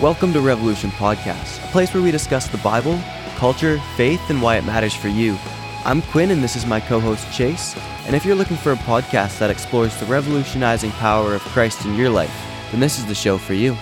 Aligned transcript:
Welcome 0.00 0.32
to 0.32 0.40
Revolution 0.40 0.90
Podcast, 0.92 1.62
a 1.62 1.72
place 1.72 1.92
where 1.92 2.02
we 2.02 2.10
discuss 2.10 2.48
the 2.48 2.56
Bible, 2.56 2.98
culture, 3.36 3.78
faith, 3.98 4.30
and 4.30 4.40
why 4.40 4.56
it 4.56 4.64
matters 4.64 4.94
for 4.94 5.08
you. 5.08 5.36
I'm 5.84 6.00
Quinn, 6.00 6.30
and 6.30 6.42
this 6.42 6.56
is 6.56 6.64
my 6.64 6.80
co 6.80 7.00
host 7.00 7.30
Chase. 7.34 7.76
And 8.06 8.16
if 8.16 8.24
you're 8.24 8.34
looking 8.34 8.56
for 8.56 8.72
a 8.72 8.76
podcast 8.76 9.38
that 9.40 9.50
explores 9.50 9.94
the 10.00 10.06
revolutionizing 10.06 10.90
power 10.92 11.34
of 11.34 11.42
Christ 11.42 11.84
in 11.84 11.96
your 11.96 12.08
life, 12.08 12.34
then 12.70 12.80
this 12.80 12.98
is 12.98 13.04
the 13.04 13.14
show 13.14 13.36
for 13.36 13.52
you. 13.52 13.72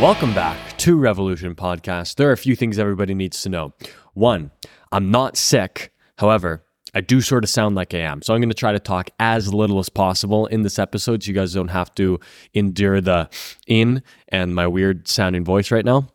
Welcome 0.00 0.32
back 0.32 0.76
to 0.76 0.96
Revolution 0.96 1.56
Podcast. 1.56 2.14
There 2.14 2.28
are 2.28 2.32
a 2.32 2.36
few 2.36 2.54
things 2.54 2.78
everybody 2.78 3.12
needs 3.12 3.42
to 3.42 3.48
know. 3.48 3.72
One, 4.14 4.52
I'm 4.92 5.10
not 5.10 5.36
sick. 5.36 5.92
However, 6.18 6.62
I 6.96 7.02
do 7.02 7.20
sort 7.20 7.44
of 7.44 7.50
sound 7.50 7.76
like 7.76 7.92
I 7.92 7.98
am. 7.98 8.22
So 8.22 8.32
I'm 8.32 8.40
going 8.40 8.48
to 8.48 8.54
try 8.54 8.72
to 8.72 8.80
talk 8.80 9.10
as 9.20 9.52
little 9.52 9.78
as 9.78 9.90
possible 9.90 10.46
in 10.46 10.62
this 10.62 10.78
episode 10.78 11.22
so 11.22 11.28
you 11.28 11.34
guys 11.34 11.52
don't 11.52 11.68
have 11.68 11.94
to 11.96 12.18
endure 12.54 13.02
the 13.02 13.28
in 13.66 14.02
and 14.30 14.54
my 14.54 14.66
weird 14.66 15.06
sounding 15.06 15.44
voice 15.44 15.70
right 15.70 15.84
now. 15.84 16.08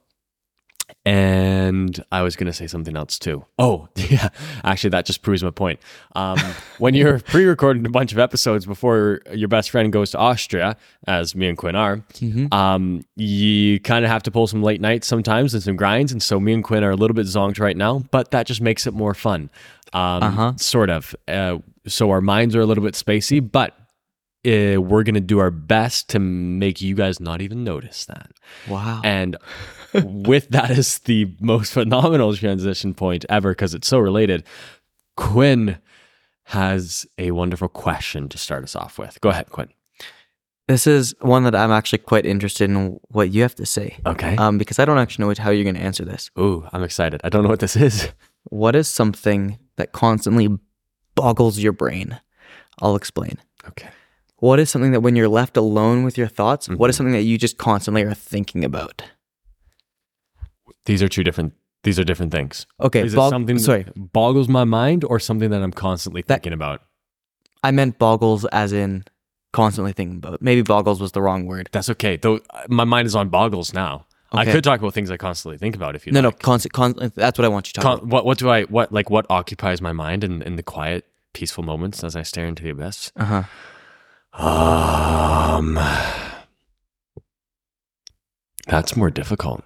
And 1.06 2.04
I 2.12 2.24
was 2.24 2.36
going 2.36 2.48
to 2.48 2.54
say 2.54 2.66
something 2.66 2.96
else 2.98 3.20
too. 3.20 3.46
Oh, 3.60 3.90
yeah. 3.96 4.30
Actually, 4.64 4.90
that 4.92 5.06
just 5.06 5.22
proves 5.22 5.44
my 5.44 5.52
point. 5.52 5.80
Um, 6.16 6.40
when 6.80 6.96
you're 6.96 7.20
pre 7.20 7.46
recording 7.46 7.86
a 7.86 7.90
bunch 7.90 8.12
of 8.12 8.18
episodes 8.18 8.66
before 8.66 9.22
your 9.32 9.50
best 9.50 9.70
friend 9.70 9.94
goes 9.94 10.12
to 10.12 10.18
Austria, 10.18 10.78
as 11.06 11.36
me 11.36 11.48
and 11.48 11.58
Quinn 11.60 11.76
are, 11.76 12.04
um, 12.52 13.06
you 13.16 13.80
kind 13.82 14.04
of 14.04 14.10
have 14.10 14.24
to 14.24 14.32
pull 14.32 14.48
some 14.48 14.64
late 14.64 14.82
nights 14.82 15.06
sometimes 15.06 15.54
and 15.54 15.62
some 15.62 15.76
grinds. 15.76 16.12
And 16.12 16.24
so 16.24 16.40
me 16.40 16.54
and 16.54 16.64
Quinn 16.64 16.84
are 16.84 16.92
a 16.92 16.96
little 16.96 17.16
bit 17.16 17.28
zonked 17.28 17.60
right 17.60 17.78
now, 17.78 18.00
but 18.10 18.32
that 18.32 18.48
just 18.48 18.62
makes 18.62 18.88
it 18.88 18.96
more 18.96 19.14
fun. 19.14 19.52
Um, 19.94 20.24
Uh-huh. 20.24 20.54
Sort 20.58 20.90
of. 20.90 21.16
Uh, 21.28 21.58
so 21.88 22.12
our 22.12 22.22
minds 22.22 22.56
are 22.56 22.62
a 22.62 22.66
little 22.66 22.84
bit 22.84 22.94
spacey, 22.94 23.40
but 23.42 23.74
uh, 24.46 24.82
we're 24.82 25.04
going 25.04 25.16
to 25.16 25.20
do 25.22 25.40
our 25.40 25.52
best 25.52 26.10
to 26.10 26.20
make 26.20 26.82
you 26.82 26.96
guys 26.96 27.20
not 27.20 27.42
even 27.42 27.64
notice 27.64 28.06
that. 28.06 28.32
Wow. 28.68 29.02
And 29.04 29.38
with 29.94 30.50
that 30.50 30.72
is 30.72 31.00
the 31.00 31.34
most 31.40 31.74
phenomenal 31.74 32.36
transition 32.36 32.94
point 32.94 33.26
ever, 33.30 33.52
because 33.52 33.74
it's 33.74 33.88
so 33.88 34.00
related, 34.00 34.44
Quinn 35.18 35.78
has 36.46 37.06
a 37.18 37.32
wonderful 37.32 37.70
question 37.70 38.28
to 38.30 38.38
start 38.38 38.64
us 38.64 38.76
off 38.76 38.98
with. 38.98 39.20
Go 39.22 39.30
ahead, 39.30 39.50
Quinn. 39.50 39.70
This 40.68 40.88
is 40.88 41.14
one 41.20 41.44
that 41.44 41.56
I'm 41.56 41.72
actually 41.72 42.00
quite 42.00 42.26
interested 42.26 42.70
in 42.70 43.00
what 43.10 43.32
you 43.32 43.42
have 43.42 43.56
to 43.56 43.66
say. 43.66 43.98
Okay. 44.06 44.36
Um, 44.38 44.58
because 44.58 44.80
I 44.80 44.86
don't 44.86 44.98
actually 45.00 45.26
know 45.26 45.34
how 45.44 45.50
you're 45.50 45.64
going 45.66 45.76
to 45.76 45.82
answer 45.82 46.06
this. 46.06 46.32
Ooh, 46.40 46.68
I'm 46.72 46.84
excited. 46.84 47.20
I 47.24 47.30
don't 47.30 47.44
know 47.44 47.50
what 47.50 47.60
this 47.60 47.76
is. 47.76 48.10
What 48.46 48.76
is 48.76 48.88
something 48.88 49.58
that 49.78 49.92
constantly 49.92 50.50
boggles 51.16 51.60
your 51.60 51.74
brain? 51.74 52.20
I'll 52.82 52.96
explain. 52.96 53.38
Okay. 53.68 53.90
What 54.38 54.60
is 54.60 54.70
something 54.72 54.92
that 54.92 55.02
when 55.02 55.16
you're 55.16 55.30
left 55.30 55.56
alone 55.56 56.04
with 56.04 56.18
your 56.18 56.28
thoughts, 56.28 56.68
what 56.68 56.90
is 56.90 56.96
something 56.96 57.14
that 57.14 57.22
you 57.24 57.38
just 57.38 57.58
constantly 57.58 58.02
are 58.04 58.14
thinking 58.16 58.66
about? 58.66 59.04
These 60.86 61.04
are 61.04 61.08
two 61.08 61.24
different. 61.24 61.54
These 61.84 62.00
are 62.00 62.04
different 62.04 62.32
things. 62.32 62.66
Okay, 62.80 63.02
Is 63.02 63.14
it 63.14 63.18
bog- 63.18 63.32
something 63.32 63.58
sorry, 63.60 63.84
that 63.84 64.14
boggles 64.14 64.48
my 64.48 64.64
mind, 64.64 65.04
or 65.04 65.20
something 65.20 65.50
that 65.50 65.62
I'm 65.64 65.72
constantly 65.72 66.22
That- 66.24 66.36
thinking 66.44 66.54
about? 66.54 66.82
I 67.64 67.72
meant 67.72 68.00
boggles 68.00 68.46
as 68.46 68.72
in 68.74 69.04
constantly 69.54 69.94
thinking 69.94 70.18
about. 70.18 70.42
Maybe 70.42 70.62
boggles 70.64 71.00
was 71.02 71.12
the 71.12 71.22
wrong 71.22 71.46
word. 71.46 71.70
That's 71.72 71.90
okay. 71.92 72.18
Though 72.18 72.40
uh, 72.52 72.64
my 72.70 72.84
mind 72.84 73.06
is 73.08 73.16
on 73.16 73.30
boggles 73.30 73.74
now. 73.74 74.06
I 74.32 74.46
could 74.46 74.64
talk 74.64 74.80
about 74.80 74.94
things 74.94 75.12
I 75.12 75.18
constantly 75.18 75.58
think 75.58 75.76
about 75.76 75.96
if 75.96 76.06
you 76.08 76.14
No, 76.14 76.20
like. 76.22 76.24
no, 76.24 76.32
constant, 76.44 76.74
constant. 76.74 77.16
That's 77.16 77.38
what 77.38 77.46
I 77.46 77.50
want 77.50 77.68
you 77.68 77.74
to 77.74 77.82
talk 77.82 78.00
Con- 78.00 78.10
what 78.10 78.26
what 78.26 78.38
do 78.38 78.50
I 78.50 78.64
what 78.64 78.92
like 78.92 79.10
what 79.10 79.26
occupies 79.30 79.82
my 79.82 79.92
mind 79.92 80.24
in, 80.24 80.42
in 80.42 80.56
the 80.56 80.64
quiet, 80.64 81.06
peaceful 81.34 81.64
moments 81.64 82.04
as 82.04 82.16
I 82.16 82.24
stare 82.24 82.46
into 82.46 82.64
the 82.64 82.70
abyss? 82.70 83.12
Uh 83.18 83.44
huh. 84.34 84.44
Um, 84.48 85.78
that's 88.68 88.96
more 88.96 89.10
difficult. 89.10 89.64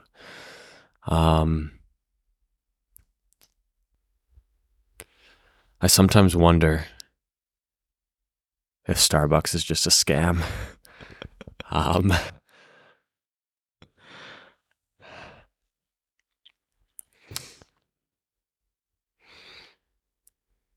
Um, 1.07 1.71
I 5.81 5.85
sometimes 5.87 6.35
wonder 6.35 6.85
if 8.87 8.97
Starbucks 8.97 9.53
is 9.53 9.63
just 9.63 9.85
a 9.85 9.91
scam. 9.91 10.41
um, 11.69 12.11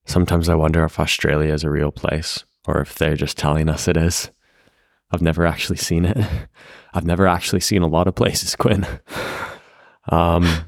sometimes 0.09 0.49
I 0.49 0.55
wonder 0.55 0.85
if 0.85 0.99
Australia 0.99 1.53
is 1.53 1.65
a 1.65 1.71
real 1.71 1.93
place 1.93 2.45
or 2.67 2.81
if 2.81 2.95
they're 2.95 3.17
just 3.17 3.37
telling 3.37 3.69
us 3.69 3.87
it 3.87 3.97
is. 3.97 4.31
I've 5.11 5.23
never 5.23 5.47
actually 5.47 5.79
seen 5.79 6.05
it. 6.05 6.19
I've 6.95 7.07
never 7.07 7.27
actually 7.27 7.61
seen 7.61 7.83
a 7.83 7.87
lot 7.87 8.09
of 8.09 8.15
places, 8.15 8.57
Quinn. 8.57 8.87
Um, 10.11 10.65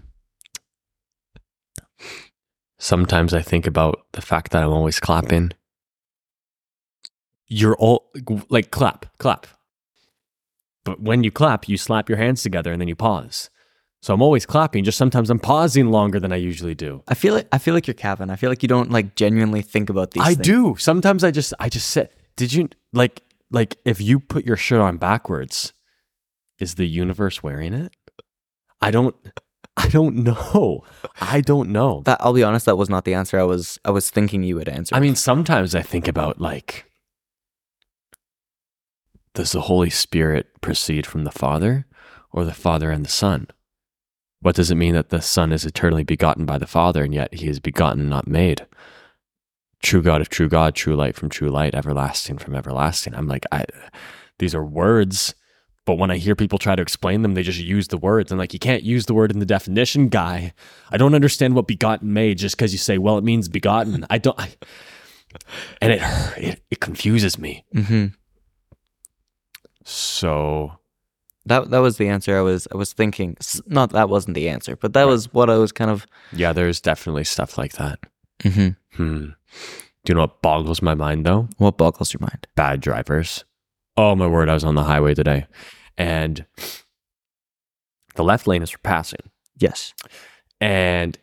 sometimes 2.78 3.34
I 3.34 3.42
think 3.42 3.66
about 3.66 4.06
the 4.12 4.22
fact 4.22 4.52
that 4.52 4.62
I'm 4.62 4.72
always 4.72 5.00
clapping. 5.00 5.52
You're 7.46 7.76
all 7.76 8.10
like 8.48 8.70
clap, 8.70 9.06
clap. 9.18 9.46
But 10.84 11.00
when 11.00 11.24
you 11.24 11.30
clap, 11.30 11.68
you 11.68 11.76
slap 11.76 12.08
your 12.08 12.18
hands 12.18 12.42
together 12.42 12.72
and 12.72 12.80
then 12.80 12.88
you 12.88 12.96
pause. 12.96 13.50
So 14.02 14.14
I'm 14.14 14.22
always 14.22 14.46
clapping, 14.46 14.84
just 14.84 14.96
sometimes 14.96 15.28
I'm 15.28 15.38
pausing 15.38 15.90
longer 15.90 16.18
than 16.18 16.32
I 16.32 16.36
usually 16.36 16.74
do. 16.74 17.02
I 17.06 17.14
feel 17.14 17.34
like 17.34 17.48
I 17.52 17.58
feel 17.58 17.74
like 17.74 17.86
you're 17.86 17.94
Kevin. 17.94 18.30
I 18.30 18.36
feel 18.36 18.48
like 18.48 18.62
you 18.62 18.68
don't 18.68 18.90
like 18.90 19.14
genuinely 19.14 19.60
think 19.60 19.90
about 19.90 20.12
these. 20.12 20.22
I 20.22 20.34
things. 20.34 20.46
do. 20.46 20.76
Sometimes 20.78 21.22
I 21.22 21.30
just 21.30 21.52
I 21.60 21.68
just 21.68 21.90
said, 21.90 22.08
did 22.36 22.52
you 22.52 22.70
like 22.94 23.22
like 23.50 23.76
if 23.84 24.00
you 24.00 24.18
put 24.18 24.46
your 24.46 24.56
shirt 24.56 24.80
on 24.80 24.96
backwards, 24.96 25.74
is 26.58 26.76
the 26.76 26.88
universe 26.88 27.42
wearing 27.42 27.74
it? 27.74 27.94
I 28.80 28.90
don't 28.90 29.14
I 29.76 29.88
don't 29.88 30.16
know. 30.16 30.84
I 31.20 31.42
don't 31.42 31.70
know. 31.70 32.02
That 32.06 32.22
I'll 32.22 32.32
be 32.32 32.42
honest. 32.42 32.66
That 32.66 32.76
was 32.76 32.88
not 32.88 33.04
the 33.04 33.14
answer 33.14 33.38
I 33.38 33.44
was. 33.44 33.78
I 33.84 33.90
was 33.90 34.08
thinking 34.08 34.42
you 34.42 34.56
would 34.56 34.68
answer. 34.68 34.94
I 34.94 35.00
mean, 35.00 35.14
sometimes 35.14 35.74
I 35.74 35.82
think 35.82 36.08
about 36.08 36.40
like 36.40 36.90
does 39.34 39.52
the 39.52 39.62
Holy 39.62 39.90
Spirit 39.90 40.60
proceed 40.60 41.06
from 41.06 41.24
the 41.24 41.30
Father 41.30 41.86
or 42.32 42.44
the 42.44 42.54
Father 42.54 42.90
and 42.90 43.04
the 43.04 43.10
Son? 43.10 43.46
What 44.42 44.54
does 44.54 44.70
it 44.70 44.76
mean 44.76 44.94
that 44.94 45.10
the 45.10 45.20
Son 45.20 45.52
is 45.52 45.66
eternally 45.66 46.04
begotten 46.04 46.46
by 46.46 46.58
the 46.58 46.66
Father 46.66 47.04
and 47.04 47.12
yet 47.12 47.34
he 47.34 47.48
is 47.48 47.60
begotten, 47.60 48.08
not 48.08 48.26
made? 48.26 48.66
True 49.82 50.02
God 50.02 50.20
of 50.20 50.28
true 50.28 50.48
God, 50.48 50.74
true 50.74 50.96
light 50.96 51.14
from 51.14 51.28
true 51.28 51.50
light, 51.50 51.74
everlasting 51.74 52.38
from 52.38 52.54
everlasting. 52.54 53.14
I'm 53.14 53.28
like, 53.28 53.44
I 53.52 53.64
these 54.38 54.54
are 54.54 54.64
words, 54.64 55.34
but 55.84 55.96
when 55.96 56.10
I 56.10 56.16
hear 56.16 56.34
people 56.34 56.58
try 56.58 56.76
to 56.76 56.82
explain 56.82 57.22
them, 57.22 57.34
they 57.34 57.42
just 57.42 57.58
use 57.58 57.88
the 57.88 57.98
words. 57.98 58.30
And 58.30 58.38
like, 58.38 58.52
you 58.52 58.58
can't 58.58 58.82
use 58.82 59.06
the 59.06 59.14
word 59.14 59.30
in 59.32 59.38
the 59.38 59.46
definition, 59.46 60.08
guy. 60.08 60.52
I 60.90 60.96
don't 60.96 61.14
understand 61.14 61.54
what 61.54 61.66
begotten 61.66 62.12
made 62.12 62.38
just 62.38 62.56
because 62.56 62.72
you 62.72 62.78
say, 62.78 62.96
well, 62.98 63.18
it 63.18 63.24
means 63.24 63.48
begotten. 63.48 64.06
I 64.08 64.18
don't, 64.18 64.38
I, 64.38 64.50
and 65.80 65.92
it, 65.92 66.02
it 66.36 66.62
it 66.70 66.80
confuses 66.80 67.38
me. 67.38 67.64
Mm-hmm. 67.74 68.06
So 69.84 70.79
that 71.46 71.70
that 71.70 71.78
was 71.78 71.96
the 71.96 72.08
answer 72.08 72.36
I 72.38 72.42
was. 72.42 72.68
I 72.72 72.76
was 72.76 72.92
thinking. 72.92 73.36
Not 73.66 73.90
that 73.92 74.08
wasn't 74.08 74.34
the 74.34 74.48
answer, 74.48 74.76
but 74.76 74.92
that 74.92 75.06
was 75.06 75.32
what 75.32 75.48
I 75.50 75.56
was 75.56 75.72
kind 75.72 75.90
of. 75.90 76.06
yeah, 76.32 76.52
there's 76.52 76.80
definitely 76.80 77.24
stuff 77.24 77.56
like 77.58 77.72
that. 77.72 77.98
hmm 78.42 78.68
Hmm. 78.94 79.26
Do 80.04 80.10
you 80.10 80.14
know 80.14 80.22
what 80.22 80.42
boggles 80.42 80.80
my 80.82 80.94
mind 80.94 81.26
though? 81.26 81.48
What 81.58 81.76
boggles 81.78 82.12
your 82.12 82.20
mind? 82.20 82.46
Bad 82.56 82.80
drivers. 82.80 83.44
Oh 83.96 84.14
my 84.14 84.26
word! 84.26 84.48
I 84.48 84.54
was 84.54 84.64
on 84.64 84.74
the 84.74 84.84
highway 84.84 85.14
today, 85.14 85.46
and 85.98 86.44
the 88.14 88.24
left 88.24 88.46
lane 88.46 88.62
is 88.62 88.70
for 88.70 88.78
passing. 88.78 89.20
Yes. 89.58 89.92
and 90.60 91.18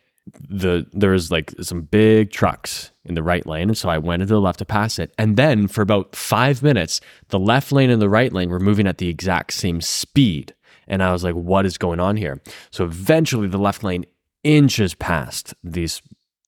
the 0.49 0.85
there 0.93 1.11
was 1.11 1.31
like 1.31 1.53
some 1.61 1.81
big 1.83 2.31
trucks 2.31 2.91
in 3.07 3.15
the 3.15 3.23
right 3.23 3.45
lane 3.45 3.69
and 3.69 3.77
so 3.77 3.89
i 3.89 3.97
went 3.97 4.21
into 4.21 4.33
the 4.33 4.41
left 4.41 4.59
to 4.59 4.65
pass 4.65 4.99
it. 4.99 5.13
And 5.17 5.37
then 5.37 5.67
for 5.67 5.81
about 5.81 6.15
five 6.15 6.61
minutes 6.63 7.01
the 7.29 7.39
left 7.39 7.71
lane 7.71 7.89
and 7.89 8.01
the 8.01 8.09
right 8.09 8.31
lane 8.31 8.49
were 8.49 8.59
moving 8.59 8.87
at 8.87 8.97
the 8.97 9.09
exact 9.09 9.53
same 9.53 9.81
speed. 9.81 10.53
And 10.87 11.03
i 11.03 11.11
was 11.11 11.23
like 11.23 11.35
what 11.35 11.65
is 11.65 11.77
going 11.77 11.99
on 11.99 12.17
here? 12.17 12.41
So 12.71 12.85
eventually 12.85 13.47
the 13.47 13.57
left 13.57 13.83
lane 13.83 14.05
inches 14.43 14.93
past 14.93 15.53
these 15.63 16.01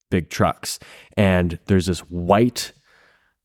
big 0.10 0.30
trucks 0.30 0.80
and 1.18 1.60
there's 1.66 1.86
this 1.86 2.00
white 2.00 2.74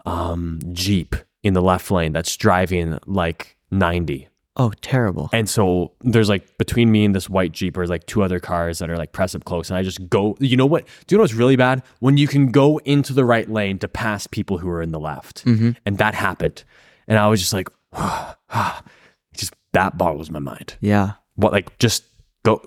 um, 0.06 0.60
jeep 0.72 1.16
in 1.42 1.54
the 1.54 1.62
left 1.62 1.90
lane 1.90 2.12
that's 2.12 2.36
driving 2.36 2.98
like 3.06 3.56
90 3.70 4.28
Oh, 4.56 4.72
terrible. 4.80 5.30
and 5.32 5.48
so 5.48 5.92
there's 6.02 6.28
like 6.28 6.56
between 6.58 6.92
me 6.92 7.04
and 7.04 7.12
this 7.14 7.28
white 7.28 7.50
Jeep 7.52 7.76
are 7.76 7.86
like 7.88 8.06
two 8.06 8.22
other 8.22 8.38
cars 8.38 8.78
that 8.78 8.88
are 8.88 8.96
like 8.96 9.10
press 9.12 9.34
up 9.34 9.44
close. 9.44 9.68
And 9.68 9.76
I 9.76 9.82
just 9.82 10.08
go, 10.08 10.36
you 10.38 10.56
know 10.56 10.66
what? 10.66 10.86
Do 11.06 11.14
you 11.14 11.18
know 11.18 11.22
what's 11.22 11.34
really 11.34 11.56
bad? 11.56 11.82
When 11.98 12.16
you 12.16 12.28
can 12.28 12.52
go 12.52 12.78
into 12.84 13.12
the 13.12 13.24
right 13.24 13.50
lane 13.50 13.78
to 13.80 13.88
pass 13.88 14.26
people 14.28 14.58
who 14.58 14.68
are 14.68 14.80
in 14.80 14.92
the 14.92 15.00
left. 15.00 15.44
And 15.44 15.76
that 15.98 16.14
happened. 16.14 16.62
And 17.08 17.18
I 17.18 17.26
was 17.26 17.40
just 17.40 17.52
like, 17.52 17.68
just 19.36 19.54
that 19.72 19.98
boggles 19.98 20.30
my 20.30 20.38
mind. 20.38 20.76
Yeah. 20.80 21.14
What, 21.34 21.52
like, 21.52 21.76
just 21.78 22.04
go, 22.44 22.62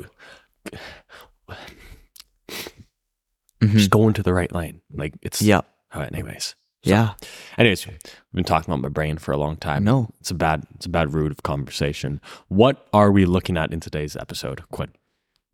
Mhm. 3.62 3.72
just 3.72 3.90
go 3.90 4.08
into 4.08 4.22
the 4.24 4.34
right 4.34 4.52
lane. 4.54 4.82
Like, 4.94 5.14
it's, 5.22 5.42
Yeah. 5.42 5.62
Oh, 5.94 6.02
anyways, 6.02 6.56
yeah. 6.84 7.14
Anyways, 7.58 7.86
we've 7.88 8.00
been 8.34 8.44
talking 8.44 8.72
about 8.74 8.82
my 8.82 8.90
brain 8.90 9.18
for 9.18 9.32
a 9.32 9.38
long 9.38 9.58
time. 9.58 9.84
No. 9.84 10.10
It's 10.20 10.32
a 10.32 10.36
bad 10.36 10.64
it's 10.76 10.86
a 10.86 10.90
bad 10.90 11.14
root 11.14 11.32
of 11.32 11.44
conversation. 11.44 12.22
What 12.48 12.88
are 12.94 13.12
we 13.12 13.26
looking 13.26 13.58
at 13.58 13.74
in 13.74 13.80
today's 13.80 14.16
episode, 14.16 14.64
Quinn? 14.72 14.92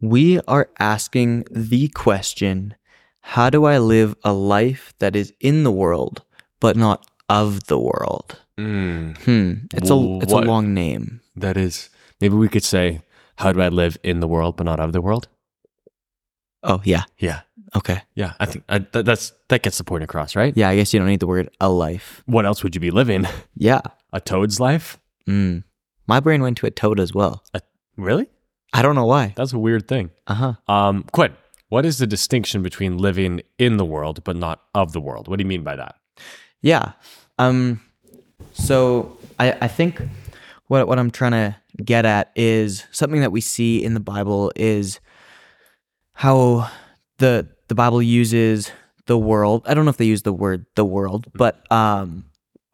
We 0.01 0.39
are 0.47 0.69
asking 0.79 1.45
the 1.49 1.87
question 1.89 2.75
How 3.21 3.49
do 3.49 3.65
I 3.65 3.77
live 3.77 4.15
a 4.23 4.33
life 4.33 4.93
that 4.99 5.15
is 5.15 5.33
in 5.39 5.63
the 5.63 5.71
world, 5.71 6.23
but 6.59 6.75
not 6.75 7.07
of 7.29 7.65
the 7.67 7.79
world? 7.79 8.39
Mm, 8.59 9.17
Hmm. 9.19 9.53
It's 9.73 9.89
a 9.89 9.97
it's 10.21 10.33
What- 10.33 10.43
a 10.43 10.47
long 10.47 10.73
name. 10.73 11.21
that 11.35 11.57
is 11.57 11.89
maybe 12.21 12.35
we 12.35 12.47
could 12.49 12.63
say, 12.63 13.01
how 13.37 13.51
do 13.51 13.61
I 13.61 13.69
live 13.69 13.97
in 14.03 14.19
the 14.19 14.27
world 14.27 14.55
but 14.57 14.65
not 14.65 14.79
of 14.79 14.91
the 14.91 15.01
world? 15.01 15.27
Oh 16.63 16.81
yeah. 16.83 17.03
Yeah. 17.17 17.41
Okay. 17.75 18.01
Yeah. 18.15 18.33
I 18.39 18.45
think 18.45 18.65
I, 18.69 18.79
that, 18.79 19.05
that's 19.05 19.33
that 19.49 19.63
gets 19.63 19.77
the 19.77 19.83
point 19.83 20.03
across, 20.03 20.35
right? 20.35 20.55
Yeah, 20.55 20.69
I 20.69 20.75
guess 20.75 20.93
you 20.93 20.99
don't 20.99 21.07
need 21.07 21.19
the 21.19 21.27
word 21.27 21.49
a 21.59 21.69
life. 21.69 22.21
What 22.25 22.45
else 22.45 22.63
would 22.63 22.75
you 22.75 22.81
be 22.81 22.91
living? 22.91 23.27
Yeah. 23.55 23.81
A 24.11 24.21
toad's 24.21 24.59
life? 24.59 24.99
Mm. 25.27 25.63
My 26.07 26.19
brain 26.19 26.41
went 26.41 26.57
to 26.57 26.65
a 26.65 26.71
toad 26.71 26.99
as 26.99 27.13
well. 27.13 27.43
Really? 27.97 28.27
I 28.73 28.81
don't 28.81 28.95
know 28.95 29.05
why. 29.05 29.33
That's 29.35 29.53
a 29.53 29.59
weird 29.59 29.87
thing. 29.87 30.11
Uh 30.27 30.33
huh. 30.33 30.53
Um, 30.67 31.05
Quinn, 31.11 31.33
what 31.69 31.85
is 31.85 31.97
the 31.97 32.07
distinction 32.07 32.61
between 32.61 32.97
living 32.97 33.41
in 33.57 33.77
the 33.77 33.85
world 33.85 34.23
but 34.23 34.35
not 34.35 34.61
of 34.73 34.93
the 34.93 35.01
world? 35.01 35.27
What 35.27 35.37
do 35.37 35.43
you 35.43 35.47
mean 35.47 35.63
by 35.63 35.75
that? 35.75 35.95
Yeah. 36.61 36.93
Um. 37.39 37.81
So 38.53 39.17
I 39.39 39.53
I 39.61 39.67
think 39.67 40.01
what 40.67 40.87
what 40.87 40.99
I'm 40.99 41.11
trying 41.11 41.31
to 41.31 41.55
get 41.83 42.05
at 42.05 42.31
is 42.35 42.85
something 42.91 43.21
that 43.21 43.31
we 43.31 43.41
see 43.41 43.83
in 43.83 43.93
the 43.93 43.99
Bible 43.99 44.51
is 44.55 44.99
how 46.13 46.69
the 47.17 47.47
the 47.73 47.75
Bible 47.75 48.03
uses 48.03 48.71
the 49.07 49.17
world. 49.17 49.63
I 49.65 49.73
don't 49.73 49.83
know 49.83 49.89
if 49.89 49.97
they 49.97 50.05
use 50.05 50.21
the 50.21 50.31
word 50.31 50.67
the 50.75 50.85
world, 50.85 51.25
but 51.33 51.65
um, 51.71 52.25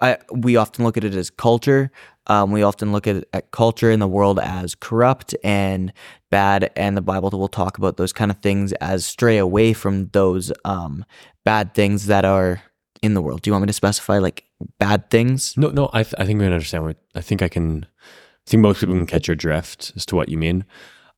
I 0.01 0.17
we 0.29 0.57
often 0.57 0.83
look 0.83 0.97
at 0.97 1.05
it 1.05 1.15
as 1.15 1.29
culture. 1.29 1.89
Um, 2.27 2.51
we 2.51 2.63
often 2.63 2.91
look 2.91 3.07
at, 3.07 3.23
at 3.31 3.51
culture 3.51 3.89
in 3.91 4.01
the 4.01 4.09
world 4.09 4.39
as 4.39 4.75
corrupt 4.75 5.33
and 5.41 5.93
bad, 6.29 6.69
and 6.75 6.97
the 6.97 7.01
Bible 7.01 7.29
will 7.29 7.47
talk 7.47 7.77
about 7.77 7.95
those 7.95 8.11
kind 8.11 8.29
of 8.29 8.39
things 8.39 8.73
as 8.73 9.05
stray 9.05 9.37
away 9.37 9.71
from 9.71 10.09
those 10.09 10.51
um, 10.65 11.05
bad 11.45 11.73
things 11.73 12.07
that 12.07 12.25
are 12.25 12.61
in 13.01 13.13
the 13.13 13.21
world. 13.21 13.41
Do 13.41 13.49
you 13.49 13.53
want 13.53 13.63
me 13.63 13.67
to 13.67 13.73
specify 13.73 14.17
like 14.17 14.43
bad 14.79 15.09
things? 15.09 15.55
No, 15.55 15.69
no, 15.69 15.89
I, 15.93 16.03
th- 16.03 16.15
I 16.17 16.25
think 16.25 16.41
we 16.41 16.45
understand 16.45 16.83
what 16.83 16.97
I 17.15 17.21
think 17.21 17.41
I 17.41 17.47
can. 17.47 17.85
I 17.85 18.49
think 18.49 18.61
most 18.61 18.81
people 18.81 18.95
can 18.95 19.07
catch 19.07 19.29
your 19.29 19.35
drift 19.35 19.93
as 19.95 20.05
to 20.07 20.17
what 20.17 20.27
you 20.27 20.37
mean. 20.37 20.65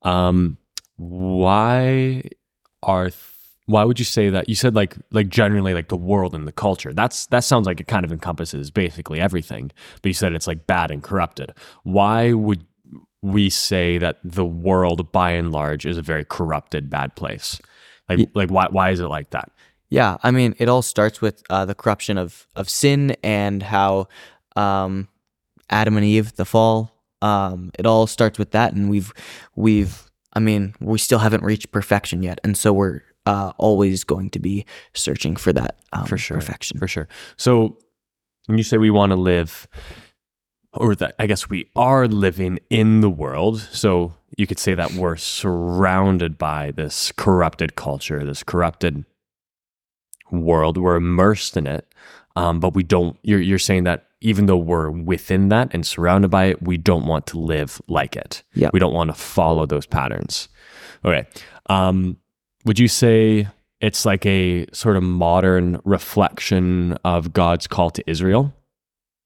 Um, 0.04 0.60
why 0.98 2.22
are 2.84 3.10
th- 3.10 3.31
why 3.66 3.84
would 3.84 4.00
you 4.00 4.06
say 4.06 4.30
that? 4.30 4.50
You 4.50 4.56
said 4.56 4.76
like 4.76 4.96
like 5.12 5.30
generally 5.30 5.74
like 5.74 5.90
the 5.90 5.98
world 5.98 6.34
and 6.36 6.48
the 6.48 6.52
culture. 6.52 6.94
That's 6.94 7.28
that 7.28 7.44
sounds 7.44 7.66
like 7.68 7.80
it 7.80 7.88
kind 7.88 8.06
of 8.06 8.12
encompasses 8.12 8.72
basically 8.72 9.20
everything. 9.20 9.72
But 10.02 10.10
you 10.10 10.14
said 10.14 10.34
it's 10.34 10.48
like 10.48 10.68
bad 10.68 10.92
and 10.92 11.04
corrupted. 11.04 11.54
Why 11.84 12.34
would 12.34 12.66
we 13.22 13.50
say 13.50 13.98
that 14.00 14.20
the 14.24 14.46
world 14.46 15.12
by 15.12 15.32
and 15.32 15.52
large 15.52 15.86
is 15.86 15.98
a 15.98 16.02
very 16.02 16.26
corrupted, 16.26 16.90
bad 16.90 17.16
place? 17.16 17.62
Like 18.10 18.30
like 18.34 18.50
why 18.50 18.68
why 18.70 18.90
is 18.92 19.00
it 19.00 19.08
like 19.08 19.30
that? 19.30 19.52
Yeah, 19.90 20.18
I 20.24 20.32
mean, 20.32 20.56
it 20.58 20.70
all 20.70 20.82
starts 20.82 21.22
with 21.22 21.44
uh, 21.50 21.66
the 21.66 21.76
corruption 21.76 22.18
of 22.18 22.48
of 22.56 22.70
sin 22.70 23.16
and 23.24 23.62
how 23.62 24.08
um, 24.56 25.08
Adam 25.70 25.98
and 25.98 26.06
Eve, 26.06 26.36
the 26.36 26.46
fall. 26.46 26.92
Um, 27.22 27.72
it 27.78 27.86
all 27.86 28.08
starts 28.08 28.40
with 28.40 28.52
that, 28.52 28.74
and 28.74 28.90
we've 28.90 29.14
we've. 29.56 30.10
I 30.34 30.40
mean, 30.40 30.76
we 30.80 30.98
still 30.98 31.20
haven't 31.20 31.44
reached 31.44 31.72
perfection 31.74 32.24
yet, 32.24 32.40
and 32.44 32.58
so 32.58 32.72
we're 32.72 33.02
uh, 33.32 33.54
always 33.58 34.04
going 34.04 34.30
to 34.30 34.40
be 34.40 34.66
searching 34.94 35.38
for 35.38 35.54
that 35.54 35.78
um, 35.94 36.06
For 36.06 36.18
sure. 36.18 36.36
perfection. 36.36 36.78
For 36.80 36.88
sure. 36.88 37.08
So 37.38 37.78
when 38.48 38.58
you 38.58 38.64
say 38.64 38.78
we 38.78 38.90
want 38.90 39.12
to 39.12 39.16
live, 39.16 39.68
or 40.74 40.96
that 40.96 41.16
I 41.18 41.28
guess 41.28 41.50
we 41.50 41.70
are 41.76 42.08
living 42.08 42.60
in 42.70 43.00
the 43.00 43.10
world, 43.10 43.62
so 43.72 44.14
you 44.38 44.48
could 44.48 44.60
say 44.60 44.74
that 44.76 44.94
we're 44.94 45.16
surrounded 45.16 46.38
by 46.38 46.72
this 46.72 47.14
corrupted 47.14 47.76
culture, 47.76 48.26
this 48.26 48.44
corrupted 48.44 49.06
world. 50.30 50.78
We're 50.78 50.98
immersed 50.98 51.56
in 51.56 51.68
it, 51.68 51.88
um, 52.36 52.60
but 52.60 52.74
we 52.74 52.84
don't. 52.84 53.18
You're 53.24 53.42
you're 53.42 53.60
saying 53.60 53.86
that 53.86 54.08
even 54.20 54.46
though 54.46 54.58
we're 54.58 54.90
within 54.90 55.50
that 55.50 55.74
and 55.74 55.86
surrounded 55.86 56.30
by 56.30 56.46
it, 56.46 56.62
we 56.62 56.78
don't 56.78 57.06
want 57.06 57.28
to 57.28 57.40
live 57.40 57.82
like 57.88 58.16
it. 58.18 58.44
Yeah. 58.54 58.70
We 58.74 58.80
don't 58.80 58.94
want 58.94 59.10
to 59.10 59.16
follow 59.16 59.66
those 59.66 59.86
patterns. 59.86 60.50
Okay. 61.06 61.28
Um, 61.68 62.18
would 62.66 62.80
you 62.80 62.88
say 62.88 63.48
it's 63.80 64.06
like 64.06 64.26
a 64.26 64.68
sort 64.74 64.98
of 64.98 65.04
modern 65.04 65.80
reflection 65.84 66.94
of 67.04 67.34
God's 67.34 67.68
call 67.68 67.90
to 67.92 68.04
Israel 68.10 68.54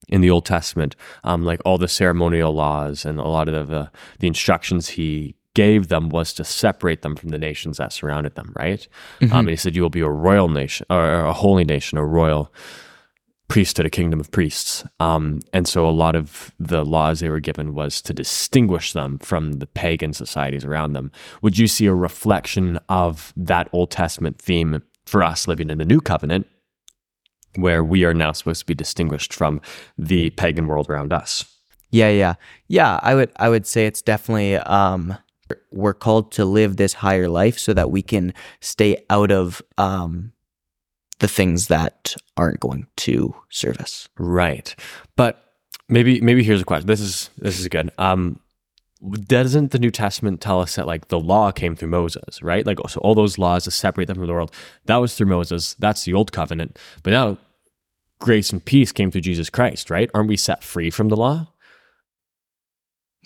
in 0.07 0.21
the 0.21 0.29
Old 0.29 0.45
Testament? 0.45 0.95
Um, 1.23 1.43
like 1.43 1.61
all 1.65 1.77
the 1.77 1.87
ceremonial 1.87 2.53
laws 2.53 3.05
and 3.05 3.19
a 3.19 3.27
lot 3.27 3.49
of 3.49 3.67
the, 3.67 3.91
the 4.19 4.27
instructions 4.27 4.89
he 4.89 5.35
gave 5.53 5.87
them 5.87 6.09
was 6.09 6.33
to 6.33 6.43
separate 6.43 7.01
them 7.01 7.15
from 7.15 7.29
the 7.29 7.37
nations 7.37 7.77
that 7.77 7.93
surrounded 7.93 8.35
them, 8.35 8.53
right? 8.55 8.87
Um, 9.31 9.39
and 9.39 9.49
he 9.49 9.55
said, 9.55 9.75
You 9.75 9.81
will 9.81 9.89
be 9.89 10.01
a 10.01 10.09
royal 10.09 10.49
nation 10.49 10.85
or 10.89 11.21
a 11.21 11.33
holy 11.33 11.63
nation, 11.63 11.97
a 11.97 12.05
royal 12.05 12.51
priesthood, 13.47 13.86
a 13.86 13.89
kingdom 13.89 14.19
of 14.19 14.31
priests. 14.31 14.83
Um, 15.00 15.39
and 15.53 15.68
so 15.68 15.88
a 15.88 15.92
lot 15.92 16.15
of 16.15 16.51
the 16.59 16.83
laws 16.83 17.19
they 17.19 17.30
were 17.30 17.39
given 17.39 17.74
was 17.74 18.01
to 18.03 18.13
distinguish 18.13 18.94
them 18.94 19.19
from 19.19 19.53
the 19.53 19.68
pagan 19.68 20.13
societies 20.13 20.65
around 20.65 20.94
them. 20.94 21.12
Would 21.42 21.57
you 21.57 21.68
see 21.68 21.86
a 21.86 21.94
reflection 21.94 22.80
of 22.89 23.33
that 23.38 23.69
Old 23.71 23.92
Testament 23.92 24.39
theme 24.39 24.81
for 25.06 25.21
us 25.21 25.47
living 25.47 25.69
in 25.69 25.77
the 25.77 25.86
new 25.86 26.01
covenant, 26.01 26.47
where 27.56 27.83
we 27.83 28.03
are 28.03 28.13
now 28.13 28.31
supposed 28.31 28.62
to 28.62 28.65
be 28.65 28.74
distinguished 28.74 29.33
from 29.33 29.62
the 29.98 30.31
pagan 30.31 30.68
world 30.68 30.89
around 30.89 31.13
us? 31.13 31.45
Yeah, 31.91 32.09
yeah, 32.09 32.33
yeah. 32.68 33.00
I 33.03 33.15
would 33.15 33.31
I 33.38 33.48
would 33.48 33.65
say 33.65 33.86
it's 33.86 34.01
definitely 34.01 34.57
um, 34.57 35.18
we're 35.71 35.94
called 35.94 36.31
to 36.33 36.45
live 36.45 36.77
this 36.77 36.94
higher 36.94 37.30
life 37.30 37.59
so 37.59 37.74
that 37.74 37.91
we 37.91 38.01
can 38.01 38.33
stay 38.59 39.06
out 39.09 39.31
of 39.31 39.62
um, 39.77 40.33
the 41.19 41.27
things 41.27 41.67
that 41.67 42.15
aren't 42.38 42.59
going 42.59 42.88
to 42.97 43.35
serve 43.50 43.77
us. 43.77 44.07
Right. 44.17 44.75
But 45.15 45.53
maybe 45.88 46.21
maybe 46.21 46.44
here's 46.44 46.62
a 46.62 46.65
question. 46.65 46.88
This 46.88 47.01
is 47.01 47.29
this 47.38 47.59
is 47.59 47.67
good. 47.67 47.91
Um 47.97 48.39
doesn't 49.27 49.71
the 49.71 49.79
New 49.79 49.91
Testament 49.91 50.41
tell 50.41 50.62
us 50.62 50.75
that 50.75 50.88
like 50.88 51.09
the 51.09 51.19
law 51.19 51.51
came 51.51 51.75
through 51.75 51.89
Moses, 51.89 52.41
right? 52.41 52.65
Like 52.65 52.79
so 52.89 53.00
all 53.01 53.15
those 53.15 53.38
laws 53.38 53.65
to 53.65 53.71
separate 53.71 54.06
them 54.06 54.17
from 54.17 54.27
the 54.27 54.33
world, 54.33 54.51
that 54.85 54.97
was 54.97 55.15
through 55.15 55.27
Moses. 55.27 55.75
That's 55.75 56.03
the 56.03 56.13
old 56.13 56.31
covenant. 56.31 56.79
But 57.03 57.12
now 57.12 57.38
grace 58.19 58.51
and 58.51 58.63
peace 58.63 58.91
came 58.91 59.12
through 59.12 59.21
Jesus 59.21 59.50
Christ, 59.50 59.89
right? 59.89 60.09
Aren't 60.13 60.29
we 60.29 60.38
set 60.38 60.63
free 60.63 60.89
from 60.89 61.09
the 61.09 61.17
law? 61.17 61.47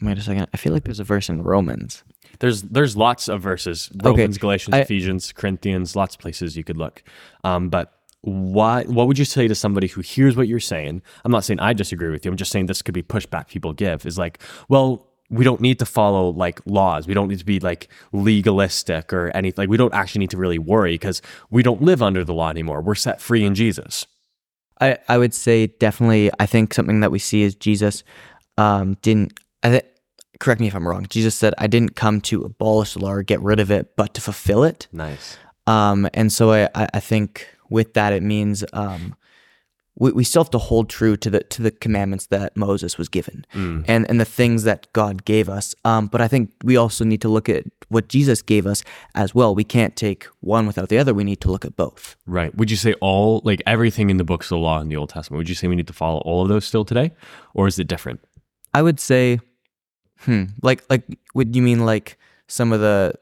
Wait 0.02 0.18
a 0.18 0.22
second. 0.22 0.48
I 0.54 0.58
feel 0.58 0.74
like 0.74 0.84
there's 0.84 1.00
a 1.00 1.04
verse 1.04 1.30
in 1.30 1.44
Romans. 1.44 2.04
There's 2.40 2.62
there's 2.64 2.96
lots 2.96 3.28
of 3.28 3.42
verses. 3.42 3.90
Okay. 4.02 4.10
Romans, 4.10 4.38
Galatians, 4.38 4.76
I- 4.76 4.80
Ephesians, 4.80 5.32
Corinthians, 5.34 5.96
lots 5.96 6.16
of 6.16 6.22
places 6.22 6.56
you 6.56 6.64
could 6.64 6.78
look. 6.78 7.04
Um, 7.44 7.70
but 7.70 7.94
why 8.22 8.84
what 8.84 9.08
would 9.08 9.18
you 9.18 9.26
say 9.26 9.48
to 9.48 9.56
somebody 9.56 9.88
who 9.88 10.02
hears 10.02 10.36
what 10.36 10.48
you're 10.48 10.60
saying? 10.60 11.02
I'm 11.24 11.32
not 11.32 11.44
saying 11.44 11.60
I 11.60 11.74
disagree 11.74 12.10
with 12.10 12.26
you. 12.26 12.32
I'm 12.32 12.38
just 12.38 12.52
saying 12.52 12.68
this 12.68 12.82
could 12.82 12.94
be 12.94 13.04
pushback 13.04 13.48
people 13.48 13.74
give 13.74 14.06
is 14.06 14.18
like, 14.18 14.42
well, 14.68 15.08
we 15.30 15.44
don't 15.44 15.62
need 15.62 15.80
to 15.80 15.86
follow 15.86 16.30
like 16.30 16.60
laws. 16.66 17.08
We 17.08 17.14
don't 17.14 17.28
need 17.28 17.40
to 17.40 17.46
be 17.46 17.60
like 17.60 17.88
legalistic 18.12 19.14
or 19.14 19.30
anything. 19.36 19.64
Like 19.64 19.70
we 19.70 19.78
don't 19.78 19.94
actually 19.94 20.20
need 20.20 20.32
to 20.32 20.38
really 20.38 20.58
worry 20.60 20.94
because 20.94 21.22
we 21.50 21.62
don't 21.64 21.82
live 21.82 22.02
under 22.02 22.24
the 22.24 22.34
law 22.34 22.50
anymore. 22.50 22.82
We're 22.82 22.96
set 22.96 23.22
free 23.22 23.46
in 23.46 23.56
Jesus. 23.56 24.06
I, 24.82 24.98
I 25.08 25.18
would 25.18 25.34
say 25.34 25.68
definitely. 25.68 26.32
I 26.40 26.46
think 26.46 26.74
something 26.74 27.02
that 27.02 27.12
we 27.12 27.20
see 27.20 27.44
is 27.44 27.56
Jesus 27.56 28.04
um, 28.58 28.96
didn't. 29.02 29.40
I 29.64 29.70
th- 29.70 29.86
correct 30.40 30.62
me 30.62 30.68
if 30.68 30.76
I'm 30.76 30.88
wrong. 30.88 31.06
Jesus 31.10 31.36
said, 31.36 31.54
"I 31.58 31.68
didn't 31.68 31.96
come 31.96 32.22
to 32.22 32.44
abolish 32.44 32.94
the 32.94 33.00
law 33.00 33.12
or 33.12 33.24
get 33.24 33.42
rid 33.42 33.60
of 33.60 33.70
it, 33.72 33.96
but 33.96 34.14
to 34.16 34.22
fulfill 34.22 34.64
it." 34.64 34.88
Nice. 34.92 35.38
Um, 35.68 36.08
and 36.14 36.32
so 36.32 36.52
I, 36.52 36.70
I 36.76 36.88
I 36.96 37.00
think 37.00 37.48
with 37.70 37.94
that 37.94 38.14
it 38.14 38.24
means 38.24 38.64
um, 38.74 39.16
we, 39.96 40.12
we 40.14 40.24
still 40.24 40.44
have 40.44 40.50
to 40.52 40.58
hold 40.58 40.90
true 40.90 41.18
to 41.18 41.30
the 41.30 41.42
to 41.44 41.62
the 41.62 41.72
commandments 41.72 42.28
that 42.28 42.56
Moses 42.56 42.98
was 42.98 43.10
given 43.10 43.46
Mm. 43.54 43.84
and 43.88 44.10
and 44.10 44.20
the 44.20 44.26
things 44.26 44.64
that 44.64 44.92
God 44.94 45.26
gave 45.26 45.50
us. 45.50 45.76
Um, 45.84 46.08
but 46.08 46.22
I 46.22 46.28
think 46.28 46.52
we 46.64 46.78
also 46.78 47.04
need 47.04 47.22
to 47.22 47.30
look 47.30 47.50
at 47.50 47.66
what 47.90 48.08
Jesus 48.08 48.42
gave 48.42 48.66
us 48.66 48.84
as 49.16 49.36
well. 49.36 49.54
We 49.54 49.64
can't 49.66 49.96
take 49.96 50.26
one 50.40 50.66
without 50.68 50.90
the 50.90 50.98
other. 50.98 51.14
We 51.14 51.24
need 51.24 51.42
to 51.42 51.52
look 51.52 51.66
at 51.66 51.76
both. 51.76 52.16
Right. 52.26 52.56
Would 52.56 52.72
you 52.72 52.78
say 52.78 52.94
all 53.02 53.42
like 53.44 53.62
everything 53.66 54.10
in 54.10 54.18
the 54.18 54.24
books 54.24 54.46
of 54.48 54.50
the 54.52 54.58
law 54.60 54.80
in 54.80 54.88
the 54.90 54.96
Old 54.96 55.10
Testament? 55.10 55.38
Would 55.40 55.50
you 55.50 55.56
say 55.56 55.68
we 55.68 55.76
need 55.76 55.88
to 55.88 55.94
follow 55.94 56.20
all 56.20 56.42
of 56.44 56.48
those 56.50 56.66
still 56.66 56.86
today, 56.86 57.12
or 57.54 57.68
is 57.68 57.78
it 57.78 57.88
different? 57.88 58.22
I 58.74 58.82
would 58.84 59.00
say, 59.00 59.40
hmm, 60.20 60.44
like 60.62 60.84
like 60.90 61.04
would 61.34 61.56
you 61.56 61.62
mean 61.62 61.86
like 61.86 62.18
some 62.48 62.72
of 62.74 62.80
the 62.80 63.14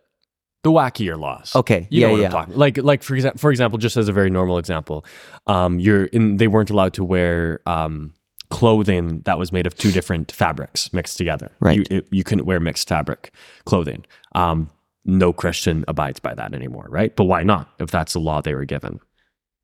The 0.64 0.72
wackier 0.72 1.18
laws. 1.20 1.56
okay, 1.56 1.88
You 1.90 2.02
yeah, 2.02 2.08
know 2.08 2.14
what 2.14 2.20
yeah, 2.22 2.26
I'm 2.28 2.32
talking. 2.32 2.56
Like, 2.56 2.78
like 2.78 3.04
for 3.04 3.16
example, 3.16 3.40
for 3.40 3.52
example, 3.52 3.78
just 3.80 3.98
as 3.98 4.08
a 4.10 4.14
very 4.14 4.30
normal 4.30 4.58
example, 4.58 5.06
um, 5.48 5.80
you're 5.80 6.06
in. 6.06 6.38
They 6.38 6.48
weren't 6.48 6.70
allowed 6.70 6.94
to 6.96 7.04
wear 7.04 7.60
um, 7.66 8.14
clothing 8.50 9.22
that 9.26 9.38
was 9.38 9.52
made 9.52 9.68
of 9.68 9.76
two 9.76 9.92
different 9.92 10.32
fabrics 10.32 10.92
mixed 10.94 11.18
together. 11.18 11.52
Right. 11.60 11.78
You, 11.80 11.86
it- 11.98 12.08
you 12.12 12.24
couldn't 12.24 12.46
wear 12.46 12.60
mixed 12.60 12.88
fabric 12.90 13.32
clothing. 13.66 14.06
Um, 14.34 14.70
no 15.06 15.32
Christian 15.32 15.86
abides 15.88 16.20
by 16.20 16.34
that 16.36 16.54
anymore, 16.54 16.88
right? 16.90 17.16
But 17.16 17.26
why 17.26 17.44
not? 17.44 17.70
If 17.80 17.92
that's 17.92 18.14
the 18.14 18.20
law 18.20 18.42
they 18.42 18.54
were 18.56 18.66
given. 18.66 19.00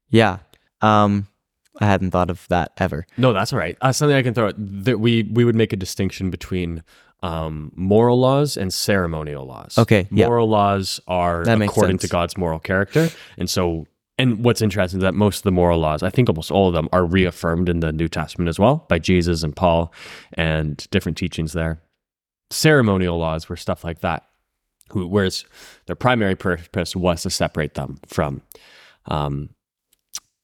yeah. 0.10 0.38
Um, 0.82 1.28
I 1.82 1.86
hadn't 1.86 2.12
thought 2.12 2.30
of 2.30 2.46
that 2.50 2.72
ever. 2.78 3.06
No, 3.18 3.34
that's 3.34 3.52
all 3.52 3.58
right. 3.60 3.78
Uh, 3.82 3.92
something 3.92 4.16
I 4.16 4.22
can 4.22 4.34
throw 4.34 4.48
out 4.50 4.56
that 4.58 5.00
we 5.00 5.24
we 5.24 5.44
would 5.44 5.56
make 5.56 5.74
a 5.74 5.76
distinction 5.78 6.30
between 6.30 6.84
um, 7.24 7.72
moral 7.76 8.20
laws 8.20 8.56
and 8.58 8.72
ceremonial 8.72 9.46
laws. 9.48 9.78
Okay, 9.80 10.08
yeah. 10.12 10.28
moral 10.28 10.48
laws 10.48 11.00
are 11.08 11.44
That 11.46 11.58
makes 11.58 11.72
according 11.74 11.98
to 11.98 12.02
sense. 12.02 12.12
God's 12.12 12.38
moral 12.38 12.60
character, 12.60 13.10
and 13.38 13.50
so. 13.50 13.88
And 14.20 14.46
what's 14.46 14.62
interesting 14.62 15.00
is 15.00 15.02
that 15.02 15.16
most 15.16 15.38
of 15.38 15.44
the 15.44 15.52
moral 15.52 15.80
laws, 15.80 16.04
I 16.04 16.12
think 16.12 16.30
almost 16.30 16.52
all 16.52 16.68
of 16.68 16.76
them, 16.76 16.88
are 16.94 17.04
reaffirmed 17.04 17.68
in 17.68 17.80
the 17.80 17.92
New 17.92 18.08
Testament 18.08 18.48
as 18.48 18.60
well 18.60 18.86
by 18.88 19.00
Jesus 19.00 19.42
and 19.42 19.56
Paul 19.56 19.92
and 20.34 20.86
different 20.92 21.18
teachings 21.18 21.54
there. 21.54 21.82
Ceremonial 22.52 23.18
laws 23.18 23.50
were 23.50 23.56
stuff 23.58 23.84
like 23.84 24.02
that, 24.02 24.24
who- 24.92 25.08
whereas 25.08 25.46
their 25.88 25.96
primary 25.96 26.36
purpose 26.36 26.96
was 26.96 27.24
to 27.24 27.32
separate 27.32 27.74
them 27.74 27.98
from 28.06 28.44
um, 29.08 29.50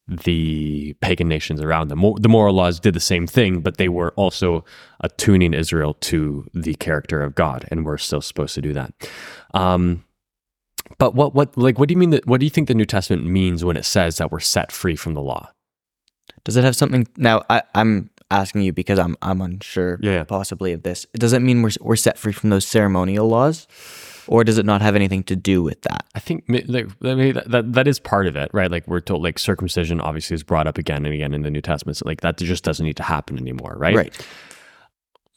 the 0.10 0.94
pagan 1.02 1.28
nations 1.28 1.62
around 1.62 1.90
them. 1.90 2.02
The 2.20 2.30
moral 2.30 2.54
laws 2.56 2.80
did 2.80 2.94
the 2.94 3.00
same 3.00 3.28
thing, 3.28 3.62
but 3.62 3.78
they 3.78 3.90
were 3.90 4.12
also 4.12 4.66
attuning 5.02 5.54
Israel 5.54 5.94
to 5.96 6.46
the 6.54 6.74
character 6.76 7.22
of 7.22 7.36
God, 7.36 7.66
and 7.70 7.86
we're 7.86 7.98
still 7.98 8.22
supposed 8.22 8.56
to 8.56 8.62
do 8.62 8.74
that. 8.74 8.94
Um, 9.54 10.04
but 10.98 11.14
what, 11.14 11.36
what, 11.36 11.56
like, 11.58 11.78
what 11.78 11.88
do 11.88 11.94
you 11.94 11.98
mean 12.00 12.10
that? 12.10 12.26
What 12.26 12.40
do 12.40 12.46
you 12.46 12.50
think 12.50 12.68
the 12.68 12.74
New 12.76 12.86
Testament 12.86 13.26
means 13.26 13.64
when 13.64 13.78
it 13.78 13.86
says 13.86 14.18
that 14.18 14.32
we're 14.32 14.40
set 14.40 14.72
free 14.72 14.96
from 14.96 15.14
the 15.14 15.22
law? 15.22 15.52
Does 16.44 16.58
it 16.58 16.64
have 16.64 16.76
something? 16.76 17.08
Now, 17.18 17.44
I, 17.50 17.62
I'm 17.76 18.10
asking 18.32 18.62
you 18.64 18.74
because 18.74 18.98
I'm 18.98 19.16
I'm 19.22 19.42
unsure, 19.42 20.00
Yeah, 20.02 20.12
yeah. 20.12 20.24
possibly 20.24 20.74
of 20.74 20.84
this. 20.84 21.06
It 21.14 21.20
Does 21.20 21.34
it 21.34 21.42
mean 21.42 21.62
we're 21.62 21.72
we're 21.82 21.96
set 21.96 22.18
free 22.18 22.34
from 22.34 22.50
those 22.50 22.66
ceremonial 22.66 23.28
laws, 23.28 23.68
or 24.28 24.44
does 24.44 24.58
it 24.58 24.66
not 24.66 24.82
have 24.82 24.96
anything 24.96 25.24
to 25.24 25.36
do 25.36 25.64
with 25.64 25.82
that? 25.84 26.06
I 26.16 26.20
think 26.20 26.46
like, 26.48 26.88
that, 27.00 27.44
that 27.48 27.74
that 27.74 27.88
is 27.88 28.00
part 28.00 28.28
of 28.28 28.36
it, 28.36 28.50
right? 28.54 28.70
Like 28.70 28.88
we're 28.88 29.00
told, 29.00 29.24
like 29.24 29.40
circumcision 29.40 30.02
obviously 30.02 30.36
is 30.36 30.44
brought 30.44 30.68
up 30.68 30.78
again 30.78 31.06
and 31.06 31.14
again 31.14 31.34
in 31.34 31.42
the 31.42 31.52
New 31.52 31.62
Testament. 31.62 31.98
So 31.98 32.04
like 32.06 32.22
that 32.22 32.38
just 32.38 32.64
doesn't 32.64 32.86
need 32.86 32.98
to 32.98 33.04
happen 33.04 33.38
anymore, 33.38 33.76
right? 33.78 33.96
Right. 33.96 34.28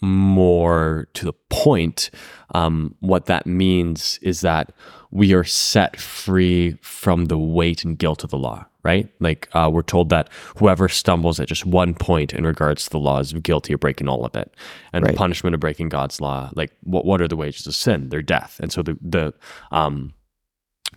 more 0.03 1.09
to 1.15 1.25
the 1.25 1.33
point, 1.49 2.11
um, 2.55 2.95
what 3.01 3.27
that 3.27 3.47
means 3.47 4.19
is 4.21 4.41
that 4.41 4.73
we 5.11 5.33
are 5.33 5.45
set 5.45 5.99
free 5.99 6.77
from 6.83 7.27
the 7.27 7.39
weight 7.39 7.85
and 7.85 7.97
guilt 7.97 8.25
of 8.25 8.31
the 8.31 8.39
law, 8.39 8.67
right? 8.85 9.09
Like 9.21 9.49
uh, 9.53 9.71
we're 9.73 9.83
told 9.83 10.09
that 10.11 10.29
whoever 10.57 10.89
stumbles 10.89 11.39
at 11.39 11.49
just 11.49 11.65
one 11.65 11.95
point 11.95 12.33
in 12.33 12.45
regards 12.45 12.85
to 12.85 12.91
the 12.91 12.99
law 12.99 13.19
is 13.21 13.33
guilty 13.33 13.73
of 13.73 13.81
breaking 13.81 14.09
all 14.09 14.25
of 14.25 14.35
it, 14.35 14.55
and 14.93 15.07
the 15.07 15.13
punishment 15.13 15.55
of 15.55 15.61
breaking 15.61 15.89
God's 15.89 16.21
law, 16.21 16.51
like 16.55 16.73
what 16.83 17.05
what 17.05 17.21
are 17.21 17.29
the 17.29 17.37
wages 17.37 17.67
of 17.67 17.75
sin? 17.75 18.09
They're 18.09 18.23
death, 18.23 18.59
and 18.61 18.73
so 18.73 18.83
the 18.83 18.99
the 19.01 19.35
um, 19.71 20.15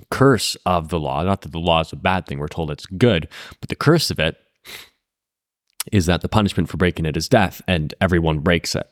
curse 0.10 0.56
of 0.66 0.90
the 0.90 1.00
law, 1.00 1.24
not 1.24 1.42
that 1.42 1.52
the 1.52 1.60
law 1.60 1.82
is 1.82 1.94
a 1.94 1.98
bad 1.98 2.26
thing, 2.26 2.40
we're 2.40 2.48
told 2.48 2.72
it's 2.72 2.86
good, 2.86 3.28
but 3.60 3.70
the 3.70 3.76
curse 3.76 4.10
of 4.10 4.20
it 4.20 4.38
is 5.92 6.08
that 6.08 6.22
the 6.22 6.30
punishment 6.30 6.70
for 6.70 6.78
breaking 6.78 7.06
it 7.06 7.18
is 7.18 7.30
death, 7.30 7.62
and 7.68 7.94
everyone 8.02 8.40
breaks 8.40 8.76
it. 8.76 8.90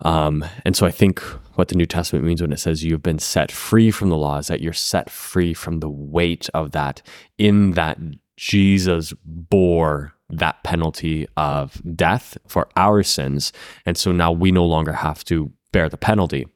Um, 0.00 0.44
and 0.64 0.76
so 0.76 0.86
I 0.86 0.90
think 0.90 1.20
what 1.54 1.68
the 1.68 1.74
New 1.74 1.86
Testament 1.86 2.24
means 2.24 2.42
when 2.42 2.52
it 2.52 2.60
says 2.60 2.84
you've 2.84 3.02
been 3.02 3.18
set 3.18 3.50
free 3.50 3.90
from 3.90 4.10
the 4.10 4.16
law 4.16 4.38
is 4.38 4.48
that 4.48 4.60
you're 4.60 4.72
set 4.72 5.08
free 5.08 5.54
from 5.54 5.80
the 5.80 5.88
weight 5.88 6.48
of 6.52 6.72
that, 6.72 7.02
in 7.38 7.72
that 7.72 7.98
Jesus 8.36 9.14
bore 9.24 10.12
that 10.28 10.62
penalty 10.64 11.26
of 11.36 11.80
death 11.96 12.36
for 12.46 12.68
our 12.76 13.02
sins. 13.02 13.52
And 13.86 13.96
so 13.96 14.12
now 14.12 14.32
we 14.32 14.50
no 14.50 14.66
longer 14.66 14.92
have 14.92 15.24
to 15.24 15.52
bear 15.72 15.88
the 15.88 15.96
penalty. 15.96 16.46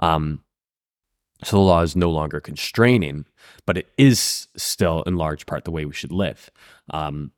Um, 0.00 0.42
so 1.42 1.56
the 1.56 1.62
law 1.62 1.80
is 1.80 1.96
no 1.96 2.10
longer 2.10 2.40
constraining, 2.40 3.24
but 3.64 3.78
it 3.78 3.88
is 3.96 4.48
still 4.56 5.02
in 5.04 5.16
large 5.16 5.46
part 5.46 5.64
the 5.64 5.70
way 5.70 5.86
we 5.86 5.94
should 5.94 6.12
live. 6.12 6.50
Um, 6.90 7.32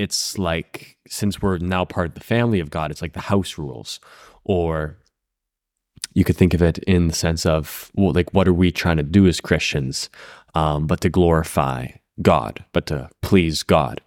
it's 0.00 0.38
like 0.38 0.96
since 1.06 1.40
we're 1.40 1.58
now 1.58 1.84
part 1.84 2.08
of 2.08 2.14
the 2.14 2.20
family 2.20 2.58
of 2.58 2.70
God, 2.70 2.90
it's 2.90 3.02
like 3.02 3.12
the 3.12 3.20
house 3.20 3.56
rules, 3.58 4.00
or 4.42 4.98
you 6.14 6.24
could 6.24 6.36
think 6.36 6.54
of 6.54 6.62
it 6.62 6.78
in 6.78 7.08
the 7.08 7.14
sense 7.14 7.44
of 7.44 7.90
well, 7.94 8.12
like 8.12 8.32
what 8.32 8.48
are 8.48 8.54
we 8.54 8.70
trying 8.70 8.96
to 8.96 9.02
do 9.02 9.26
as 9.26 9.40
Christians, 9.40 10.08
um, 10.54 10.86
but 10.86 11.00
to 11.02 11.08
glorify 11.08 11.88
God, 12.22 12.64
but 12.72 12.86
to 12.86 13.10
please 13.20 13.62
God. 13.62 14.00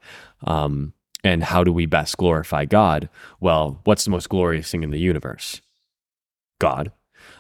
Um, 0.44 0.94
and 1.24 1.44
how 1.44 1.64
do 1.64 1.74
we 1.74 1.86
best 1.86 2.18
glorify 2.18 2.66
God? 2.66 3.10
Well, 3.40 3.82
what's 3.84 4.06
the 4.06 4.12
most 4.12 4.30
glorious 4.30 4.72
thing 4.72 4.84
in 4.84 4.92
the 4.92 5.00
universe? 5.00 5.62
God. 6.60 6.92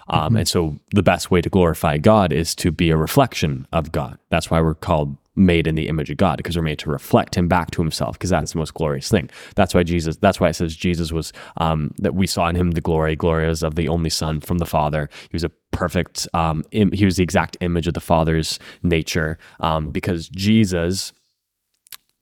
Um, 0.09 0.35
And 0.35 0.47
so 0.47 0.77
the 0.91 1.03
best 1.03 1.31
way 1.31 1.41
to 1.41 1.49
glorify 1.49 1.97
God 1.97 2.33
is 2.33 2.55
to 2.55 2.71
be 2.71 2.89
a 2.89 2.97
reflection 2.97 3.67
of 3.71 3.91
God. 3.91 4.17
That's 4.29 4.49
why 4.49 4.61
we're 4.61 4.73
called 4.73 5.17
made 5.37 5.67
in 5.67 5.75
the 5.75 5.87
image 5.87 6.09
of 6.09 6.17
God, 6.17 6.37
because 6.37 6.57
we're 6.57 6.63
made 6.63 6.79
to 6.79 6.89
reflect 6.89 7.35
him 7.35 7.47
back 7.47 7.71
to 7.71 7.81
himself, 7.81 8.13
because 8.17 8.31
that's 8.31 8.53
the 8.53 8.57
most 8.57 8.73
glorious 8.73 9.09
thing. 9.09 9.29
That's 9.55 9.73
why 9.73 9.83
Jesus, 9.83 10.17
that's 10.17 10.39
why 10.39 10.49
it 10.49 10.55
says 10.55 10.75
Jesus 10.75 11.11
was, 11.11 11.31
um, 11.57 11.91
that 11.97 12.15
we 12.15 12.27
saw 12.27 12.47
in 12.49 12.55
him 12.55 12.71
the 12.71 12.81
glory, 12.81 13.15
glory 13.15 13.47
of 13.47 13.75
the 13.75 13.87
only 13.87 14.09
son 14.09 14.41
from 14.41 14.57
the 14.57 14.65
father. 14.65 15.09
He 15.21 15.35
was 15.35 15.43
a 15.43 15.51
perfect, 15.71 16.27
um, 16.33 16.63
Im- 16.71 16.91
he 16.91 17.05
was 17.05 17.17
the 17.17 17.23
exact 17.23 17.55
image 17.61 17.87
of 17.87 17.93
the 17.93 17.99
father's 17.99 18.59
nature, 18.83 19.37
um, 19.59 19.91
because 19.91 20.27
Jesus, 20.29 21.13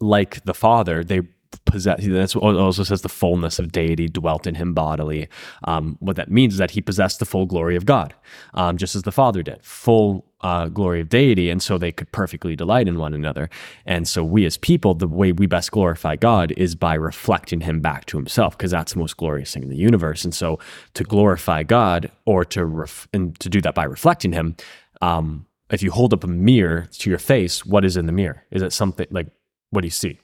like 0.02 0.44
the 0.44 0.54
Father, 0.54 1.04
they 1.04 1.22
possess. 1.66 2.06
That's 2.06 2.36
what 2.36 2.56
also 2.56 2.84
says 2.84 3.02
the 3.02 3.10
fullness 3.10 3.60
of 3.60 3.72
deity 3.72 4.10
dwelt 4.10 4.46
in 4.46 4.56
him 4.56 4.74
bodily. 4.74 5.30
Um, 5.64 5.96
what 6.02 6.18
that 6.18 6.30
means 6.30 6.56
is 6.56 6.60
that 6.60 6.72
he 6.72 6.82
possessed 6.82 7.20
the 7.20 7.26
full 7.26 7.46
glory 7.46 7.78
of 7.78 7.86
God, 7.86 8.14
um, 8.56 8.76
just 8.78 8.96
as 8.96 9.04
the 9.04 9.12
Father 9.12 9.42
did, 9.42 9.64
full 9.64 10.26
uh, 10.46 10.68
glory 10.68 11.02
of 11.02 11.10
deity, 11.10 11.50
and 11.50 11.60
so 11.60 11.76
they 11.76 11.92
could 11.92 12.12
perfectly 12.12 12.56
delight 12.56 12.88
in 12.88 13.00
one 13.00 13.16
another. 13.16 13.50
And 13.84 14.08
so 14.08 14.24
we 14.24 14.46
as 14.46 14.58
people, 14.58 14.94
the 14.94 15.08
way 15.08 15.32
we 15.32 15.48
best 15.48 15.72
glorify 15.72 16.18
God 16.18 16.54
is 16.56 16.76
by 16.76 16.94
reflecting 16.94 17.62
Him 17.62 17.82
back 17.82 18.06
to 18.06 18.18
Himself, 18.18 18.56
because 18.56 18.70
that's 18.70 18.94
the 18.94 19.00
most 19.00 19.18
glorious 19.18 19.52
thing 19.52 19.64
in 19.64 19.70
the 19.70 19.76
universe. 19.76 20.24
And 20.24 20.36
so 20.36 20.60
to 20.94 21.04
glorify 21.04 21.64
God, 21.64 22.12
or 22.26 22.46
to 22.46 22.64
ref- 22.64 23.08
and 23.12 23.40
to 23.40 23.50
do 23.50 23.60
that 23.62 23.74
by 23.74 23.86
reflecting 23.86 24.34
Him. 24.34 24.56
Um, 25.02 25.48
if 25.72 25.82
you 25.82 25.90
hold 25.90 26.14
up 26.14 26.24
a 26.24 26.28
mirror 26.28 26.90
to 27.00 27.10
your 27.10 27.18
face, 27.18 27.66
what 27.66 27.84
is 27.84 27.98
in 27.98 28.06
the 28.06 28.12
mirror? 28.12 28.44
Is 28.52 28.62
it 28.62 28.72
something 28.72 29.08
like 29.10 29.28
what 29.72 29.82
do 29.82 29.88
you 29.88 29.92
see? 29.92 30.20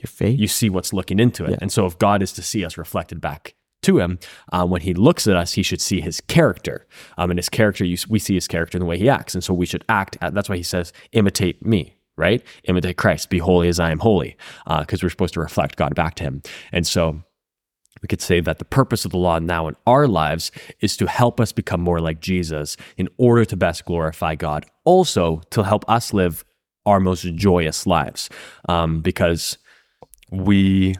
Your 0.00 0.08
faith. 0.08 0.38
You 0.38 0.46
see 0.46 0.70
what's 0.70 0.92
looking 0.92 1.18
into 1.18 1.44
it. 1.44 1.50
Yeah. 1.50 1.58
And 1.60 1.72
so, 1.72 1.84
if 1.84 1.98
God 1.98 2.22
is 2.22 2.32
to 2.34 2.42
see 2.42 2.64
us 2.64 2.78
reflected 2.78 3.20
back 3.20 3.54
to 3.84 3.98
Him, 3.98 4.18
uh, 4.52 4.66
when 4.66 4.82
He 4.82 4.94
looks 4.94 5.26
at 5.26 5.36
us, 5.36 5.52
He 5.54 5.62
should 5.62 5.80
see 5.80 6.00
His 6.00 6.20
character. 6.20 6.86
Um, 7.16 7.30
and 7.30 7.38
His 7.38 7.48
character, 7.48 7.84
you, 7.84 7.96
we 8.08 8.18
see 8.18 8.34
His 8.34 8.48
character 8.48 8.76
in 8.76 8.80
the 8.80 8.86
way 8.86 8.98
He 8.98 9.08
acts. 9.08 9.34
And 9.34 9.44
so, 9.44 9.54
we 9.54 9.66
should 9.66 9.84
act. 9.88 10.18
At, 10.20 10.34
that's 10.34 10.48
why 10.48 10.56
He 10.56 10.62
says, 10.62 10.92
"Imitate 11.12 11.64
me." 11.64 11.96
Right? 12.16 12.44
Imitate 12.64 12.96
Christ. 12.96 13.28
Be 13.28 13.38
holy 13.38 13.68
as 13.68 13.80
I 13.80 13.90
am 13.90 13.98
holy, 13.98 14.36
because 14.66 15.02
we're 15.02 15.10
supposed 15.10 15.34
to 15.34 15.40
reflect 15.40 15.74
God 15.74 15.96
back 15.96 16.14
to 16.16 16.24
Him. 16.24 16.42
And 16.70 16.86
so, 16.86 17.24
we 18.02 18.06
could 18.06 18.20
say 18.20 18.40
that 18.40 18.58
the 18.58 18.64
purpose 18.64 19.04
of 19.04 19.10
the 19.12 19.16
law 19.16 19.38
now 19.38 19.66
in 19.66 19.76
our 19.86 20.06
lives 20.06 20.52
is 20.80 20.96
to 20.98 21.06
help 21.06 21.40
us 21.40 21.52
become 21.52 21.80
more 21.80 22.00
like 22.00 22.20
Jesus 22.20 22.76
in 22.96 23.08
order 23.16 23.44
to 23.46 23.56
best 23.56 23.84
glorify 23.84 24.34
God, 24.34 24.66
also 24.84 25.40
to 25.50 25.62
help 25.62 25.84
us 25.88 26.12
live 26.12 26.44
our 26.86 27.00
most 27.00 27.22
joyous 27.34 27.86
lives. 27.86 28.28
Um, 28.68 29.00
because 29.00 29.56
we 30.30 30.96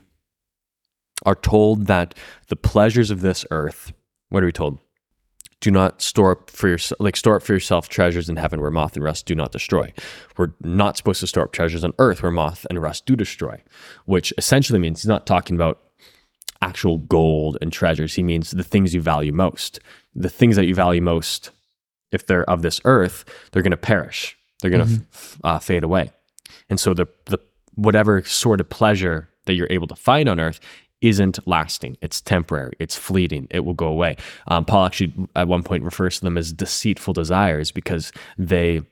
are 1.25 1.35
told 1.35 1.87
that 1.87 2.14
the 2.49 2.57
pleasures 2.57 3.11
of 3.11 3.21
this 3.21 3.45
earth, 3.50 3.93
what 4.28 4.43
are 4.43 4.47
we 4.47 4.52
told? 4.52 4.78
Do 5.61 5.71
not 5.71 6.02
store 6.02 6.33
up 6.33 6.50
for 6.50 6.69
yourself, 6.69 7.00
like 7.00 7.16
store 7.16 7.37
up 7.37 7.43
for 7.43 7.54
yourself 7.54 7.88
treasures 7.88 8.28
in 8.28 8.37
heaven 8.37 8.61
where 8.61 8.71
moth 8.71 8.97
and 8.97 9.04
rust 9.04 9.25
do 9.25 9.35
not 9.35 9.52
destroy. 9.52 9.93
We're 10.37 10.52
not 10.61 10.97
supposed 10.97 11.21
to 11.21 11.26
store 11.26 11.45
up 11.45 11.52
treasures 11.52 11.85
on 11.85 11.95
earth 11.99 12.23
where 12.23 12.33
moth 12.33 12.66
and 12.69 12.83
rust 12.83 13.07
do 13.07 13.16
destroy, 13.16 13.62
which 14.04 14.33
essentially 14.37 14.78
means 14.78 15.00
he's 15.02 15.09
not 15.09 15.26
talking 15.26 15.57
about 15.57 15.81
actual 16.61 16.99
gold 16.99 17.57
and 17.62 17.73
treasures. 17.73 18.14
He 18.14 18.23
means 18.23 18.50
the 18.50 18.64
things 18.64 18.95
you 18.95 19.00
value 19.00 19.33
most. 19.33 19.81
The 20.14 20.31
things 20.31 20.57
that 20.57 20.66
you 20.66 20.75
value 20.75 21.02
most, 21.02 21.50
if 22.12 22.26
they're 22.26 22.49
of 22.49 22.62
this 22.62 22.81
earth, 22.85 23.25
they're 23.52 23.62
going 23.62 23.71
to 23.71 23.76
perish. 23.76 24.37
They're 24.61 24.71
going 24.71 24.87
to 24.87 25.04
f 25.12 25.38
uh, 25.45 25.59
fade 25.59 25.85
away. 25.85 26.11
And 26.69 26.78
so 26.81 26.95
the 26.95 27.07
the 27.26 27.38
whatever 27.75 28.23
sort 28.23 28.61
of 28.61 28.69
pleasure 28.69 29.28
that 29.47 29.54
you're 29.54 29.69
able 29.71 29.87
to 29.88 29.97
find 29.97 30.28
on 30.28 30.40
earth 30.40 30.61
isn't 31.08 31.46
lasting. 31.46 31.96
It's 32.00 32.20
temporary. 32.20 32.75
It's 32.78 32.96
fleeting. 32.96 33.46
It 33.50 33.64
will 33.64 33.75
go 33.75 33.88
away. 33.88 34.16
Um, 34.49 34.64
Paul 34.64 34.87
actually 34.87 35.12
at 35.37 35.49
one 35.49 35.62
point 35.62 35.84
refers 35.84 36.18
to 36.18 36.25
them 36.25 36.38
as 36.38 36.52
deceitful 36.52 37.14
desires 37.14 37.70
because 37.70 38.12
they 38.38 38.82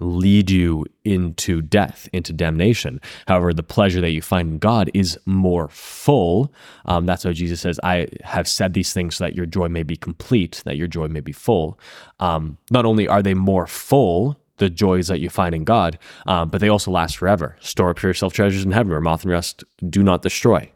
lead 0.00 0.50
you 0.50 0.84
into 1.04 1.60
death, 1.62 2.08
into 2.12 2.32
damnation. 2.32 3.00
However, 3.26 3.52
the 3.52 3.62
pleasure 3.62 4.00
that 4.00 4.10
you 4.10 4.22
find 4.22 4.52
in 4.52 4.58
God 4.58 4.90
is 4.94 5.18
more 5.26 5.68
full. 5.68 6.52
Um, 6.84 7.06
that's 7.06 7.24
why 7.24 7.32
Jesus 7.32 7.60
says, 7.60 7.80
I 7.82 8.08
have 8.22 8.46
said 8.46 8.74
these 8.74 8.92
things 8.92 9.16
so 9.16 9.24
that 9.24 9.34
your 9.34 9.46
joy 9.46 9.68
may 9.68 9.82
be 9.82 9.96
complete, 9.96 10.62
that 10.64 10.76
your 10.76 10.86
joy 10.86 11.08
may 11.08 11.20
be 11.20 11.32
full. 11.32 11.78
Um, 12.20 12.58
not 12.70 12.84
only 12.84 13.08
are 13.08 13.22
they 13.22 13.34
more 13.34 13.66
full, 13.66 14.38
the 14.58 14.70
joys 14.70 15.08
that 15.08 15.20
you 15.20 15.30
find 15.30 15.54
in 15.54 15.64
God, 15.64 15.98
um, 16.26 16.48
but 16.48 16.60
they 16.60 16.68
also 16.68 16.90
last 16.90 17.16
forever. 17.16 17.56
Store 17.60 17.90
up 17.90 17.98
for 17.98 18.06
yourself 18.06 18.32
treasures 18.32 18.64
in 18.64 18.72
heaven 18.72 18.90
where 18.90 19.00
moth 19.00 19.22
and 19.22 19.32
rust 19.32 19.64
do 19.88 20.02
not 20.02 20.22
destroy. 20.22 20.70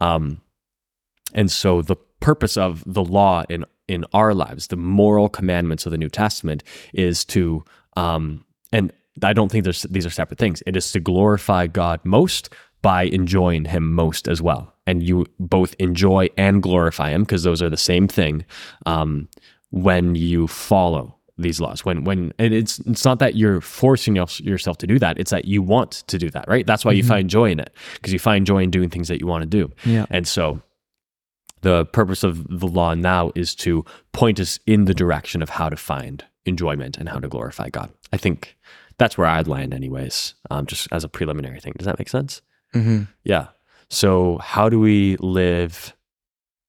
Um, 0.00 0.40
and 1.34 1.50
so 1.50 1.82
the 1.82 1.96
purpose 2.20 2.56
of 2.56 2.82
the 2.86 3.04
law 3.04 3.44
in 3.48 3.64
in 3.86 4.04
our 4.12 4.34
lives, 4.34 4.66
the 4.66 4.76
moral 4.76 5.30
commandments 5.30 5.86
of 5.86 5.92
the 5.92 5.98
New 5.98 6.10
Testament, 6.10 6.62
is 6.92 7.24
to 7.24 7.64
um, 7.96 8.44
and 8.70 8.92
I 9.24 9.32
don't 9.32 9.50
think 9.50 9.64
there's, 9.64 9.82
these 9.82 10.06
are 10.06 10.10
separate 10.10 10.38
things. 10.38 10.62
It 10.66 10.76
is 10.76 10.92
to 10.92 11.00
glorify 11.00 11.66
God 11.66 12.00
most 12.04 12.50
by 12.82 13.04
enjoying 13.04 13.64
him 13.66 13.92
most 13.92 14.28
as 14.28 14.40
well. 14.40 14.74
And 14.86 15.02
you 15.02 15.26
both 15.38 15.74
enjoy 15.78 16.28
and 16.36 16.62
glorify 16.62 17.10
him 17.10 17.22
because 17.22 17.42
those 17.42 17.62
are 17.62 17.68
the 17.68 17.76
same 17.76 18.08
thing 18.08 18.44
um, 18.86 19.28
when 19.70 20.14
you 20.14 20.46
follow 20.46 21.17
these 21.38 21.60
laws. 21.60 21.84
When 21.84 22.04
when 22.04 22.32
and 22.38 22.52
it's 22.52 22.80
it's 22.80 23.04
not 23.04 23.18
that 23.20 23.36
you're 23.36 23.60
forcing 23.60 24.16
yourself 24.16 24.78
to 24.78 24.86
do 24.86 24.98
that. 24.98 25.18
It's 25.18 25.30
that 25.30 25.44
you 25.44 25.62
want 25.62 25.92
to 26.08 26.18
do 26.18 26.30
that 26.30 26.46
right? 26.48 26.66
That's 26.66 26.84
why 26.84 26.92
you 26.92 27.02
mm-hmm. 27.02 27.08
find 27.08 27.30
joy 27.30 27.50
in 27.50 27.60
it 27.60 27.72
because 27.94 28.12
you 28.12 28.18
find 28.18 28.46
joy 28.46 28.62
in 28.62 28.70
doing 28.70 28.90
things 28.90 29.08
that 29.08 29.20
you 29.20 29.26
want 29.26 29.42
to 29.42 29.46
do. 29.46 29.72
Yeah. 29.84 30.06
And 30.10 30.26
so 30.26 30.60
the 31.60 31.86
purpose 31.86 32.22
of 32.22 32.60
the 32.60 32.66
law 32.66 32.94
now 32.94 33.32
is 33.34 33.54
to 33.56 33.84
point 34.12 34.40
us 34.40 34.58
in 34.66 34.84
the 34.84 34.94
direction 34.94 35.42
of 35.42 35.50
how 35.50 35.68
to 35.68 35.76
find 35.76 36.24
enjoyment 36.44 36.96
and 36.98 37.08
how 37.08 37.18
to 37.18 37.28
glorify 37.28 37.68
god. 37.68 37.90
I 38.12 38.16
think 38.16 38.56
that's 38.96 39.16
where 39.16 39.28
i'd 39.28 39.46
land 39.46 39.72
anyways 39.72 40.34
um, 40.50 40.66
just 40.66 40.88
as 40.92 41.04
a 41.04 41.08
preliminary 41.08 41.60
thing. 41.60 41.74
Does 41.76 41.86
that 41.86 41.98
make 41.98 42.08
sense? 42.08 42.42
Mm-hmm. 42.74 43.04
yeah. 43.24 43.48
So 43.90 44.38
how 44.38 44.68
do 44.68 44.78
we 44.78 45.16
live 45.16 45.94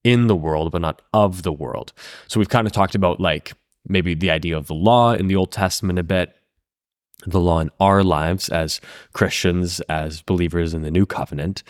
in 0.04 0.28
the 0.28 0.36
world 0.36 0.72
but 0.72 0.82
not 0.82 1.02
of 1.14 1.44
the 1.44 1.52
world? 1.52 1.94
So 2.28 2.40
we've 2.40 2.50
kind 2.50 2.66
of 2.68 2.74
talked 2.74 2.96
about 2.96 3.20
like 3.20 3.54
maybe 3.88 4.14
the 4.14 4.32
idea 4.32 4.58
of 4.58 4.68
the 4.68 4.76
law 4.76 5.14
in 5.14 5.28
the 5.28 5.36
Old 5.36 5.52
Testament 5.52 6.00
a 6.00 6.04
bit, 6.04 6.36
the 7.26 7.40
law 7.40 7.60
in 7.60 7.70
our 7.80 8.04
lives 8.04 8.50
as 8.50 8.80
Christians, 9.14 9.80
as 9.82 10.22
believers 10.22 10.74
in 10.74 10.82
the 10.82 10.92
new 10.92 11.06
covenant. 11.06 11.64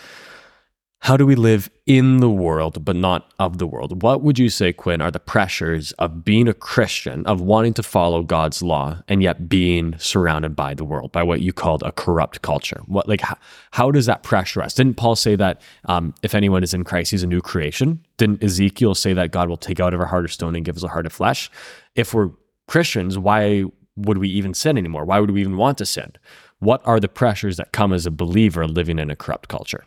How 1.01 1.15
do 1.15 1.25
we 1.25 1.35
live 1.35 1.69
in 1.85 2.17
the 2.17 2.29
world, 2.29 2.83
but 2.83 2.95
not 2.95 3.31
of 3.39 3.57
the 3.57 3.65
world? 3.65 4.03
What 4.03 4.21
would 4.21 4.37
you 4.37 4.49
say, 4.49 4.73
Quinn, 4.73 5.01
are 5.01 5.09
the 5.09 5.19
pressures 5.19 5.93
of 5.93 6.25
being 6.25 6.47
a 6.47 6.53
Christian, 6.53 7.25
of 7.25 7.39
wanting 7.39 7.73
to 7.75 7.83
follow 7.83 8.21
God's 8.21 8.61
law, 8.61 9.01
and 9.07 9.23
yet 9.23 9.47
being 9.47 9.97
surrounded 9.97 10.57
by 10.57 10.73
the 10.73 10.83
world, 10.83 11.13
by 11.13 11.23
what 11.23 11.39
you 11.39 11.53
called 11.53 11.83
a 11.83 11.93
corrupt 11.93 12.41
culture? 12.41 12.81
What, 12.85 13.07
like, 13.07 13.21
how, 13.21 13.37
how 13.71 13.91
does 13.91 14.07
that 14.07 14.23
pressure 14.23 14.61
us? 14.61 14.73
Didn't 14.73 14.95
Paul 14.95 15.15
say 15.15 15.37
that 15.37 15.61
um, 15.85 16.13
if 16.21 16.35
anyone 16.35 16.63
is 16.63 16.73
in 16.73 16.83
Christ, 16.83 17.11
he's 17.11 17.23
a 17.23 17.27
new 17.27 17.41
creation? 17.41 18.05
Didn't 18.17 18.43
Ezekiel 18.43 18.93
say 18.93 19.13
that 19.13 19.31
God 19.31 19.47
will 19.47 19.57
take 19.57 19.79
out 19.79 19.93
of 19.93 20.01
our 20.01 20.07
heart 20.07 20.25
of 20.25 20.33
stone 20.33 20.55
and 20.55 20.65
give 20.65 20.75
us 20.75 20.83
a 20.83 20.89
heart 20.89 21.05
of 21.05 21.13
flesh? 21.13 21.49
If 21.95 22.13
we're 22.13 22.31
Christians, 22.67 23.17
why 23.17 23.63
would 23.95 24.17
we 24.17 24.27
even 24.29 24.53
sin 24.53 24.77
anymore? 24.77 25.05
Why 25.05 25.21
would 25.21 25.31
we 25.31 25.41
even 25.41 25.57
want 25.57 25.77
to 25.77 25.85
sin? 25.85 26.11
What 26.59 26.81
are 26.85 26.99
the 26.99 27.07
pressures 27.07 27.55
that 27.55 27.71
come 27.71 27.93
as 27.93 28.05
a 28.05 28.11
believer 28.11 28.67
living 28.67 28.99
in 28.99 29.09
a 29.09 29.15
corrupt 29.15 29.47
culture? 29.47 29.85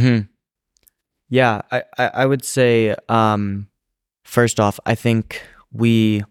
Hmm. 0.00 0.20
Yeah, 1.28 1.62
I, 1.70 1.82
I, 1.98 2.06
I 2.14 2.26
would 2.26 2.44
say 2.44 2.94
um, 3.08 3.68
first 4.24 4.60
off, 4.60 4.78
I 4.86 4.94
think 4.94 5.42
we 5.72 6.22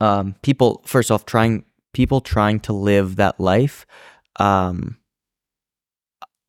um, 0.00 0.34
people 0.42 0.82
first 0.86 1.10
off 1.10 1.26
trying 1.26 1.64
people 1.92 2.20
trying 2.20 2.60
to 2.60 2.72
live 2.72 3.16
that 3.16 3.38
life 3.38 3.86
um, 4.36 4.98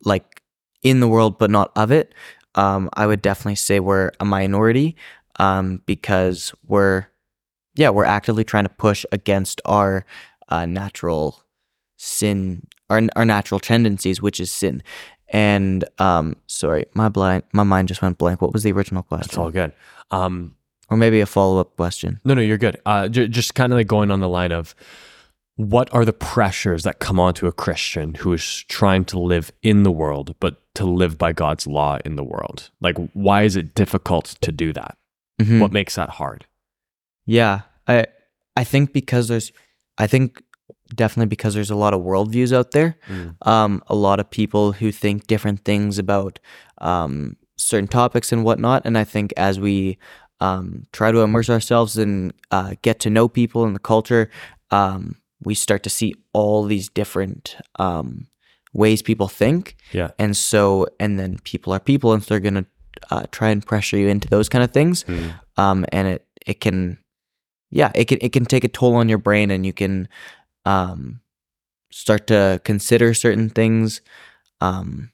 like 0.04 0.42
in 0.84 1.00
the 1.00 1.08
world 1.08 1.38
but 1.38 1.52
not 1.52 1.72
of 1.76 1.92
it. 1.92 2.14
Um, 2.56 2.90
I 2.94 3.06
would 3.08 3.22
definitely 3.22 3.56
say 3.56 3.80
we're 3.80 4.12
a 4.20 4.26
minority 4.26 4.96
um, 5.40 5.82
because 5.86 6.54
we're 6.66 7.08
yeah 7.76 7.90
we're 7.90 8.06
actively 8.06 8.44
trying 8.44 8.66
to 8.66 8.70
push 8.70 9.06
against 9.12 9.62
our 9.66 10.06
uh, 10.50 10.66
natural 10.66 11.44
sin 11.98 12.68
our, 12.90 13.02
our 13.16 13.26
natural 13.26 13.60
tendencies 13.60 14.22
which 14.22 14.40
is 14.40 14.52
sin 14.52 14.84
and 15.30 15.84
um, 16.00 16.36
sorry, 16.48 16.86
my 16.94 17.10
blind, 17.10 17.44
my 17.52 17.64
mind 17.64 17.88
just 17.88 18.02
went 18.02 18.18
blank. 18.18 18.42
What 18.42 18.54
was 18.54 18.64
the 18.64 18.72
original 18.72 19.04
question? 19.04 19.30
It's 19.30 19.38
all 19.38 19.52
good. 19.52 19.74
Um, 20.12 20.56
or 20.90 20.98
maybe 20.98 21.20
a 21.20 21.26
follow 21.26 21.60
up 21.60 21.76
question. 21.76 22.20
No, 22.24 22.34
no, 22.34 22.42
you're 22.42 22.58
good. 22.58 22.80
Uh, 22.86 23.08
j- 23.08 23.28
just 23.28 23.56
kind 23.56 23.74
of 23.74 23.78
like 23.78 23.88
going 23.88 24.12
on 24.12 24.20
the 24.20 24.30
line 24.30 24.52
of 24.52 24.76
what 25.56 25.92
are 25.94 26.06
the 26.06 26.14
pressures 26.14 26.84
that 26.84 27.00
come 27.00 27.20
onto 27.20 27.48
a 27.48 27.52
Christian 27.52 28.14
who 28.16 28.34
is 28.34 28.64
trying 28.68 29.06
to 29.06 29.20
live 29.20 29.52
in 29.64 29.84
the 29.84 29.92
world, 29.92 30.36
but 30.40 30.62
to 30.76 30.86
live 30.86 31.18
by 31.18 31.34
God's 31.34 31.66
law 31.66 31.98
in 32.06 32.18
the 32.18 32.24
world? 32.24 32.70
Like, 32.82 32.98
why 33.14 33.44
is 33.44 33.56
it 33.56 33.74
difficult 33.74 34.36
to 34.42 34.52
do 34.52 34.74
that? 34.74 34.98
Mm-hmm. 35.42 35.60
What 35.60 35.72
makes 35.72 35.96
that 35.96 36.12
hard? 36.12 36.46
Yeah, 37.26 37.62
I 37.88 38.06
I 38.56 38.64
think 38.64 38.94
because 38.94 39.28
there's, 39.28 39.52
I 39.98 40.08
think 40.08 40.42
definitely 40.94 41.28
because 41.28 41.54
there's 41.54 41.72
a 41.72 41.76
lot 41.76 41.94
of 41.94 42.02
worldviews 42.02 42.56
out 42.56 42.72
there. 42.72 42.98
Mm. 43.08 43.36
Um, 43.48 43.84
a 43.88 43.96
lot 43.96 44.20
of 44.20 44.30
people 44.30 44.74
who 44.74 44.92
think 44.92 45.28
different 45.28 45.66
things 45.66 45.98
about 45.98 46.40
um, 46.80 47.38
certain 47.58 47.88
topics 47.88 48.32
and 48.32 48.44
whatnot. 48.44 48.84
And 48.86 48.98
I 48.98 49.04
think 49.04 49.34
as 49.38 49.60
we 49.60 49.98
um, 50.40 50.84
try 50.92 51.12
to 51.12 51.20
immerse 51.20 51.50
ourselves 51.50 51.98
and 51.98 52.34
uh, 52.52 52.76
get 52.82 53.00
to 53.02 53.10
know 53.10 53.28
people 53.28 53.64
and 53.64 53.76
the 53.76 53.80
culture, 53.80 54.30
um, 54.72 55.16
we 55.44 55.56
start 55.56 55.84
to 55.84 55.90
see 55.90 56.14
all 56.34 56.64
these 56.64 56.90
different 56.90 57.56
um, 57.78 58.28
ways 58.74 59.02
people 59.02 59.28
think. 59.28 59.76
Yeah. 59.92 60.12
And 60.20 60.36
so, 60.36 60.88
and 61.00 61.20
then 61.20 61.40
people 61.44 61.74
are 61.74 61.80
people, 61.80 62.14
and 62.14 62.22
so 62.22 62.30
they're 62.30 62.40
gonna 62.40 62.66
uh, 63.10 63.26
try 63.32 63.50
and 63.50 63.66
pressure 63.66 63.98
you 63.98 64.08
into 64.08 64.28
those 64.28 64.50
kind 64.50 64.64
of 64.64 64.72
things. 64.72 65.04
Mm. 65.06 65.34
Um, 65.58 65.86
and 65.92 66.08
it 66.08 66.28
it 66.46 66.60
can, 66.60 66.98
yeah, 67.70 67.92
it 67.96 68.06
can 68.06 68.18
it 68.22 68.34
can 68.34 68.46
take 68.46 68.64
a 68.64 68.68
toll 68.68 68.96
on 68.96 69.10
your 69.10 69.18
brain, 69.18 69.52
and 69.52 69.66
you 69.66 69.74
can 69.74 70.08
um, 70.66 71.22
start 71.92 72.28
to 72.28 72.62
consider 72.64 73.14
certain 73.14 73.50
things. 73.50 74.02
Um, 74.62 75.12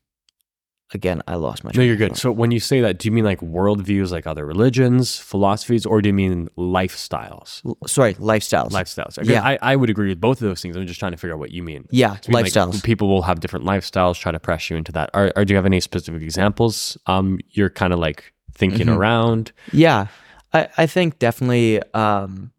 again, 0.93 1.21
I 1.27 1.35
lost 1.35 1.63
my. 1.63 1.71
No, 1.73 1.83
you're 1.83 1.95
good. 1.95 2.17
So 2.17 2.31
when 2.31 2.51
you 2.51 2.59
say 2.59 2.81
that, 2.81 2.97
do 2.97 3.07
you 3.07 3.11
mean 3.11 3.23
like 3.23 3.39
worldviews, 3.39 4.11
like 4.11 4.27
other 4.27 4.45
religions, 4.45 5.17
philosophies, 5.17 5.85
or 5.85 6.01
do 6.01 6.09
you 6.09 6.13
mean 6.13 6.49
lifestyles? 6.57 7.65
L- 7.65 7.77
sorry, 7.87 8.15
lifestyles. 8.15 8.71
Lifestyles. 8.71 9.19
Okay. 9.19 9.31
Yeah, 9.31 9.43
I, 9.43 9.57
I 9.61 9.75
would 9.75 9.89
agree 9.89 10.09
with 10.09 10.21
both 10.21 10.41
of 10.41 10.47
those 10.47 10.61
things. 10.61 10.75
I'm 10.75 10.87
just 10.87 10.99
trying 10.99 11.11
to 11.11 11.17
figure 11.17 11.33
out 11.33 11.39
what 11.39 11.51
you 11.51 11.63
mean. 11.63 11.87
Yeah, 11.91 12.15
lifestyles. 12.23 12.73
Like 12.73 12.83
people 12.83 13.07
will 13.07 13.23
have 13.23 13.39
different 13.39 13.65
lifestyles. 13.65 14.15
Try 14.15 14.31
to 14.31 14.39
press 14.39 14.69
you 14.69 14.77
into 14.77 14.91
that. 14.93 15.09
Or, 15.13 15.31
or 15.35 15.45
do 15.45 15.53
you 15.53 15.57
have 15.57 15.65
any 15.65 15.79
specific 15.79 16.21
examples? 16.21 16.97
Um, 17.07 17.39
you're 17.51 17.69
kind 17.69 17.93
of 17.93 17.99
like 17.99 18.33
thinking 18.53 18.87
mm-hmm. 18.87 18.97
around. 18.97 19.51
Yeah, 19.71 20.07
I 20.53 20.67
I 20.77 20.87
think 20.87 21.19
definitely. 21.19 21.81
Um, 21.93 22.51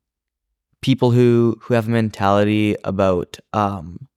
people 0.83 1.13
who 1.13 1.57
who 1.63 1.75
have 1.75 1.89
a 1.89 1.91
mentality 1.91 2.77
about 2.85 3.39
um, 3.55 4.09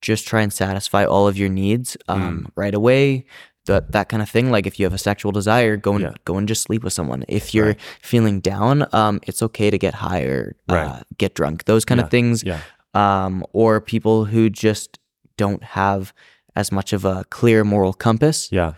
just 0.00 0.26
try 0.26 0.40
and 0.40 0.52
satisfy 0.52 1.04
all 1.04 1.28
of 1.28 1.36
your 1.36 1.48
needs 1.48 1.96
um, 2.08 2.44
mm. 2.44 2.50
right 2.56 2.74
away 2.74 3.26
that 3.66 3.92
that 3.92 4.08
kind 4.08 4.22
of 4.22 4.28
thing 4.28 4.50
like 4.50 4.66
if 4.66 4.78
you 4.78 4.86
have 4.86 4.94
a 4.94 4.98
sexual 4.98 5.32
desire 5.32 5.76
go 5.76 5.92
and 5.94 6.02
yeah. 6.02 6.12
go 6.24 6.36
and 6.36 6.48
just 6.48 6.62
sleep 6.62 6.84
with 6.84 6.92
someone 6.92 7.24
if 7.28 7.54
you're 7.54 7.68
right. 7.68 7.80
feeling 8.02 8.40
down 8.40 8.86
um, 8.94 9.20
it's 9.24 9.42
okay 9.42 9.70
to 9.70 9.78
get 9.78 9.94
high 9.94 10.22
or 10.22 10.56
uh, 10.68 11.00
get 11.18 11.34
drunk 11.34 11.64
those 11.64 11.84
kind 11.84 11.98
yeah. 11.98 12.04
of 12.04 12.10
things 12.10 12.42
yeah. 12.44 12.60
um, 12.94 13.44
or 13.52 13.80
people 13.80 14.26
who 14.26 14.48
just 14.48 14.98
don't 15.36 15.64
have 15.64 16.12
as 16.54 16.70
much 16.70 16.92
of 16.92 17.04
a 17.04 17.24
clear 17.30 17.64
moral 17.64 17.92
compass 17.92 18.52
yeah 18.52 18.74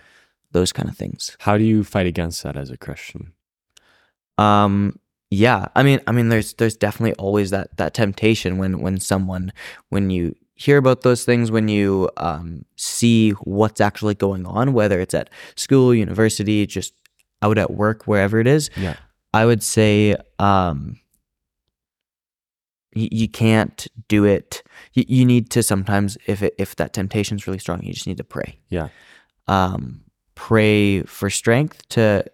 those 0.53 0.73
kind 0.73 0.89
of 0.89 0.97
things 0.97 1.37
how 1.41 1.59
do 1.59 1.65
you 1.65 1.85
fight 1.85 2.07
against 2.07 2.43
that 2.43 2.57
as 2.57 2.71
a 2.71 2.77
christian 2.77 3.33
um 4.39 4.99
yeah 5.37 5.67
i 5.75 5.83
mean 5.83 6.01
i 6.07 6.13
mean 6.13 6.29
there's 6.29 6.55
there's 6.55 6.77
definitely 6.77 7.15
always 7.15 7.51
that 7.51 7.77
that 7.77 7.95
temptation 7.95 8.59
when 8.59 8.81
when 8.81 8.99
someone 8.99 9.53
when 9.91 10.11
you 10.11 10.35
hear 10.55 10.79
about 10.79 11.03
those 11.03 11.25
things 11.25 11.51
when 11.51 11.69
you 11.69 12.09
um, 12.17 12.65
see 12.77 13.33
what's 13.43 13.81
actually 13.81 14.15
going 14.15 14.47
on 14.47 14.73
whether 14.73 15.01
it's 15.01 15.15
at 15.15 15.29
school 15.55 15.95
university 15.95 16.67
just 16.67 16.95
out 17.43 17.59
at 17.59 17.71
work 17.73 18.05
wherever 18.05 18.41
it 18.41 18.47
is 18.47 18.71
yeah. 18.77 18.97
I 19.37 19.45
would 19.45 19.63
say 19.63 20.17
um, 20.39 20.99
you 22.95 23.29
can't 23.29 23.87
do 24.09 24.25
it. 24.25 24.63
Y- 24.97 25.05
you 25.09 25.27
need 25.27 25.51
to 25.51 25.63
sometimes 25.63 26.17
if 26.27 26.43
it, 26.43 26.55
if 26.59 26.77
that 26.77 26.95
temptation 26.95 27.37
is 27.37 27.47
really 27.47 27.59
strong 27.59 27.83
you 27.83 27.93
just 27.93 28.07
need 28.07 28.17
to 28.17 28.25
pray. 28.25 28.59
Yeah. 28.71 28.89
Um, 29.47 30.01
pray 30.35 31.03
for 31.03 31.29
strength 31.29 31.87
to 31.91 32.25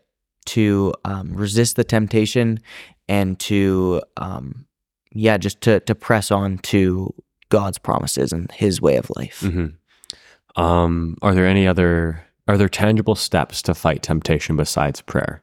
to 0.47 0.93
um, 1.05 1.33
resist 1.33 1.77
the 1.77 1.85
temptation 1.85 2.61
and 3.09 3.39
to 3.41 4.03
um, 4.17 4.67
yeah 5.13 5.37
just 5.37 5.61
to 5.63 5.81
to 5.81 5.95
press 5.95 6.31
on 6.31 6.59
to 6.59 7.13
God's 7.49 7.79
promises 7.79 8.33
and 8.33 8.51
His 8.53 8.81
way 8.81 8.97
of 8.97 9.11
life. 9.17 9.41
Mm-hmm. 9.41 10.63
Um, 10.63 11.17
are 11.23 11.35
there 11.35 11.47
any 11.47 11.67
other 11.67 12.25
are 12.49 12.59
there 12.59 12.69
tangible 12.69 13.15
steps 13.15 13.63
to 13.63 13.75
fight 13.75 14.03
temptation 14.03 14.57
besides 14.57 15.01
prayer 15.01 15.43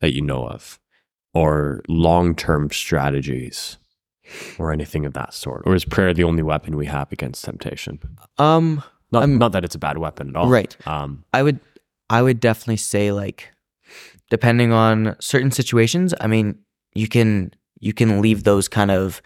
that 0.00 0.14
you 0.14 0.20
know 0.20 0.46
of, 0.46 0.78
or 1.34 1.82
long 1.88 2.34
term 2.34 2.70
strategies? 2.70 3.78
Or 4.58 4.72
anything 4.72 5.06
of 5.06 5.14
that 5.14 5.32
sort, 5.32 5.62
or 5.64 5.74
is 5.74 5.86
prayer 5.86 6.12
the 6.12 6.24
only 6.24 6.42
weapon 6.42 6.76
we 6.76 6.84
have 6.84 7.10
against 7.10 7.42
temptation? 7.46 7.98
Um, 8.36 8.82
not 9.10 9.26
not 9.26 9.52
that 9.52 9.64
it's 9.64 9.74
a 9.74 9.78
bad 9.78 9.96
weapon 9.96 10.28
at 10.28 10.36
all, 10.36 10.50
right? 10.50 10.76
Um, 10.86 11.24
I 11.32 11.42
would 11.42 11.60
I 12.10 12.20
would 12.20 12.38
definitely 12.38 12.76
say 12.76 13.10
like 13.10 13.52
depending 14.30 14.72
on 14.72 15.16
certain 15.20 15.50
situations, 15.50 16.14
I 16.20 16.26
mean, 16.26 16.58
you 16.94 17.08
can 17.08 17.52
you 17.80 17.92
can 17.92 18.20
leave 18.20 18.44
those 18.44 18.68
kind 18.68 18.90
of 18.90 19.22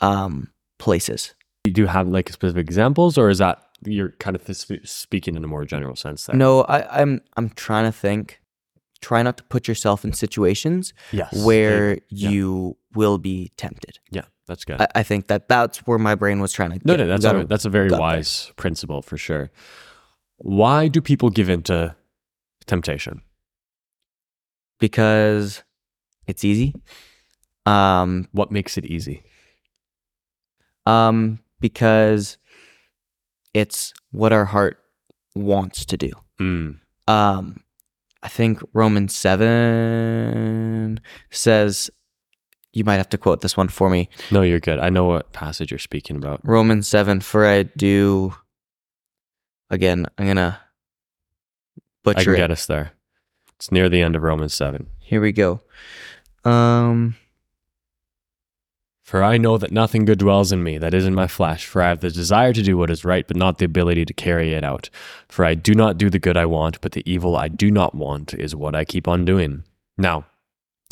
um, 0.00 0.50
places. 0.78 1.34
You 1.64 1.72
do 1.72 1.86
have 1.86 2.06
like 2.08 2.28
specific 2.30 2.66
examples, 2.66 3.18
or 3.18 3.28
is 3.30 3.38
that 3.38 3.58
you're 3.84 4.10
kind 4.20 4.36
of 4.36 4.42
speaking 4.84 5.34
in 5.36 5.44
a 5.44 5.48
more 5.48 5.64
general 5.64 5.96
sense? 5.96 6.26
There? 6.26 6.36
No, 6.36 6.62
I, 6.62 7.02
I'm 7.02 7.20
I'm 7.36 7.50
trying 7.50 7.84
to 7.84 7.92
think, 7.92 8.40
try 9.00 9.22
not 9.22 9.36
to 9.38 9.44
put 9.44 9.66
yourself 9.68 10.04
in 10.04 10.12
situations 10.12 10.94
Yes. 11.12 11.44
where 11.44 11.98
Yeah. 12.08 12.30
you 12.30 12.76
will 12.94 13.18
be 13.18 13.50
tempted. 13.56 13.98
Yeah, 14.10 14.22
that's 14.46 14.64
good. 14.64 14.80
I, 14.80 14.86
I 14.94 15.02
think 15.02 15.26
that 15.26 15.48
that's 15.48 15.78
where 15.86 15.98
my 15.98 16.14
brain 16.14 16.40
was 16.40 16.52
trying 16.52 16.70
to. 16.70 16.80
no, 16.84 16.96
get. 16.96 17.06
no, 17.06 17.16
that's 17.18 17.24
a, 17.24 17.46
that's 17.46 17.64
a 17.64 17.70
very 17.70 17.88
got 17.88 17.96
there. 17.96 18.00
wise 18.02 18.52
principle 18.56 19.02
for 19.02 19.16
sure. 19.18 19.50
Why 20.38 20.86
do 20.88 21.00
people 21.00 21.30
give 21.30 21.48
into 21.50 21.96
temptation? 22.66 23.22
Because 24.78 25.62
it's 26.26 26.44
easy. 26.44 26.74
Um, 27.66 28.28
What 28.32 28.50
makes 28.52 28.76
it 28.78 28.84
easy? 28.86 29.22
um, 30.86 31.40
because 31.60 32.38
it's 33.54 33.92
what 34.12 34.32
our 34.32 34.44
heart 34.44 34.78
wants 35.34 35.84
to 35.86 35.96
do. 35.96 36.10
Mm, 36.40 36.78
Um, 37.08 37.60
I 38.22 38.28
think 38.28 38.60
Romans 38.72 39.14
seven 39.14 41.00
says. 41.30 41.90
You 42.72 42.84
might 42.84 42.96
have 42.96 43.08
to 43.08 43.16
quote 43.18 43.40
this 43.40 43.56
one 43.56 43.68
for 43.68 43.88
me. 43.88 44.10
no, 44.30 44.42
you're 44.42 44.60
good. 44.60 44.78
I 44.80 44.90
know 44.90 45.06
what 45.06 45.32
passage 45.32 45.70
you're 45.70 45.78
speaking 45.78 46.14
about. 46.16 46.40
Romans 46.44 46.86
7 46.86 47.22
for 47.22 47.46
I 47.46 47.62
do 47.62 48.34
again 49.70 50.04
I'm 50.18 50.26
going 50.26 50.36
to 50.36 50.58
I 50.60 51.80
butcher 52.04 52.24
can 52.24 52.34
it. 52.34 52.36
get 52.36 52.50
us 52.50 52.66
there. 52.66 52.92
It's 53.58 53.72
near 53.72 53.88
the 53.88 54.02
end 54.02 54.16
of 54.16 54.22
Romans 54.22 54.54
7. 54.54 54.86
Here 55.00 55.20
we 55.20 55.32
go. 55.32 55.60
Um 56.44 57.16
For 59.02 59.22
I 59.22 59.38
know 59.38 59.56
that 59.58 59.72
nothing 59.72 60.04
good 60.04 60.18
dwells 60.18 60.52
in 60.52 60.62
me, 60.62 60.78
that 60.78 60.94
is 60.94 61.06
in 61.06 61.14
my 61.14 61.26
flesh. 61.26 61.66
For 61.66 61.80
I 61.82 61.88
have 61.88 62.00
the 62.00 62.10
desire 62.10 62.52
to 62.52 62.62
do 62.62 62.76
what 62.76 62.90
is 62.90 63.04
right, 63.04 63.26
but 63.26 63.36
not 63.36 63.58
the 63.58 63.64
ability 63.64 64.04
to 64.04 64.12
carry 64.12 64.52
it 64.52 64.64
out. 64.64 64.90
For 65.28 65.44
I 65.44 65.54
do 65.54 65.74
not 65.74 65.98
do 65.98 66.10
the 66.10 66.18
good 66.18 66.36
I 66.36 66.46
want, 66.46 66.80
but 66.80 66.92
the 66.92 67.08
evil 67.10 67.36
I 67.36 67.48
do 67.48 67.70
not 67.70 67.94
want 67.94 68.34
is 68.34 68.54
what 68.54 68.74
I 68.74 68.84
keep 68.84 69.08
on 69.08 69.24
doing. 69.24 69.64
Now, 69.96 70.26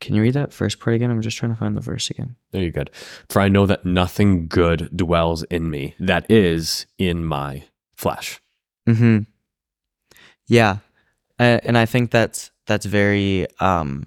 Can 0.00 0.14
you 0.14 0.22
read 0.22 0.34
that 0.34 0.52
first 0.52 0.80
part 0.80 0.96
again? 0.96 1.10
I'm 1.10 1.20
just 1.22 1.36
trying 1.36 1.52
to 1.52 1.58
find 1.58 1.76
the 1.76 1.80
verse 1.80 2.08
again. 2.10 2.36
There 2.52 2.62
you 2.62 2.70
good. 2.72 2.90
For 3.28 3.40
I 3.42 3.48
know 3.48 3.66
that 3.66 3.84
nothing 3.84 4.46
good 4.48 4.88
dwells 4.96 5.42
in 5.44 5.70
me, 5.70 5.94
that 6.00 6.24
is 6.30 6.86
in 6.98 7.24
my 7.24 7.64
flesh. 7.94 8.40
Mhm. 8.88 9.26
Yeah. 10.46 10.78
And, 11.38 11.60
and 11.64 11.78
I 11.78 11.86
think 11.86 12.10
that's 12.10 12.50
that's 12.66 12.86
very 12.86 13.46
um 13.60 14.06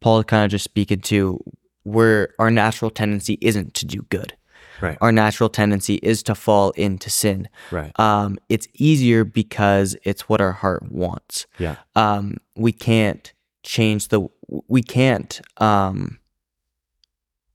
Paul 0.00 0.22
kind 0.24 0.44
of 0.44 0.50
just 0.50 0.64
speaking 0.64 1.00
to 1.02 1.40
where 1.82 2.30
our 2.38 2.50
natural 2.50 2.90
tendency 2.90 3.38
isn't 3.40 3.74
to 3.74 3.86
do 3.86 4.02
good. 4.08 4.34
Right. 4.80 4.98
Our 5.00 5.10
natural 5.12 5.48
tendency 5.48 5.94
is 6.02 6.22
to 6.24 6.34
fall 6.34 6.70
into 6.72 7.08
sin. 7.10 7.48
Right. 7.70 7.98
um, 7.98 8.38
it's 8.48 8.68
easier 8.74 9.24
because 9.24 9.96
it's 10.04 10.28
what 10.28 10.40
our 10.40 10.52
heart 10.52 10.90
wants. 10.92 11.46
Yeah. 11.58 11.76
Um, 11.94 12.36
we 12.56 12.72
can't 12.72 13.32
change 13.62 14.08
the. 14.08 14.28
We 14.48 14.82
can't. 14.82 15.40
Um, 15.58 16.18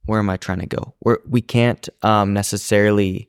where 0.06 0.18
am 0.18 0.28
I 0.30 0.36
trying 0.36 0.60
to 0.60 0.66
go? 0.66 0.94
We're, 1.00 1.18
we 1.28 1.40
can't 1.40 1.88
um, 2.02 2.32
necessarily 2.32 3.28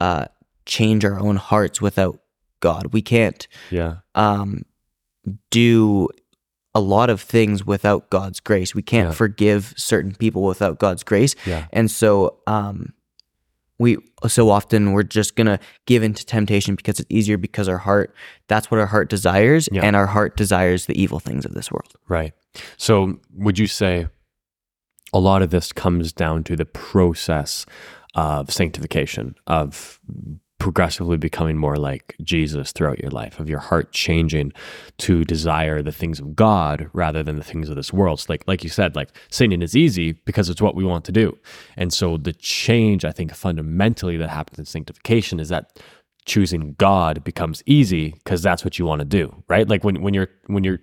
uh, 0.00 0.26
change 0.66 1.04
our 1.04 1.20
own 1.20 1.36
hearts 1.36 1.80
without 1.80 2.20
God. 2.60 2.92
We 2.92 3.02
can't 3.02 3.46
Yeah. 3.70 3.96
um, 4.14 4.62
do 5.50 6.08
a 6.74 6.80
lot 6.80 7.10
of 7.10 7.20
things 7.20 7.66
without 7.66 8.10
God's 8.10 8.40
grace. 8.40 8.74
We 8.74 8.82
can't 8.82 9.08
Yeah. 9.08 9.14
forgive 9.14 9.74
certain 9.76 10.14
people 10.14 10.42
without 10.42 10.78
God's 10.78 11.02
grace. 11.02 11.34
Yeah. 11.44 11.66
And 11.72 11.90
so 11.90 12.38
um 12.46 12.94
we 13.80 13.96
so 14.28 14.50
often 14.50 14.92
we're 14.92 15.02
just 15.02 15.34
gonna 15.36 15.58
give 15.86 16.02
into 16.02 16.24
temptation 16.24 16.74
because 16.76 17.00
it's 17.00 17.08
easier 17.10 17.36
because 17.38 17.66
our 17.66 17.78
heart 17.78 18.14
that's 18.46 18.70
what 18.70 18.78
our 18.78 18.86
heart 18.86 19.08
desires 19.08 19.68
Yeah. 19.72 19.82
and 19.84 19.96
our 19.96 20.06
heart 20.06 20.36
desires 20.36 20.86
the 20.86 21.00
evil 21.00 21.18
things 21.18 21.44
of 21.46 21.54
this 21.54 21.72
world. 21.72 21.92
Right. 22.06 22.32
So, 22.76 23.18
would 23.34 23.58
you 23.58 23.66
say 23.66 24.06
a 25.12 25.18
lot 25.18 25.40
of 25.42 25.50
this 25.50 25.72
comes 25.72 26.12
down 26.12 26.44
to 26.44 26.56
the 26.56 26.66
process 26.66 27.64
of 28.14 28.52
sanctification, 28.52 29.34
of 29.46 29.98
progressively 30.60 31.16
becoming 31.16 31.56
more 31.56 31.76
like 31.76 32.14
Jesus 32.22 32.70
throughout 32.70 33.00
your 33.00 33.10
life, 33.10 33.40
of 33.40 33.48
your 33.48 33.58
heart 33.58 33.90
changing 33.90 34.52
to 34.98 35.24
desire 35.24 35.82
the 35.82 35.90
things 35.90 36.20
of 36.20 36.36
God 36.36 36.88
rather 36.92 37.24
than 37.24 37.36
the 37.36 37.42
things 37.42 37.68
of 37.68 37.74
this 37.74 37.92
world? 37.92 38.20
So 38.20 38.26
like, 38.28 38.46
like 38.46 38.62
you 38.62 38.70
said, 38.70 38.94
like 38.94 39.08
sinning 39.30 39.62
is 39.62 39.74
easy 39.74 40.12
because 40.12 40.48
it's 40.48 40.62
what 40.62 40.76
we 40.76 40.84
want 40.84 41.04
to 41.06 41.12
do. 41.12 41.36
And 41.76 41.92
so, 41.92 42.16
the 42.16 42.32
change, 42.32 43.04
I 43.04 43.10
think, 43.10 43.34
fundamentally 43.34 44.16
that 44.18 44.28
happens 44.28 44.60
in 44.60 44.66
sanctification 44.66 45.40
is 45.40 45.48
that 45.48 45.80
choosing 46.26 46.74
God 46.78 47.24
becomes 47.24 47.62
easy 47.66 48.10
because 48.10 48.42
that's 48.42 48.64
what 48.64 48.78
you 48.78 48.84
want 48.84 49.00
to 49.00 49.06
do, 49.06 49.42
right? 49.48 49.68
Like 49.68 49.82
when, 49.82 50.02
when 50.02 50.14
you're 50.14 50.28
when 50.46 50.62
you're 50.62 50.80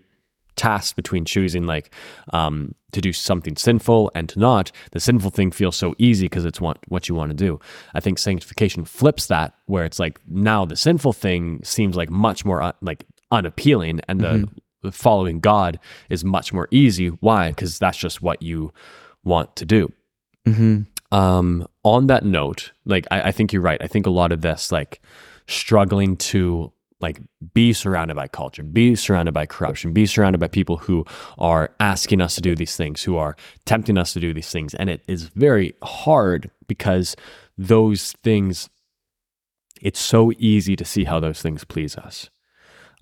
tasked 0.56 0.96
between 0.96 1.24
choosing 1.24 1.66
like 1.66 1.94
um, 2.34 2.76
to 2.93 3.02
do 3.02 3.12
something 3.12 3.56
sinful 3.58 4.12
and 4.15 4.30
to 4.30 4.39
not, 4.39 4.71
the 4.91 5.00
sinful 5.00 5.32
thing 5.32 5.52
feels 5.52 5.76
so 5.76 5.93
easy 5.97 6.26
because 6.26 6.45
it's 6.45 6.62
what 6.62 6.78
what 6.88 7.10
you 7.10 7.15
want 7.15 7.30
to 7.30 7.36
do. 7.36 7.60
I 7.93 8.00
think 8.00 8.17
sanctification 8.17 8.86
flips 8.86 9.28
that, 9.28 9.54
where 9.65 9.86
it's 9.86 10.00
like 10.00 10.19
now 10.28 10.65
the 10.65 10.76
sinful 10.76 11.13
thing 11.13 11.62
seems 11.63 11.95
like 11.95 12.10
much 12.10 12.45
more 12.45 12.62
uh, 12.62 12.71
like 12.82 13.06
unappealing, 13.32 14.00
and 14.08 14.21
the, 14.21 14.47
the 14.84 14.91
following 14.91 15.39
God 15.39 15.80
is 16.10 16.23
much 16.23 16.54
more 16.54 16.67
easy. 16.71 17.10
Why? 17.10 17.50
Because 17.50 17.78
that's 17.78 17.97
just 17.97 18.21
what 18.21 18.41
you 18.41 18.71
want 19.23 19.56
to 19.58 19.65
do. 19.65 19.91
Mm-hmm. 20.45 20.84
Um, 21.15 21.67
on 21.84 22.08
that 22.08 22.23
note, 22.23 22.71
like 22.86 23.06
I, 23.12 23.21
I 23.23 23.32
think 23.32 23.52
you're 23.52 23.62
right. 23.62 23.82
I 23.82 23.88
think 23.88 24.06
a 24.06 24.12
lot 24.12 24.32
of 24.32 24.41
this, 24.41 24.71
like 24.71 25.02
struggling 25.47 26.17
to 26.17 26.71
like 27.00 27.22
be 27.54 27.74
surrounded 27.74 28.16
by 28.16 28.28
culture, 28.28 28.64
be 28.64 28.96
surrounded 28.96 29.34
by 29.34 29.46
corruption, 29.46 29.94
be 29.94 30.06
surrounded 30.06 30.40
by 30.40 30.48
people 30.48 30.78
who 30.78 31.06
are 31.38 31.76
asking 31.80 32.22
us 32.22 32.36
to 32.36 32.42
do 32.42 32.56
these 32.56 32.76
things, 32.76 33.04
who 33.04 33.18
are 33.18 33.36
tempting 33.66 33.98
us 33.98 34.14
to 34.14 34.20
do 34.20 34.34
these 34.34 34.52
things. 34.52 34.74
And 34.74 34.90
it 34.90 35.04
is 35.08 35.24
very 35.24 35.74
hard 35.84 36.50
because 36.68 37.16
those 37.58 38.14
things, 38.24 38.70
it's 39.82 40.00
so 40.00 40.32
easy 40.40 40.76
to 40.76 40.86
see 40.86 41.04
how 41.04 41.20
those 41.20 41.42
things 41.42 41.64
please 41.64 41.96
us. 41.96 42.30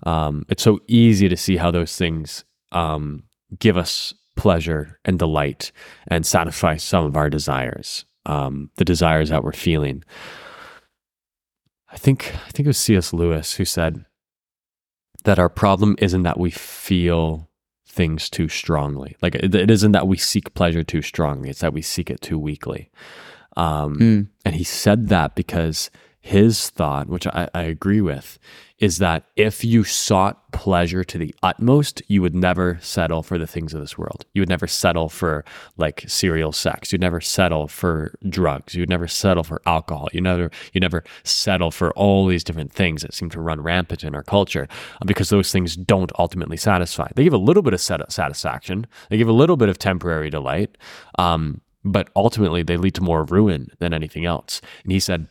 Um, 0.02 0.44
it's 0.50 0.62
so 0.62 0.80
easy 0.86 1.28
to 1.28 1.36
see 1.36 1.56
how 1.56 1.70
those 1.70 1.96
things 1.96 2.44
um, 2.72 3.22
give 3.58 3.78
us 3.78 4.12
pleasure 4.36 5.00
and 5.06 5.18
delight 5.18 5.72
and 6.08 6.26
satisfy 6.26 6.76
some 6.76 7.06
of 7.06 7.16
our 7.16 7.30
desires, 7.30 8.04
um, 8.26 8.70
the 8.76 8.84
desires 8.84 9.30
that 9.30 9.42
we're 9.42 9.52
feeling. 9.52 10.04
I 11.90 11.96
think 11.96 12.32
I 12.34 12.50
think 12.50 12.66
it 12.66 12.68
was 12.68 12.78
C.S. 12.78 13.12
Lewis 13.12 13.54
who 13.54 13.64
said 13.64 14.04
that 15.24 15.38
our 15.38 15.48
problem 15.48 15.96
isn't 15.98 16.22
that 16.24 16.38
we 16.38 16.50
feel 16.50 17.48
things 17.88 18.28
too 18.28 18.48
strongly. 18.48 19.16
Like 19.22 19.34
it, 19.34 19.54
it 19.54 19.70
isn't 19.70 19.92
that 19.92 20.06
we 20.08 20.16
seek 20.16 20.52
pleasure 20.54 20.82
too 20.84 21.02
strongly. 21.02 21.48
It's 21.50 21.60
that 21.60 21.72
we 21.72 21.82
seek 21.82 22.10
it 22.10 22.20
too 22.20 22.38
weakly. 22.38 22.90
Um, 23.56 23.96
Mm. 23.98 24.28
and 24.44 24.54
he 24.54 24.64
said 24.64 25.08
that 25.08 25.34
because 25.34 25.90
his 26.26 26.70
thought, 26.70 27.08
which 27.08 27.24
I, 27.28 27.48
I 27.54 27.62
agree 27.62 28.00
with, 28.00 28.40
is 28.78 28.98
that 28.98 29.24
if 29.36 29.64
you 29.64 29.84
sought 29.84 30.50
pleasure 30.50 31.04
to 31.04 31.18
the 31.18 31.32
utmost, 31.40 32.02
you 32.08 32.20
would 32.20 32.34
never 32.34 32.78
settle 32.82 33.22
for 33.22 33.38
the 33.38 33.46
things 33.46 33.72
of 33.72 33.80
this 33.80 33.96
world. 33.96 34.26
You 34.34 34.42
would 34.42 34.48
never 34.48 34.66
settle 34.66 35.08
for 35.08 35.44
like 35.76 36.04
serial 36.08 36.50
sex. 36.50 36.90
You'd 36.90 37.00
never 37.00 37.20
settle 37.20 37.68
for 37.68 38.12
drugs. 38.28 38.74
You'd 38.74 38.88
never 38.88 39.06
settle 39.06 39.44
for 39.44 39.62
alcohol. 39.66 40.08
You 40.12 40.20
never 40.20 40.50
you 40.72 40.80
never 40.80 41.04
settle 41.22 41.70
for 41.70 41.92
all 41.92 42.26
these 42.26 42.42
different 42.42 42.72
things 42.72 43.02
that 43.02 43.14
seem 43.14 43.30
to 43.30 43.40
run 43.40 43.60
rampant 43.60 44.02
in 44.02 44.16
our 44.16 44.24
culture 44.24 44.66
uh, 45.00 45.04
because 45.04 45.28
those 45.28 45.52
things 45.52 45.76
don't 45.76 46.10
ultimately 46.18 46.56
satisfy. 46.56 47.08
They 47.14 47.22
give 47.22 47.34
a 47.34 47.38
little 47.38 47.62
bit 47.62 47.72
of 47.72 47.80
sat- 47.80 48.10
satisfaction. 48.10 48.88
They 49.10 49.16
give 49.16 49.28
a 49.28 49.32
little 49.32 49.56
bit 49.56 49.68
of 49.68 49.78
temporary 49.78 50.30
delight. 50.30 50.76
Um, 51.20 51.60
but 51.84 52.10
ultimately 52.16 52.64
they 52.64 52.76
lead 52.76 52.96
to 52.96 53.00
more 53.00 53.22
ruin 53.22 53.70
than 53.78 53.94
anything 53.94 54.24
else. 54.24 54.60
And 54.82 54.90
he 54.90 54.98
said, 54.98 55.28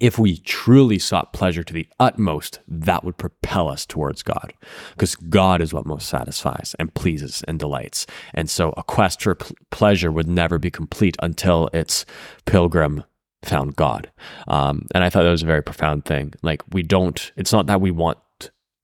if 0.00 0.18
we 0.18 0.38
truly 0.38 0.98
sought 0.98 1.32
pleasure 1.32 1.62
to 1.62 1.72
the 1.72 1.88
utmost, 2.00 2.60
that 2.66 3.04
would 3.04 3.16
propel 3.16 3.68
us 3.68 3.86
towards 3.86 4.22
God 4.22 4.52
because 4.92 5.14
God 5.16 5.60
is 5.60 5.72
what 5.72 5.86
most 5.86 6.08
satisfies 6.08 6.74
and 6.78 6.94
pleases 6.94 7.44
and 7.46 7.58
delights. 7.58 8.06
And 8.34 8.48
so 8.48 8.74
a 8.76 8.82
quest 8.82 9.22
for 9.22 9.34
pl- 9.34 9.56
pleasure 9.70 10.10
would 10.10 10.28
never 10.28 10.58
be 10.58 10.70
complete 10.70 11.16
until 11.22 11.68
its 11.72 12.04
pilgrim 12.46 13.04
found 13.42 13.76
God. 13.76 14.10
Um, 14.48 14.86
and 14.94 15.04
I 15.04 15.10
thought 15.10 15.24
that 15.24 15.30
was 15.30 15.42
a 15.42 15.46
very 15.46 15.62
profound 15.62 16.04
thing. 16.04 16.34
Like, 16.42 16.62
we 16.72 16.82
don't, 16.82 17.32
it's 17.36 17.52
not 17.52 17.66
that 17.66 17.80
we 17.80 17.90
want 17.90 18.18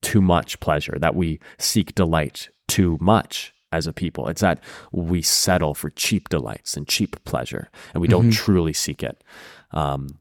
too 0.02 0.20
much 0.20 0.60
pleasure, 0.60 0.96
that 1.00 1.14
we 1.14 1.40
seek 1.58 1.94
delight 1.94 2.48
too 2.66 2.98
much 3.00 3.52
as 3.72 3.86
a 3.86 3.92
people. 3.92 4.28
It's 4.28 4.40
that 4.40 4.62
we 4.92 5.22
settle 5.22 5.74
for 5.74 5.90
cheap 5.90 6.28
delights 6.28 6.76
and 6.76 6.88
cheap 6.88 7.22
pleasure, 7.24 7.70
and 7.92 8.00
we 8.00 8.08
don't 8.08 8.30
truly 8.30 8.72
seek 8.72 9.02
it. 9.02 9.22
Um, 9.72 10.18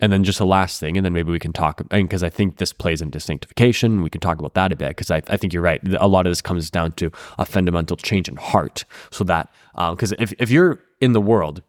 and 0.00 0.12
then 0.12 0.24
just 0.24 0.40
a 0.40 0.44
last 0.44 0.80
thing, 0.80 0.96
and 0.96 1.04
then 1.04 1.12
maybe 1.12 1.30
we 1.32 1.38
can 1.38 1.52
talk, 1.52 1.82
because 1.90 2.22
I 2.22 2.30
think 2.30 2.58
this 2.58 2.72
plays 2.72 3.02
into 3.02 3.18
sanctification. 3.20 4.02
We 4.02 4.10
can 4.10 4.20
talk 4.20 4.38
about 4.38 4.54
that 4.54 4.72
a 4.72 4.76
bit, 4.76 4.90
because 4.90 5.10
I, 5.10 5.22
I 5.28 5.36
think 5.36 5.52
you're 5.52 5.62
right. 5.62 5.80
A 5.98 6.06
lot 6.06 6.26
of 6.26 6.30
this 6.30 6.40
comes 6.40 6.70
down 6.70 6.92
to 6.92 7.10
a 7.38 7.44
fundamental 7.44 7.96
change 7.96 8.28
in 8.28 8.36
heart. 8.36 8.84
So 9.10 9.24
that, 9.24 9.52
uh, 9.74 9.94
because 9.94 10.12
if, 10.18 10.32
if 10.38 10.50
you're 10.50 10.80
in 11.00 11.12
the 11.12 11.20
world, 11.20 11.62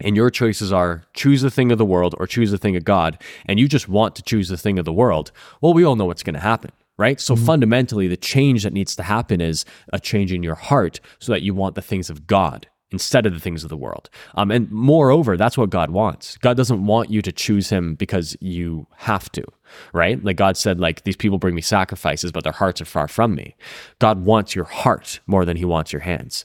and 0.00 0.16
your 0.16 0.28
choices 0.28 0.72
are 0.72 1.04
choose 1.14 1.40
the 1.42 1.50
thing 1.50 1.70
of 1.70 1.78
the 1.78 1.84
world 1.84 2.16
or 2.18 2.26
choose 2.26 2.50
the 2.50 2.58
thing 2.58 2.74
of 2.76 2.84
God, 2.84 3.16
and 3.46 3.60
you 3.60 3.68
just 3.68 3.88
want 3.88 4.16
to 4.16 4.22
choose 4.22 4.48
the 4.48 4.56
thing 4.56 4.78
of 4.78 4.84
the 4.84 4.92
world, 4.92 5.30
well, 5.60 5.72
we 5.72 5.84
all 5.84 5.94
know 5.94 6.06
what's 6.06 6.24
going 6.24 6.34
to 6.34 6.40
happen, 6.40 6.72
right? 6.98 7.20
So 7.20 7.34
mm-hmm. 7.34 7.46
fundamentally, 7.46 8.08
the 8.08 8.16
change 8.16 8.64
that 8.64 8.72
needs 8.72 8.96
to 8.96 9.04
happen 9.04 9.40
is 9.40 9.64
a 9.92 10.00
change 10.00 10.32
in 10.32 10.42
your 10.42 10.56
heart 10.56 10.98
so 11.20 11.30
that 11.30 11.42
you 11.42 11.54
want 11.54 11.76
the 11.76 11.82
things 11.82 12.10
of 12.10 12.26
God 12.26 12.66
instead 12.94 13.26
of 13.26 13.34
the 13.34 13.40
things 13.40 13.64
of 13.64 13.70
the 13.70 13.76
world. 13.76 14.08
Um, 14.36 14.50
and 14.50 14.70
moreover, 14.70 15.36
that's 15.36 15.58
what 15.58 15.70
God 15.70 15.90
wants. 15.90 16.36
God 16.38 16.56
doesn't 16.56 16.86
want 16.86 17.10
you 17.10 17.20
to 17.22 17.32
choose 17.32 17.68
Him 17.68 17.96
because 17.96 18.36
you 18.40 18.86
have 18.96 19.30
to, 19.32 19.44
right? 19.92 20.22
Like 20.24 20.36
God 20.36 20.56
said, 20.56 20.78
like 20.78 21.02
these 21.02 21.16
people 21.16 21.38
bring 21.38 21.54
me 21.54 21.60
sacrifices, 21.60 22.30
but 22.30 22.44
their 22.44 22.52
hearts 22.52 22.80
are 22.80 22.84
far 22.86 23.08
from 23.08 23.34
me. 23.34 23.56
God 23.98 24.24
wants 24.24 24.54
your 24.54 24.64
heart 24.64 25.20
more 25.26 25.44
than 25.44 25.56
He 25.56 25.64
wants 25.64 25.92
your 25.92 26.02
hands. 26.02 26.44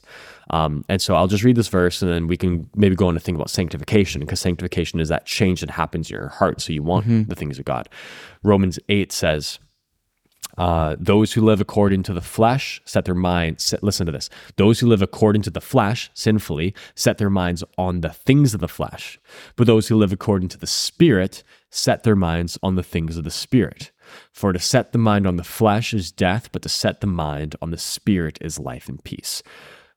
Um, 0.50 0.84
and 0.88 1.00
so 1.00 1.14
I'll 1.14 1.28
just 1.28 1.44
read 1.44 1.56
this 1.56 1.68
verse 1.68 2.02
and 2.02 2.10
then 2.10 2.26
we 2.26 2.36
can 2.36 2.68
maybe 2.74 2.96
go 2.96 3.06
on 3.06 3.14
to 3.14 3.20
think 3.20 3.36
about 3.36 3.50
sanctification 3.50 4.20
because 4.20 4.40
sanctification 4.40 4.98
is 4.98 5.08
that 5.08 5.24
change 5.24 5.60
that 5.60 5.70
happens 5.70 6.10
in 6.10 6.16
your 6.16 6.28
heart. 6.28 6.60
So 6.60 6.72
you 6.72 6.82
want 6.82 7.28
the 7.28 7.36
things 7.36 7.58
of 7.60 7.64
God. 7.64 7.88
Romans 8.42 8.78
8 8.88 9.12
says, 9.12 9.60
uh, 10.60 10.94
those 10.98 11.32
who 11.32 11.40
live 11.40 11.58
according 11.58 12.02
to 12.02 12.12
the 12.12 12.20
flesh 12.20 12.82
set 12.84 13.06
their 13.06 13.14
minds, 13.14 13.74
listen 13.80 14.04
to 14.04 14.12
this. 14.12 14.28
Those 14.56 14.80
who 14.80 14.88
live 14.88 15.00
according 15.00 15.40
to 15.42 15.50
the 15.50 15.58
flesh, 15.58 16.10
sinfully, 16.12 16.74
set 16.94 17.16
their 17.16 17.30
minds 17.30 17.64
on 17.78 18.02
the 18.02 18.10
things 18.10 18.52
of 18.52 18.60
the 18.60 18.68
flesh. 18.68 19.18
But 19.56 19.66
those 19.66 19.88
who 19.88 19.96
live 19.96 20.12
according 20.12 20.50
to 20.50 20.58
the 20.58 20.66
Spirit 20.66 21.42
set 21.70 22.02
their 22.02 22.14
minds 22.14 22.58
on 22.62 22.74
the 22.74 22.82
things 22.82 23.16
of 23.16 23.24
the 23.24 23.30
Spirit. 23.30 23.90
For 24.32 24.52
to 24.52 24.58
set 24.58 24.92
the 24.92 24.98
mind 24.98 25.26
on 25.26 25.36
the 25.36 25.44
flesh 25.44 25.94
is 25.94 26.12
death, 26.12 26.52
but 26.52 26.60
to 26.60 26.68
set 26.68 27.00
the 27.00 27.06
mind 27.06 27.56
on 27.62 27.70
the 27.70 27.78
Spirit 27.78 28.36
is 28.42 28.58
life 28.58 28.86
and 28.86 29.02
peace. 29.02 29.42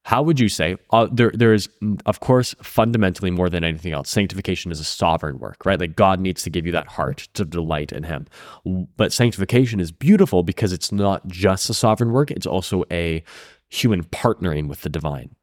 How 0.06 0.22
would 0.22 0.40
you 0.40 0.50
say 0.50 0.76
uh, 0.92 1.08
there? 1.12 1.32
There 1.34 1.54
is, 1.54 1.70
of 2.06 2.20
course, 2.20 2.54
fundamentally 2.62 3.32
more 3.32 3.50
than 3.50 3.64
anything 3.64 3.94
else. 3.94 4.10
Sanctification 4.10 4.72
is 4.72 4.82
a 4.82 4.84
sovereign 4.84 5.40
work, 5.40 5.66
right? 5.66 5.80
Like 5.80 5.96
God 5.96 6.20
needs 6.20 6.44
to 6.44 6.50
give 6.50 6.66
you 6.66 6.74
that 6.74 6.88
heart 6.88 7.30
to 7.36 7.46
delight 7.46 7.94
in 7.94 8.04
Him. 8.04 8.28
But 8.98 9.14
sanctification 9.14 9.80
is 9.80 9.92
beautiful 9.94 10.44
because 10.44 10.74
it's 10.74 10.92
not 10.92 11.26
just 11.28 11.70
a 11.70 11.74
sovereign 11.74 12.12
work; 12.12 12.32
it's 12.32 12.46
also 12.46 12.84
a 12.92 13.24
human 13.70 14.04
partnering 14.04 14.68
with 14.68 14.82
the 14.82 14.90
divine. 14.90 15.36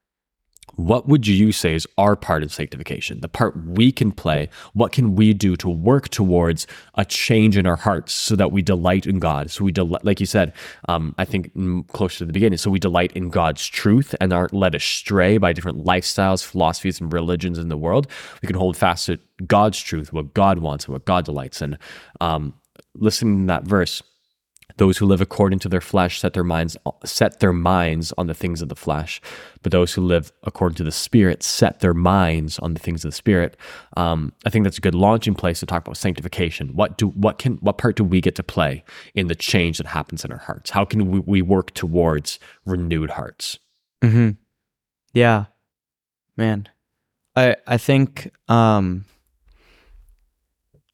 What 0.76 1.08
would 1.08 1.26
you 1.26 1.52
say 1.52 1.74
is 1.74 1.86
our 1.98 2.16
part 2.16 2.42
of 2.42 2.52
sanctification? 2.52 3.20
The 3.20 3.28
part 3.28 3.56
we 3.66 3.92
can 3.92 4.12
play? 4.12 4.48
What 4.72 4.92
can 4.92 5.16
we 5.16 5.34
do 5.34 5.56
to 5.56 5.68
work 5.68 6.08
towards 6.08 6.66
a 6.94 7.04
change 7.04 7.56
in 7.56 7.66
our 7.66 7.76
hearts 7.76 8.12
so 8.12 8.36
that 8.36 8.52
we 8.52 8.62
delight 8.62 9.06
in 9.06 9.18
God? 9.18 9.50
So 9.50 9.64
we 9.64 9.72
delight, 9.72 10.04
like 10.04 10.20
you 10.20 10.26
said, 10.26 10.52
um, 10.88 11.14
I 11.18 11.24
think 11.24 11.52
close 11.88 12.18
to 12.18 12.24
the 12.24 12.32
beginning. 12.32 12.58
So 12.58 12.70
we 12.70 12.78
delight 12.78 13.12
in 13.12 13.30
God's 13.30 13.66
truth 13.66 14.14
and 14.20 14.32
aren't 14.32 14.54
led 14.54 14.74
astray 14.74 15.38
by 15.38 15.52
different 15.52 15.84
lifestyles, 15.84 16.44
philosophies, 16.44 17.00
and 17.00 17.12
religions 17.12 17.58
in 17.58 17.68
the 17.68 17.76
world. 17.76 18.06
We 18.42 18.46
can 18.46 18.56
hold 18.56 18.76
fast 18.76 19.06
to 19.06 19.18
God's 19.46 19.80
truth, 19.80 20.12
what 20.12 20.34
God 20.34 20.58
wants, 20.58 20.86
and 20.86 20.92
what 20.92 21.04
God 21.04 21.24
delights 21.24 21.62
in. 21.62 21.78
Um, 22.20 22.54
listening 22.94 23.46
to 23.46 23.52
that 23.52 23.64
verse, 23.64 24.02
those 24.76 24.98
who 24.98 25.06
live 25.06 25.20
according 25.20 25.58
to 25.60 25.68
their 25.68 25.80
flesh 25.80 26.20
set 26.20 26.32
their 26.32 26.44
minds 26.44 26.76
set 27.04 27.40
their 27.40 27.52
minds 27.52 28.12
on 28.16 28.26
the 28.26 28.34
things 28.34 28.62
of 28.62 28.68
the 28.68 28.76
flesh, 28.76 29.20
but 29.62 29.72
those 29.72 29.94
who 29.94 30.02
live 30.02 30.32
according 30.42 30.76
to 30.76 30.84
the 30.84 30.92
Spirit 30.92 31.42
set 31.42 31.80
their 31.80 31.94
minds 31.94 32.58
on 32.58 32.74
the 32.74 32.80
things 32.80 33.04
of 33.04 33.10
the 33.10 33.16
Spirit. 33.16 33.56
Um, 33.96 34.32
I 34.44 34.50
think 34.50 34.64
that's 34.64 34.78
a 34.78 34.80
good 34.80 34.94
launching 34.94 35.34
place 35.34 35.60
to 35.60 35.66
talk 35.66 35.86
about 35.86 35.96
sanctification. 35.96 36.74
What 36.74 36.98
do 36.98 37.08
what 37.08 37.38
can 37.38 37.56
what 37.56 37.78
part 37.78 37.96
do 37.96 38.04
we 38.04 38.20
get 38.20 38.34
to 38.36 38.42
play 38.42 38.84
in 39.14 39.28
the 39.28 39.34
change 39.34 39.78
that 39.78 39.86
happens 39.86 40.24
in 40.24 40.32
our 40.32 40.38
hearts? 40.38 40.70
How 40.70 40.84
can 40.84 41.10
we, 41.10 41.20
we 41.20 41.42
work 41.42 41.72
towards 41.74 42.38
renewed 42.64 43.10
hearts? 43.10 43.58
Mm-hmm. 44.02 44.30
Yeah, 45.12 45.46
man. 46.36 46.68
I 47.36 47.56
I 47.66 47.76
think 47.76 48.30
um, 48.48 49.04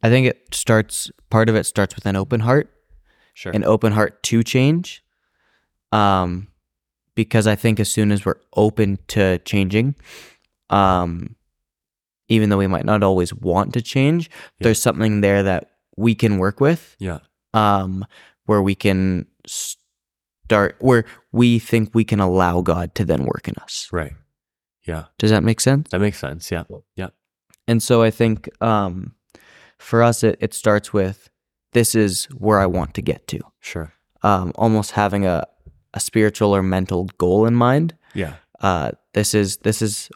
I 0.03 0.09
think 0.09 0.27
it 0.27 0.55
starts. 0.55 1.11
Part 1.31 1.49
of 1.49 1.57
it 1.57 1.65
starts 1.65 1.95
with 1.95 2.07
an 2.07 2.17
open 2.17 2.41
heart, 2.41 2.71
Sure. 3.37 3.53
an 3.53 3.65
open 3.65 3.93
heart 3.93 4.23
to 4.23 4.43
change. 4.43 5.05
Um, 5.93 6.49
because 7.15 7.47
I 7.47 7.55
think 7.55 7.79
as 7.79 7.91
soon 7.91 8.11
as 8.11 8.25
we're 8.25 8.41
open 8.55 8.99
to 9.09 9.39
changing, 9.41 9.95
um, 10.71 11.37
even 12.29 12.49
though 12.49 12.57
we 12.57 12.67
might 12.67 12.87
not 12.87 13.03
always 13.03 13.35
want 13.35 13.75
to 13.75 13.83
change, 13.83 14.31
there's 14.61 14.81
something 14.81 15.21
there 15.21 15.43
that 15.43 15.71
we 15.99 16.15
can 16.15 16.39
work 16.39 16.61
with. 16.61 16.97
yeah. 16.99 17.19
um, 17.53 18.07
where 18.47 18.63
we 18.63 18.75
can 18.75 19.27
start, 19.47 20.77
where 20.81 21.05
we 21.31 21.59
think 21.59 21.95
we 21.95 22.05
can 22.05 22.21
allow 22.21 22.63
God 22.63 22.95
to 22.95 23.05
then 23.05 23.25
work 23.25 23.49
in 23.49 23.55
us. 23.61 23.89
Right. 23.93 24.15
Yeah. 24.87 25.05
Does 25.19 25.31
that 25.31 25.43
make 25.43 25.61
sense? 25.61 25.91
That 25.91 26.01
makes 26.01 26.19
sense. 26.19 26.51
Yeah. 26.51 26.65
Yeah. 26.95 27.09
And 27.69 27.83
so 27.83 28.03
I 28.03 28.11
think 28.11 28.49
um, 28.63 29.15
for 29.79 30.03
us, 30.03 30.23
it, 30.23 30.39
it 30.41 30.55
starts 30.55 30.93
with 30.93 31.29
this 31.77 31.95
is 31.95 32.25
where 32.39 32.59
I 32.59 32.67
want 32.67 32.95
to 32.95 33.03
get 33.03 33.27
to, 33.29 33.39
Sure. 33.61 33.93
um, 34.23 34.53
almost 34.55 34.93
having 34.93 35.27
a, 35.27 35.45
a 35.95 36.01
spiritual 36.01 36.55
or 36.57 36.63
mental 36.63 37.05
goal 37.19 37.47
in 37.47 37.55
mind. 37.55 37.95
Yeah. 38.15 38.35
Uh, 38.61 38.91
this 39.13 39.35
is 39.35 39.59
this 39.59 39.83
is 39.83 40.09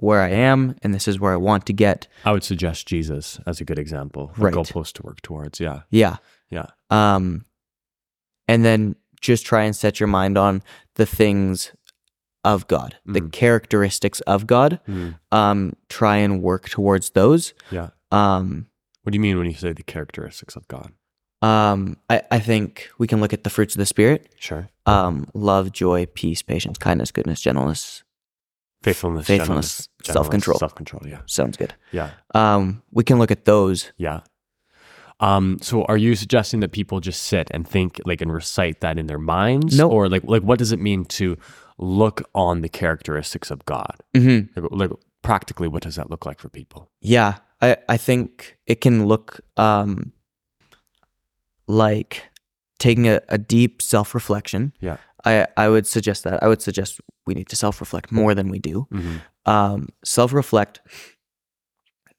where 0.00 0.20
I 0.22 0.30
am, 0.30 0.76
and 0.82 0.92
this 0.94 1.08
is 1.08 1.18
where 1.18 1.32
I 1.32 1.36
want 1.36 1.64
to 1.66 1.72
get. 1.72 2.06
I 2.24 2.30
would 2.32 2.44
suggest 2.44 2.86
Jesus 2.86 3.40
as 3.46 3.60
a 3.60 3.64
good 3.64 3.78
example, 3.78 4.30
a 4.36 4.40
Right. 4.40 4.54
goalpost 4.54 4.92
to 4.94 5.02
work 5.02 5.20
towards. 5.22 5.58
Yeah. 5.60 5.82
Yeah, 5.90 6.16
Yeah. 6.50 6.66
um, 6.90 7.44
and 8.46 8.64
then 8.64 8.94
just 9.20 9.46
try 9.46 9.64
and 9.64 9.74
set 9.74 9.98
your 10.00 10.06
mind 10.20 10.36
on 10.38 10.62
the 10.94 11.06
things 11.06 11.72
of 12.44 12.66
God, 12.68 12.96
the 13.04 13.20
Mhm. 13.20 13.32
characteristics 13.32 14.20
of 14.26 14.46
God. 14.46 14.78
Mm. 14.86 15.14
Um, 15.32 15.72
try 15.88 16.16
and 16.24 16.42
work 16.42 16.68
towards 16.68 17.10
those. 17.10 17.54
Yeah. 17.70 17.88
Um, 18.12 18.66
What 19.02 19.12
do 19.12 19.16
you 19.16 19.22
mean 19.22 19.38
when 19.38 19.46
you 19.46 19.54
say 19.56 19.72
the 19.72 19.82
characteristics 19.82 20.54
of 20.56 20.68
God? 20.68 20.92
Um, 21.42 21.96
I, 22.10 22.22
I 22.30 22.38
think 22.40 22.88
we 22.98 23.06
can 23.06 23.20
look 23.20 23.32
at 23.32 23.44
the 23.44 23.50
fruits 23.50 23.74
of 23.74 23.78
the 23.78 23.86
Spirit 23.86 24.32
Sure. 24.38 24.68
um, 24.86 25.28
love, 25.34 25.72
joy, 25.72 26.06
peace, 26.06 26.42
patience, 26.42 26.78
kindness, 26.78 27.10
goodness, 27.12 27.40
gentleness. 27.40 28.02
Faithfulness, 28.82 29.26
Faithfulness, 29.26 29.88
self-control. 30.04 30.58
self 30.58 30.74
control. 30.74 31.02
Yeah. 31.06 31.20
Sounds 31.26 31.56
good. 31.56 31.74
Yeah. 31.90 32.10
Um, 32.34 32.82
we 32.92 33.02
can 33.02 33.18
look 33.18 33.30
at 33.32 33.44
those. 33.44 33.92
Yeah. 33.96 34.20
Um, 35.20 35.58
so 35.60 35.82
are 35.84 35.96
you 35.96 36.14
suggesting 36.14 36.60
that 36.60 36.70
people 36.70 37.00
just 37.00 37.22
sit 37.22 37.48
and 37.50 37.66
think 37.66 38.00
like 38.06 38.20
and 38.20 38.32
recite 38.32 38.80
that 38.80 38.96
in 38.98 39.06
their 39.08 39.18
minds? 39.18 39.76
No. 39.76 39.90
Or 39.90 40.08
like 40.08 40.22
like 40.24 40.42
what 40.42 40.60
does 40.60 40.70
it 40.70 40.78
mean 40.78 41.04
to 41.06 41.36
look 41.76 42.22
on 42.36 42.60
the 42.60 42.68
characteristics 42.68 43.50
of 43.50 43.64
God? 43.64 43.96
Mm-hmm. 44.14 44.60
Like, 44.60 44.90
like 44.90 44.98
practically 45.22 45.66
what 45.66 45.82
does 45.82 45.96
that 45.96 46.08
look 46.08 46.24
like 46.24 46.38
for 46.38 46.48
people? 46.48 46.88
Yeah, 47.00 47.38
I, 47.60 47.76
I 47.88 47.96
think 47.96 48.58
it 48.66 48.80
can 48.80 49.06
look 49.06 49.40
um, 49.56 50.12
like 51.68 52.24
taking 52.78 53.06
a, 53.06 53.20
a 53.28 53.38
deep 53.38 53.80
self 53.82 54.14
reflection. 54.14 54.72
Yeah. 54.80 54.96
I, 55.24 55.46
I 55.56 55.68
would 55.68 55.86
suggest 55.86 56.24
that. 56.24 56.42
I 56.42 56.48
would 56.48 56.62
suggest 56.62 57.00
we 57.26 57.34
need 57.34 57.48
to 57.48 57.56
self 57.56 57.80
reflect 57.80 58.10
more 58.10 58.34
than 58.34 58.48
we 58.48 58.58
do. 58.58 58.86
Mm-hmm. 58.92 59.16
Um, 59.50 59.88
self 60.04 60.32
reflect, 60.32 60.80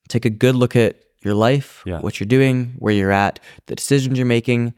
take 0.07 0.25
a 0.25 0.29
good 0.29 0.55
look 0.55 0.75
at 0.75 0.97
your 1.23 1.33
life, 1.33 1.83
Yeah. 1.85 1.99
what 1.99 2.19
you're 2.19 2.27
doing, 2.27 2.75
where 2.77 2.93
you're 2.93 3.11
at, 3.11 3.39
the 3.67 3.75
decisions 3.75 4.17
you're 4.17 4.25
making. 4.27 4.73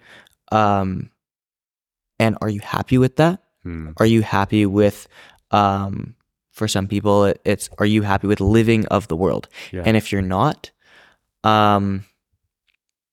Um, 0.51 1.11
and 2.19 2.37
are 2.41 2.49
you 2.49 2.59
happy 2.61 2.97
with 2.97 3.15
that? 3.17 3.41
Mm. 3.65 3.93
Are 3.97 4.05
you 4.05 4.21
happy 4.21 4.65
with, 4.65 5.07
um, 5.51 6.15
for 6.51 6.67
some 6.67 6.87
people, 6.87 7.25
it, 7.25 7.41
it's 7.45 7.69
are 7.77 7.85
you 7.85 8.01
happy 8.01 8.27
with 8.27 8.39
living 8.41 8.85
of 8.87 9.07
the 9.07 9.15
world? 9.15 9.47
Yeah. 9.71 9.83
And 9.85 9.95
if 9.95 10.11
you're 10.11 10.21
not, 10.21 10.71
um, 11.43 12.05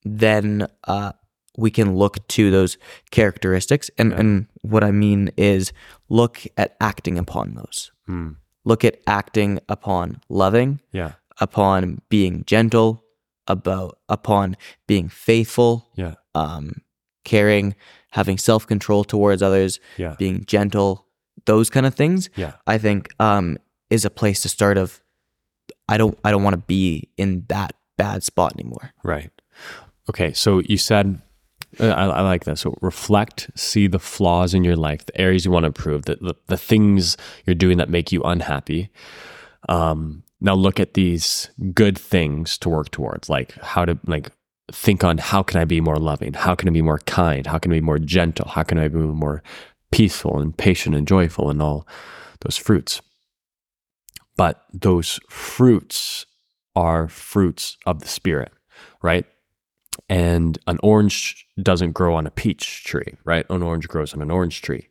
then 0.05 0.67
uh, 0.85 1.13
we 1.59 1.71
can 1.71 1.97
look 1.97 2.27
to 2.29 2.51
those 2.51 2.79
characteristics. 3.11 3.91
And, 3.99 4.11
Yeah. 4.13 4.21
and 4.21 4.47
what 4.63 4.85
I 4.85 4.93
mean 4.93 5.31
is 5.37 5.73
look 6.09 6.43
at 6.57 6.77
acting 6.81 7.19
upon 7.19 7.55
those. 7.55 7.91
Mm. 8.09 8.37
Look 8.65 8.85
at 8.85 9.01
acting 9.07 9.59
upon 9.69 10.21
loving, 10.29 10.81
Yeah. 10.93 11.13
upon 11.41 12.01
being 12.09 12.45
gentle, 12.47 13.03
about 13.49 13.99
upon 14.09 14.57
being 14.87 15.09
faithful, 15.09 15.89
Yeah. 15.97 16.15
um, 16.35 16.83
caring, 17.25 17.75
having 18.13 18.39
self 18.39 18.67
control 18.67 19.05
towards 19.05 19.43
others, 19.43 19.81
Yeah. 19.97 20.15
being 20.19 20.45
gentle, 20.47 21.07
those 21.47 21.71
kind 21.71 21.87
of 21.87 21.95
things. 21.95 22.31
Yeah. 22.37 22.53
I 22.67 22.79
think 22.79 23.09
um, 23.19 23.59
is 23.91 24.05
a 24.05 24.11
place 24.11 24.43
to 24.43 24.49
start. 24.49 24.77
Of 24.79 25.01
I 25.89 25.97
don't 25.97 26.19
I 26.25 26.31
don't 26.31 26.43
want 26.45 26.55
to 26.55 26.63
be 26.67 27.09
in 27.17 27.45
that 27.49 27.73
bad 27.97 28.23
spot 28.23 28.53
anymore. 28.59 28.93
Right. 29.03 29.31
Okay. 30.11 30.33
So 30.35 30.61
you 30.61 30.77
said 30.79 31.21
I, 31.81 31.87
I 31.87 32.21
like 32.23 32.45
that. 32.45 32.59
So 32.59 32.77
reflect, 32.81 33.51
see 33.55 33.87
the 33.87 33.99
flaws 33.99 34.55
in 34.55 34.65
your 34.65 34.77
life, 34.77 35.07
the 35.07 35.21
areas 35.21 35.45
you 35.45 35.51
want 35.51 35.65
to 35.65 35.69
improve, 35.69 36.05
the, 36.05 36.17
the, 36.17 36.35
the 36.47 36.57
things 36.57 37.17
you're 37.47 37.55
doing 37.55 37.79
that 37.79 37.91
make 37.91 38.11
you 38.13 38.23
unhappy. 38.23 38.91
Um, 39.69 40.23
now 40.41 40.55
look 40.55 40.81
at 40.81 40.95
these 40.95 41.51
good 41.75 41.99
things 41.99 42.59
to 42.59 42.69
work 42.69 42.91
towards, 42.91 43.29
like 43.29 43.53
how 43.61 43.85
to 43.85 43.99
like 44.07 44.31
think 44.71 45.03
on 45.03 45.19
how 45.19 45.43
can 45.43 45.61
I 45.61 45.65
be 45.65 45.81
more 45.81 45.97
loving? 45.97 46.35
How 46.35 46.55
can 46.55 46.69
I 46.69 46.73
be 46.73 46.83
more 46.83 46.99
kind? 47.01 47.47
How 47.47 47.59
can 47.59 47.73
I 47.73 47.77
be 47.77 47.81
more 47.81 47.99
gentle? 47.99 48.49
How 48.49 48.63
can 48.63 48.79
I 48.79 48.89
be 48.89 48.99
more 48.99 49.43
peaceful 49.91 50.39
and 50.39 50.57
patient 50.57 50.95
and 50.95 51.09
joyful 51.09 51.51
and 51.51 51.61
all 51.61 51.87
those 52.41 52.57
fruits? 52.57 53.01
But 54.37 54.65
those 54.73 55.19
fruits 55.29 56.27
are 56.77 57.09
fruits 57.09 57.77
of 57.87 58.01
the 58.01 58.09
spirit, 58.09 58.53
right? 59.03 59.27
And 60.09 60.59
an 60.67 60.79
orange 60.83 61.47
doesn't 61.63 61.93
grow 61.93 62.15
on 62.15 62.27
a 62.27 62.31
peach 62.31 62.85
tree, 62.85 63.15
right? 63.25 63.45
An 63.51 63.63
orange 63.63 63.89
grows 63.89 64.15
on 64.15 64.23
an 64.23 64.31
orange 64.31 64.63
tree. 64.63 64.89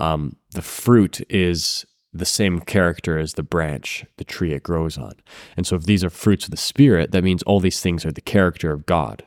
Um, 0.00 0.36
the 0.52 0.62
fruit 0.62 1.20
is 1.30 1.86
the 2.12 2.24
same 2.24 2.60
character 2.60 3.18
as 3.18 3.34
the 3.34 3.42
branch, 3.42 4.04
the 4.16 4.24
tree 4.24 4.52
it 4.52 4.62
grows 4.62 4.98
on. 4.98 5.14
And 5.56 5.66
so, 5.66 5.76
if 5.76 5.84
these 5.84 6.02
are 6.02 6.10
fruits 6.10 6.44
of 6.44 6.50
the 6.50 6.56
Spirit, 6.56 7.12
that 7.12 7.24
means 7.24 7.42
all 7.42 7.60
these 7.60 7.80
things 7.80 8.04
are 8.04 8.12
the 8.12 8.20
character 8.20 8.72
of 8.72 8.86
God. 8.86 9.22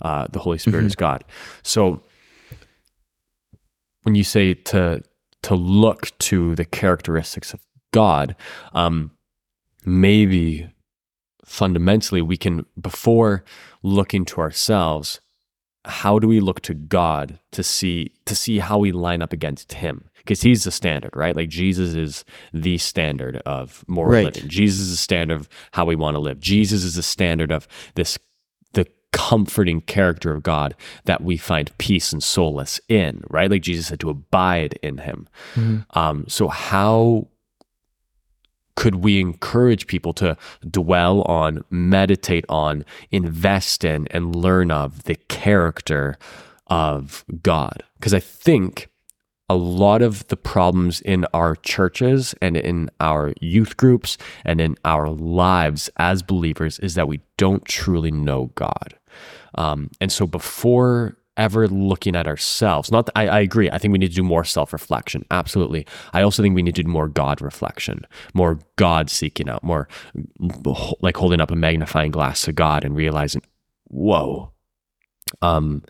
Uh, 0.00 0.26
the 0.30 0.38
Holy 0.40 0.58
Spirit 0.58 0.80
mm-hmm. 0.80 0.86
is 0.86 0.96
God. 0.96 1.24
So, 1.62 2.02
when 4.02 4.14
you 4.14 4.24
say 4.24 4.54
to 4.54 5.02
to 5.42 5.54
look 5.54 6.16
to 6.18 6.54
the 6.54 6.64
characteristics 6.64 7.52
of 7.52 7.60
God, 7.92 8.36
um, 8.72 9.10
maybe 9.84 10.68
fundamentally 11.50 12.22
we 12.22 12.36
can 12.36 12.64
before 12.80 13.44
looking 13.82 14.24
to 14.24 14.40
ourselves 14.40 15.20
how 15.84 16.18
do 16.18 16.28
we 16.28 16.40
look 16.40 16.60
to 16.60 16.74
God 16.74 17.40
to 17.52 17.62
see 17.62 18.12
to 18.26 18.36
see 18.36 18.58
how 18.58 18.78
we 18.78 18.92
line 18.92 19.20
up 19.20 19.32
against 19.32 19.72
him? 19.72 20.04
Because 20.18 20.42
he's 20.42 20.64
the 20.64 20.70
standard 20.70 21.10
right? 21.16 21.34
Like 21.34 21.48
Jesus 21.48 21.94
is 21.94 22.24
the 22.52 22.78
standard 22.78 23.38
of 23.38 23.84
moral 23.88 24.12
right. 24.12 24.24
living. 24.26 24.48
Jesus 24.48 24.80
is 24.80 24.90
the 24.92 24.96
standard 24.96 25.40
of 25.40 25.48
how 25.72 25.84
we 25.86 25.96
want 25.96 26.14
to 26.14 26.20
live. 26.20 26.38
Jesus 26.38 26.84
is 26.84 26.94
the 26.94 27.02
standard 27.02 27.50
of 27.50 27.66
this 27.94 28.16
the 28.74 28.86
comforting 29.12 29.80
character 29.80 30.32
of 30.32 30.44
God 30.44 30.76
that 31.06 31.22
we 31.22 31.36
find 31.36 31.76
peace 31.78 32.12
and 32.12 32.22
solace 32.22 32.80
in 32.88 33.24
right? 33.28 33.50
Like 33.50 33.62
Jesus 33.62 33.88
said 33.88 34.00
to 34.00 34.10
abide 34.10 34.78
in 34.82 34.98
him. 34.98 35.28
Mm-hmm. 35.54 35.98
um, 35.98 36.26
so 36.28 36.46
how 36.46 37.26
could 38.80 38.94
we 38.94 39.20
encourage 39.20 39.86
people 39.86 40.14
to 40.14 40.34
dwell 40.70 41.20
on, 41.24 41.62
meditate 41.68 42.46
on, 42.48 42.82
invest 43.10 43.84
in, 43.84 44.08
and 44.08 44.34
learn 44.34 44.70
of 44.70 45.02
the 45.02 45.16
character 45.28 46.16
of 46.68 47.22
God? 47.42 47.82
Because 47.98 48.14
I 48.14 48.20
think 48.20 48.88
a 49.50 49.54
lot 49.54 50.00
of 50.00 50.26
the 50.28 50.36
problems 50.36 51.02
in 51.02 51.26
our 51.34 51.56
churches 51.56 52.34
and 52.40 52.56
in 52.56 52.88
our 53.00 53.34
youth 53.38 53.76
groups 53.76 54.16
and 54.46 54.62
in 54.62 54.76
our 54.86 55.10
lives 55.10 55.90
as 55.98 56.22
believers 56.22 56.78
is 56.78 56.94
that 56.94 57.06
we 57.06 57.20
don't 57.36 57.66
truly 57.66 58.10
know 58.10 58.50
God. 58.54 58.98
Um, 59.56 59.90
and 60.00 60.10
so 60.10 60.26
before 60.26 61.18
ever 61.40 61.66
looking 61.66 62.14
at 62.14 62.26
ourselves. 62.26 62.92
Not 62.92 63.08
I, 63.16 63.26
I 63.26 63.40
agree. 63.40 63.70
I 63.70 63.78
think 63.78 63.92
we 63.92 63.98
need 63.98 64.10
to 64.10 64.14
do 64.14 64.22
more 64.22 64.44
self 64.44 64.72
reflection. 64.72 65.24
Absolutely. 65.30 65.86
I 66.12 66.22
also 66.22 66.42
think 66.42 66.54
we 66.54 66.62
need 66.62 66.76
to 66.76 66.82
do 66.82 66.88
more 66.88 67.08
God 67.08 67.40
reflection, 67.40 68.06
more 68.34 68.58
God 68.76 69.10
seeking 69.10 69.48
out, 69.48 69.64
more 69.64 69.88
like 71.00 71.16
holding 71.16 71.40
up 71.40 71.50
a 71.50 71.56
magnifying 71.56 72.10
glass 72.10 72.42
to 72.42 72.52
God 72.52 72.84
and 72.84 72.94
realizing, 72.94 73.42
whoa. 73.86 74.52
Um, 75.40 75.82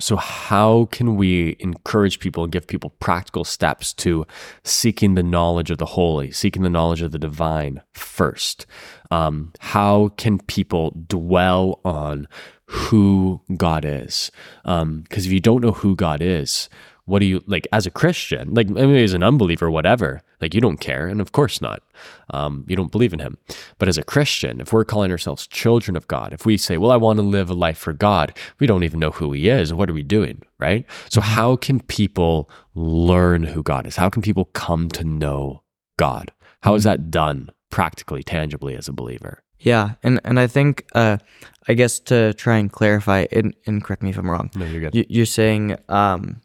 so, 0.00 0.16
how 0.16 0.86
can 0.92 1.16
we 1.16 1.56
encourage 1.58 2.20
people 2.20 2.44
and 2.44 2.52
give 2.52 2.66
people 2.66 2.90
practical 3.00 3.44
steps 3.44 3.92
to 3.94 4.24
seeking 4.64 5.14
the 5.14 5.22
knowledge 5.22 5.70
of 5.70 5.78
the 5.78 5.86
holy, 5.86 6.30
seeking 6.30 6.62
the 6.62 6.70
knowledge 6.70 7.02
of 7.02 7.10
the 7.10 7.18
divine 7.18 7.82
first? 7.94 8.64
Um, 9.10 9.52
how 9.58 10.08
can 10.16 10.38
people 10.38 10.92
dwell 11.06 11.80
on 11.84 12.28
who 12.68 13.40
God 13.56 13.84
is. 13.84 14.30
Because 14.62 14.82
um, 14.82 15.04
if 15.08 15.26
you 15.26 15.40
don't 15.40 15.62
know 15.62 15.72
who 15.72 15.96
God 15.96 16.20
is, 16.20 16.68
what 17.06 17.20
do 17.20 17.26
you 17.26 17.42
like 17.46 17.66
as 17.72 17.86
a 17.86 17.90
Christian? 17.90 18.52
Like, 18.52 18.68
maybe 18.68 19.02
as 19.02 19.14
an 19.14 19.22
unbeliever, 19.22 19.70
whatever, 19.70 20.20
like 20.42 20.52
you 20.52 20.60
don't 20.60 20.76
care. 20.76 21.06
And 21.06 21.22
of 21.22 21.32
course 21.32 21.62
not. 21.62 21.82
Um, 22.28 22.66
you 22.68 22.76
don't 22.76 22.92
believe 22.92 23.14
in 23.14 23.20
Him. 23.20 23.38
But 23.78 23.88
as 23.88 23.96
a 23.96 24.02
Christian, 24.02 24.60
if 24.60 24.70
we're 24.70 24.84
calling 24.84 25.10
ourselves 25.10 25.46
children 25.46 25.96
of 25.96 26.06
God, 26.08 26.34
if 26.34 26.44
we 26.44 26.58
say, 26.58 26.76
well, 26.76 26.90
I 26.90 26.98
want 26.98 27.18
to 27.18 27.22
live 27.22 27.48
a 27.48 27.54
life 27.54 27.78
for 27.78 27.94
God, 27.94 28.36
we 28.60 28.66
don't 28.66 28.84
even 28.84 29.00
know 29.00 29.12
who 29.12 29.32
He 29.32 29.48
is. 29.48 29.72
What 29.72 29.88
are 29.88 29.94
we 29.94 30.02
doing? 30.02 30.42
Right. 30.58 30.84
So, 31.08 31.22
how 31.22 31.56
can 31.56 31.80
people 31.80 32.50
learn 32.74 33.44
who 33.44 33.62
God 33.62 33.86
is? 33.86 33.96
How 33.96 34.10
can 34.10 34.20
people 34.20 34.44
come 34.44 34.90
to 34.90 35.04
know 35.04 35.62
God? 35.96 36.30
How 36.62 36.74
is 36.74 36.82
mm-hmm. 36.82 36.90
that 36.90 37.10
done 37.10 37.50
practically, 37.70 38.22
tangibly 38.22 38.74
as 38.74 38.86
a 38.86 38.92
believer? 38.92 39.42
Yeah, 39.60 39.94
and 40.02 40.20
and 40.24 40.38
I 40.38 40.46
think 40.46 40.86
uh, 40.94 41.18
I 41.66 41.74
guess 41.74 41.98
to 42.00 42.32
try 42.34 42.58
and 42.58 42.70
clarify, 42.70 43.26
and, 43.32 43.54
and 43.66 43.82
correct 43.82 44.02
me 44.02 44.10
if 44.10 44.18
I'm 44.18 44.30
wrong. 44.30 44.50
No, 44.54 44.64
you're 44.64 44.90
good. 44.90 45.06
You, 45.08 45.22
are 45.22 45.26
saying 45.26 45.76
um, 45.88 46.40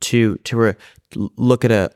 to 0.00 0.36
to 0.36 0.56
re- 0.56 0.74
look 1.14 1.64
at 1.64 1.70
a 1.70 1.90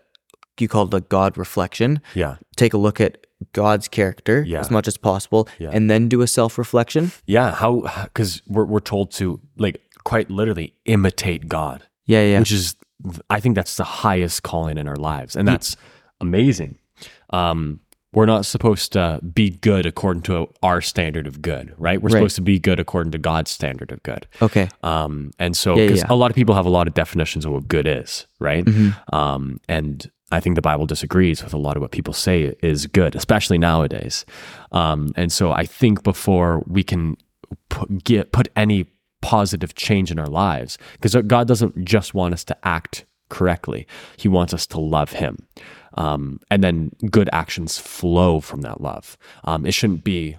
you 0.61 0.69
call 0.69 0.87
it 0.87 0.95
a 0.95 1.01
God 1.01 1.39
reflection. 1.39 2.01
Yeah. 2.15 2.37
Take 2.57 2.75
a 2.75 2.79
look 2.79 3.01
at 3.01 3.27
God's 3.53 3.89
character 3.89 4.45
yeah. 4.47 4.61
as 4.61 4.71
much 4.71 4.87
as 4.87 4.97
possible, 4.97 5.49
yeah. 5.59 5.71
and 5.73 5.91
then 5.91 6.09
do 6.09 6.21
a 6.21 6.27
self 6.27 6.59
reflection. 6.59 7.13
Yeah. 7.27 7.53
How? 7.53 7.81
Because 8.05 8.43
we're 8.47 8.65
we're 8.65 8.81
told 8.81 9.13
to 9.13 9.41
like 9.57 9.81
quite 10.05 10.31
literally 10.31 10.75
imitate 10.85 11.49
God. 11.49 11.87
Yeah, 12.07 12.25
yeah. 12.25 12.39
Which 12.41 12.53
is, 12.53 12.77
I 13.29 13.41
think 13.41 13.55
that's 13.55 13.77
the 13.77 13.85
highest 13.85 14.43
calling 14.43 14.79
in 14.79 14.89
our 14.89 14.97
lives, 14.97 15.37
and 15.37 15.47
that's 15.47 15.77
amazing. 16.21 16.79
Um, 17.31 17.81
we're 18.13 18.27
not 18.27 18.45
supposed 18.45 18.93
to 18.93 19.21
be 19.23 19.51
good 19.51 19.87
according 19.87 20.23
to 20.23 20.49
our 20.63 20.81
standard 20.81 21.27
of 21.27 21.41
good, 21.41 21.73
right? 21.79 22.03
We're 22.03 22.09
right. 22.09 22.19
supposed 22.19 22.37
to 22.37 22.43
be 22.43 22.59
good 22.59 22.81
according 22.81 23.13
to 23.13 23.19
God's 23.19 23.51
standard 23.51 23.93
of 23.93 24.03
good. 24.03 24.27
Okay. 24.43 24.69
Um, 24.83 25.31
and 25.39 25.57
so, 25.57 25.77
because 25.77 25.99
yeah, 25.99 26.07
yeah. 26.09 26.15
a 26.15 26.17
lot 26.17 26.31
of 26.31 26.35
people 26.35 26.55
have 26.55 26.67
a 26.67 26.71
lot 26.71 26.89
of 26.89 26.95
definitions 26.95 27.45
of 27.45 27.53
what 27.53 27.69
good 27.69 27.87
is, 27.87 28.27
right? 28.41 28.65
Mm-hmm. 28.65 29.15
Um, 29.15 29.61
and 29.69 30.11
I 30.33 30.41
think 30.41 30.57
the 30.57 30.63
Bible 30.63 30.87
disagrees 30.87 31.45
with 31.45 31.55
a 31.55 31.59
lot 31.59 31.77
of 31.77 31.83
what 31.83 31.93
people 31.93 32.13
say 32.13 32.55
is 32.63 32.87
good, 32.87 33.15
especially 33.15 33.59
nowadays. 33.59 34.25
Um, 34.73 35.13
and 35.15 35.31
so, 35.31 35.53
I 35.53 35.65
think 35.65 36.03
before 36.03 36.65
we 36.67 36.83
can 36.83 37.17
put, 37.69 38.03
get, 38.03 38.33
put 38.33 38.49
any 38.57 38.87
positive 39.23 39.75
change 39.77 40.11
in 40.11 40.19
our 40.19 40.29
lives, 40.29 40.79
because 40.95 41.15
God 41.27 41.47
doesn't 41.47 41.85
just 41.85 42.13
want 42.13 42.35
us 42.35 42.43
to 42.45 42.57
act 42.67 43.05
correctly; 43.29 43.87
He 44.17 44.27
wants 44.27 44.53
us 44.53 44.67
to 44.69 44.81
love 44.81 45.13
Him. 45.13 45.47
Um, 45.95 46.41
and 46.51 46.63
then 46.63 46.93
good 47.11 47.29
actions 47.33 47.79
flow 47.79 48.41
from 48.41 48.61
that 48.63 48.81
love. 48.81 49.19
Um, 49.45 49.67
it 49.67 49.73
shouldn't 49.73 50.05
be 50.05 50.37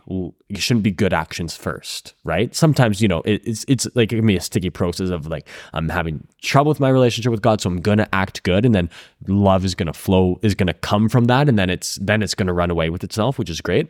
it 0.49 0.59
shouldn't 0.59 0.83
be 0.83 0.91
good 0.91 1.13
actions 1.13 1.55
first, 1.55 2.13
right? 2.23 2.53
Sometimes 2.55 3.01
you 3.01 3.07
know 3.07 3.21
it, 3.21 3.41
it's 3.45 3.65
it's 3.67 3.87
like 3.95 4.11
it 4.11 4.17
can 4.17 4.25
be 4.25 4.37
a 4.37 4.41
sticky 4.41 4.69
process 4.69 5.09
of 5.09 5.27
like 5.27 5.47
I'm 5.73 5.89
having 5.89 6.25
trouble 6.41 6.69
with 6.69 6.79
my 6.79 6.89
relationship 6.89 7.31
with 7.31 7.41
God, 7.41 7.61
so 7.61 7.69
I'm 7.69 7.81
gonna 7.81 8.07
act 8.13 8.43
good, 8.43 8.65
and 8.65 8.73
then 8.73 8.89
love 9.27 9.65
is 9.65 9.75
gonna 9.75 9.93
flow 9.93 10.39
is 10.41 10.55
gonna 10.55 10.73
come 10.73 11.09
from 11.09 11.25
that, 11.25 11.49
and 11.49 11.59
then 11.59 11.69
it's 11.69 11.95
then 12.01 12.21
it's 12.21 12.35
gonna 12.35 12.53
run 12.53 12.71
away 12.71 12.89
with 12.89 13.03
itself, 13.03 13.37
which 13.37 13.49
is 13.49 13.61
great 13.61 13.89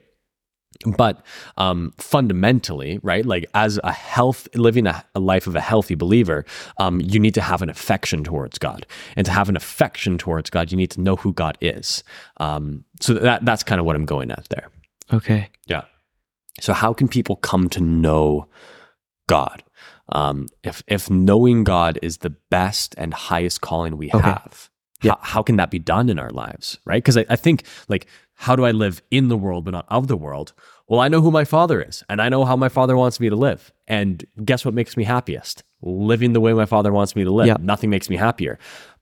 but 0.86 1.24
um, 1.58 1.94
fundamentally 1.98 3.00
right 3.04 3.26
like 3.26 3.46
as 3.54 3.80
a 3.84 3.92
health 3.92 4.48
living 4.56 4.88
a, 4.88 5.04
a 5.16 5.20
life 5.20 5.48
of 5.48 5.56
a 5.56 5.62
healthy 5.62 5.96
believer 5.96 6.46
um, 6.78 7.02
you 7.02 7.20
need 7.20 7.34
to 7.34 7.42
have 7.42 7.62
an 7.62 7.70
affection 7.70 8.24
towards 8.24 8.58
god. 8.58 8.86
And 9.16 9.26
to 9.26 9.32
have 9.32 9.50
an 9.50 9.56
affection 9.56 10.18
towards 10.18 10.50
god 10.50 10.72
you 10.72 10.78
need 10.78 10.92
to 10.92 11.02
know 11.02 11.16
who 11.16 11.34
god 11.34 11.58
is. 11.62 12.04
Um, 12.38 12.84
so 13.00 13.14
that 13.14 13.46
that's 13.46 13.64
kind 13.64 13.80
of 13.80 13.86
what 13.86 13.96
i'm 13.96 14.06
going 14.06 14.32
at 14.32 14.48
there. 14.50 14.70
Okay. 15.14 15.50
Yeah. 15.68 15.84
So 16.60 16.74
how 16.74 16.94
can 16.94 17.08
people 17.08 17.36
come 17.36 17.70
to 17.70 17.82
know 17.82 18.48
god? 19.28 19.64
Um, 20.10 20.48
if 20.64 20.84
if 20.88 21.10
knowing 21.10 21.64
god 21.64 22.00
is 22.02 22.18
the 22.18 22.30
best 22.30 22.96
and 22.98 23.14
highest 23.14 23.62
calling 23.62 23.98
we 23.98 24.10
okay. 24.14 24.20
have 24.20 24.70
yeah. 25.04 25.14
How, 25.14 25.20
how, 25.22 25.44
can 25.44 25.56
that 25.56 25.72
be 25.72 25.80
done 25.80 26.10
in 26.10 26.20
our 26.20 26.30
lives 26.30 26.78
right? 26.86 27.02
Because 27.02 27.18
I, 27.18 27.26
I 27.30 27.36
think 27.36 27.64
like 27.88 28.08
how 28.36 28.56
do 28.56 28.66
I 28.66 28.72
live 28.72 29.02
in 29.12 29.30
the 29.30 29.38
world 29.38 29.66
but 29.66 29.72
not 29.72 29.86
of 29.90 30.08
the 30.08 30.18
world? 30.18 30.54
Well, 30.92 31.00
I 31.00 31.08
know 31.08 31.22
who 31.22 31.32
my 31.32 31.46
father 31.46 31.82
is 31.82 32.04
and 32.10 32.22
I 32.22 32.28
know 32.28 32.44
how 32.44 32.58
my 32.58 32.68
father 32.68 32.98
wants 32.98 33.22
me 33.22 33.30
to 33.30 33.36
live. 33.38 33.72
And 33.88 34.26
guess 34.44 34.66
what 34.66 34.74
makes 34.74 34.98
me 34.98 35.06
happiest? 35.06 35.64
Living 35.82 36.34
the 36.34 36.42
way 36.42 36.52
my 36.52 36.66
father 36.66 36.92
wants 36.92 37.16
me 37.16 37.24
to 37.24 37.32
live. 37.32 37.48
Yeah. 37.48 37.56
Nothing 37.62 37.90
makes 37.90 38.10
me 38.10 38.18
happier. 38.18 38.60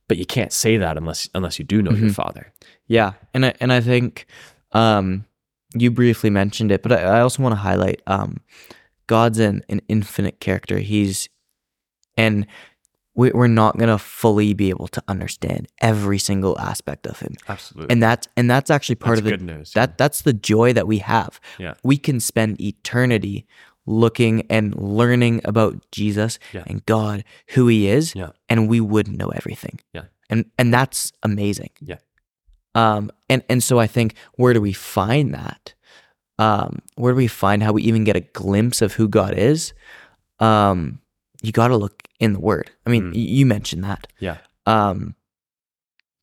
But 0.08 0.18
you 0.18 0.26
can't 0.28 0.54
say 0.54 0.78
that 0.78 0.98
unless 0.98 1.28
unless 1.34 1.58
you 1.58 1.66
do 1.66 1.82
know 1.82 1.90
mm-hmm. 1.90 2.06
your 2.06 2.14
father. 2.14 2.54
Yeah. 2.86 3.14
And 3.34 3.44
I, 3.48 3.56
and 3.60 3.74
I 3.74 3.82
think 3.82 4.28
um, 4.72 5.26
you 5.74 5.90
briefly 5.90 6.30
mentioned 6.30 6.72
it, 6.72 6.84
but 6.84 6.92
I, 6.92 7.02
I 7.02 7.22
also 7.22 7.42
want 7.42 7.54
to 7.54 7.60
highlight 7.60 8.04
um, 8.06 8.38
God's 9.08 9.40
an, 9.40 9.64
an 9.68 9.82
infinite 9.88 10.40
character. 10.40 10.78
He's 10.78 11.28
and 12.16 12.46
we, 13.16 13.32
are 13.32 13.48
not 13.48 13.78
going 13.78 13.90
to 13.90 13.98
fully 13.98 14.54
be 14.54 14.70
able 14.70 14.88
to 14.90 15.04
understand 15.08 15.68
every 15.82 16.20
single 16.20 16.58
aspect 16.60 17.06
of 17.08 17.20
him. 17.20 17.36
Absolutely. 17.48 17.92
And 17.92 18.02
that's 18.02 18.28
and 18.38 18.50
that's 18.50 18.70
actually 18.70 18.96
part 18.96 19.16
that's 19.16 19.20
of 19.20 19.26
the 19.26 19.32
good 19.32 19.42
news. 19.42 19.74
That 19.74 19.98
that's 19.98 20.22
the 20.22 20.34
joy 20.34 20.74
that 20.74 20.88
we 20.88 21.00
have. 21.00 21.40
Yeah. 21.58 21.74
We 21.84 21.98
can 21.98 22.20
spend 22.20 22.62
eternity 22.62 23.46
looking 23.86 24.44
and 24.50 24.76
learning 24.76 25.42
about 25.44 25.84
Jesus 25.92 26.38
Yeah. 26.54 26.64
and 26.68 26.86
God, 26.86 27.24
who 27.50 27.68
he 27.68 27.88
is, 27.88 28.14
Yeah. 28.16 28.30
and 28.48 28.70
we 28.70 28.80
wouldn't 28.80 29.18
know 29.18 29.30
everything. 29.30 29.80
Yeah. 29.94 30.04
And 30.30 30.46
and 30.58 30.74
that's 30.74 31.12
amazing. 31.24 31.72
Yeah. 31.82 31.98
Um 32.76 33.12
and 33.30 33.44
and 33.50 33.64
so 33.64 33.80
I 33.80 33.88
think 33.88 34.14
where 34.36 34.54
do 34.54 34.62
we 34.62 34.74
find 34.74 35.34
that? 35.34 35.74
Um 36.38 36.80
where 36.96 37.14
do 37.14 37.18
we 37.18 37.28
find 37.28 37.64
how 37.64 37.74
we 37.74 37.82
even 37.84 38.04
get 38.04 38.16
a 38.16 38.22
glimpse 38.22 38.82
of 38.82 38.94
who 38.94 39.08
God 39.10 39.34
is? 39.34 39.74
Um 40.40 41.00
you 41.42 41.52
got 41.52 41.70
to 41.70 41.78
look 41.78 42.04
in 42.20 42.34
the 42.34 42.40
word. 42.40 42.70
I 42.86 42.90
mean, 42.90 43.12
Mm. 43.12 43.16
you 43.16 43.46
mentioned 43.46 43.84
that. 43.84 44.08
Yeah. 44.20 44.38
Um 44.66 45.16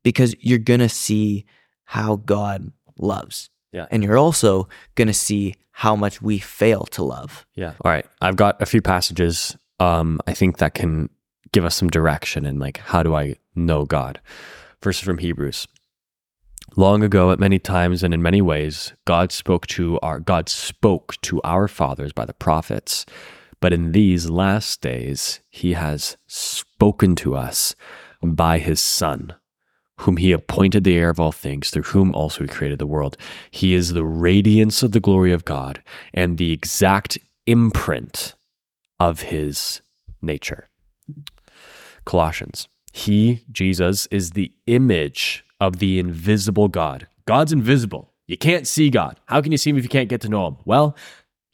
because 0.03 0.35
you're 0.41 0.59
going 0.59 0.81
to 0.81 0.89
see 0.89 1.45
how 1.85 2.17
God 2.17 2.71
loves. 2.99 3.51
Yeah. 3.73 3.87
And 3.91 4.05
you're 4.05 4.19
also 4.19 4.69
going 4.95 5.09
to 5.09 5.15
see 5.15 5.55
how 5.73 5.97
much 5.97 6.23
we 6.23 6.39
fail 6.39 6.85
to 6.85 7.03
love. 7.03 7.45
Yeah. 7.55 7.73
All 7.85 7.91
right. 7.91 8.07
I've 8.21 8.37
got 8.37 8.61
a 8.63 8.67
few 8.67 8.83
passages 8.83 9.57
um 9.81 10.21
I 10.27 10.33
think 10.35 10.59
that 10.59 10.75
can 10.75 11.09
give 11.53 11.65
us 11.65 11.75
some 11.77 11.89
direction 11.89 12.45
and 12.47 12.59
like 12.59 12.79
how 12.79 13.03
do 13.03 13.15
I 13.15 13.37
know 13.55 13.85
God? 13.85 14.21
First 14.81 15.03
from 15.03 15.19
Hebrews. 15.19 15.67
Long 16.77 17.03
ago 17.03 17.31
at 17.31 17.39
many 17.41 17.59
times 17.59 18.03
and 18.03 18.13
in 18.13 18.23
many 18.23 18.43
ways 18.43 18.93
God 19.07 19.33
spoke 19.33 19.67
to 19.69 19.99
our 20.03 20.21
God 20.21 20.49
spoke 20.49 21.21
to 21.23 21.41
our 21.43 21.69
fathers 21.69 22.13
by 22.13 22.25
the 22.27 22.35
prophets. 22.35 23.07
But 23.61 23.73
in 23.73 23.93
these 23.93 24.29
last 24.29 24.81
days 24.81 25.41
he 25.49 25.73
has 25.73 26.17
spoken 26.27 27.17
to 27.17 27.35
us 27.35 27.75
by 28.23 28.59
his 28.59 28.81
son 28.81 29.35
whom 30.01 30.19
he 30.19 30.33
appointed 30.33 30.85
the 30.85 30.97
heir 30.97 31.11
of 31.11 31.19
all 31.19 31.33
things, 31.33 31.71
through 31.71 31.85
whom 31.85 32.15
also 32.15 32.43
he 32.43 32.49
created 32.49 32.79
the 32.79 32.87
world. 32.87 33.17
He 33.51 33.75
is 33.75 33.93
the 33.93 34.05
radiance 34.05 34.83
of 34.83 34.93
the 34.93 35.01
glory 35.01 35.33
of 35.33 35.45
God 35.45 35.83
and 36.13 36.37
the 36.37 36.53
exact 36.53 37.19
imprint 37.47 38.35
of 39.01 39.23
his 39.23 39.81
nature. 40.21 40.69
Colossians. 42.05 42.69
He, 42.93 43.45
Jesus, 43.51 44.07
is 44.07 44.31
the 44.33 44.53
image 44.67 45.45
of 45.61 45.79
the 45.79 45.99
invisible 45.99 46.69
God. 46.69 47.07
God's 47.27 47.53
invisible. 47.53 48.13
You 48.27 48.37
can't 48.37 48.67
see 48.67 48.91
God. 48.91 49.21
How 49.27 49.41
can 49.41 49.53
you 49.53 49.59
see 49.59 49.71
him 49.71 49.79
if 49.79 49.85
you 49.85 49.89
can't 49.89 50.09
get 50.09 50.21
to 50.23 50.29
know 50.29 50.47
him? 50.47 50.57
Well, 50.65 50.97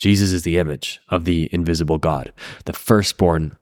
Jesus 0.03 0.33
is 0.33 0.43
the 0.43 0.59
image 0.59 1.01
of 1.11 1.27
the 1.27 1.49
invisible 1.53 1.97
God, 1.97 2.33
the 2.65 2.73
firstborn 2.73 3.57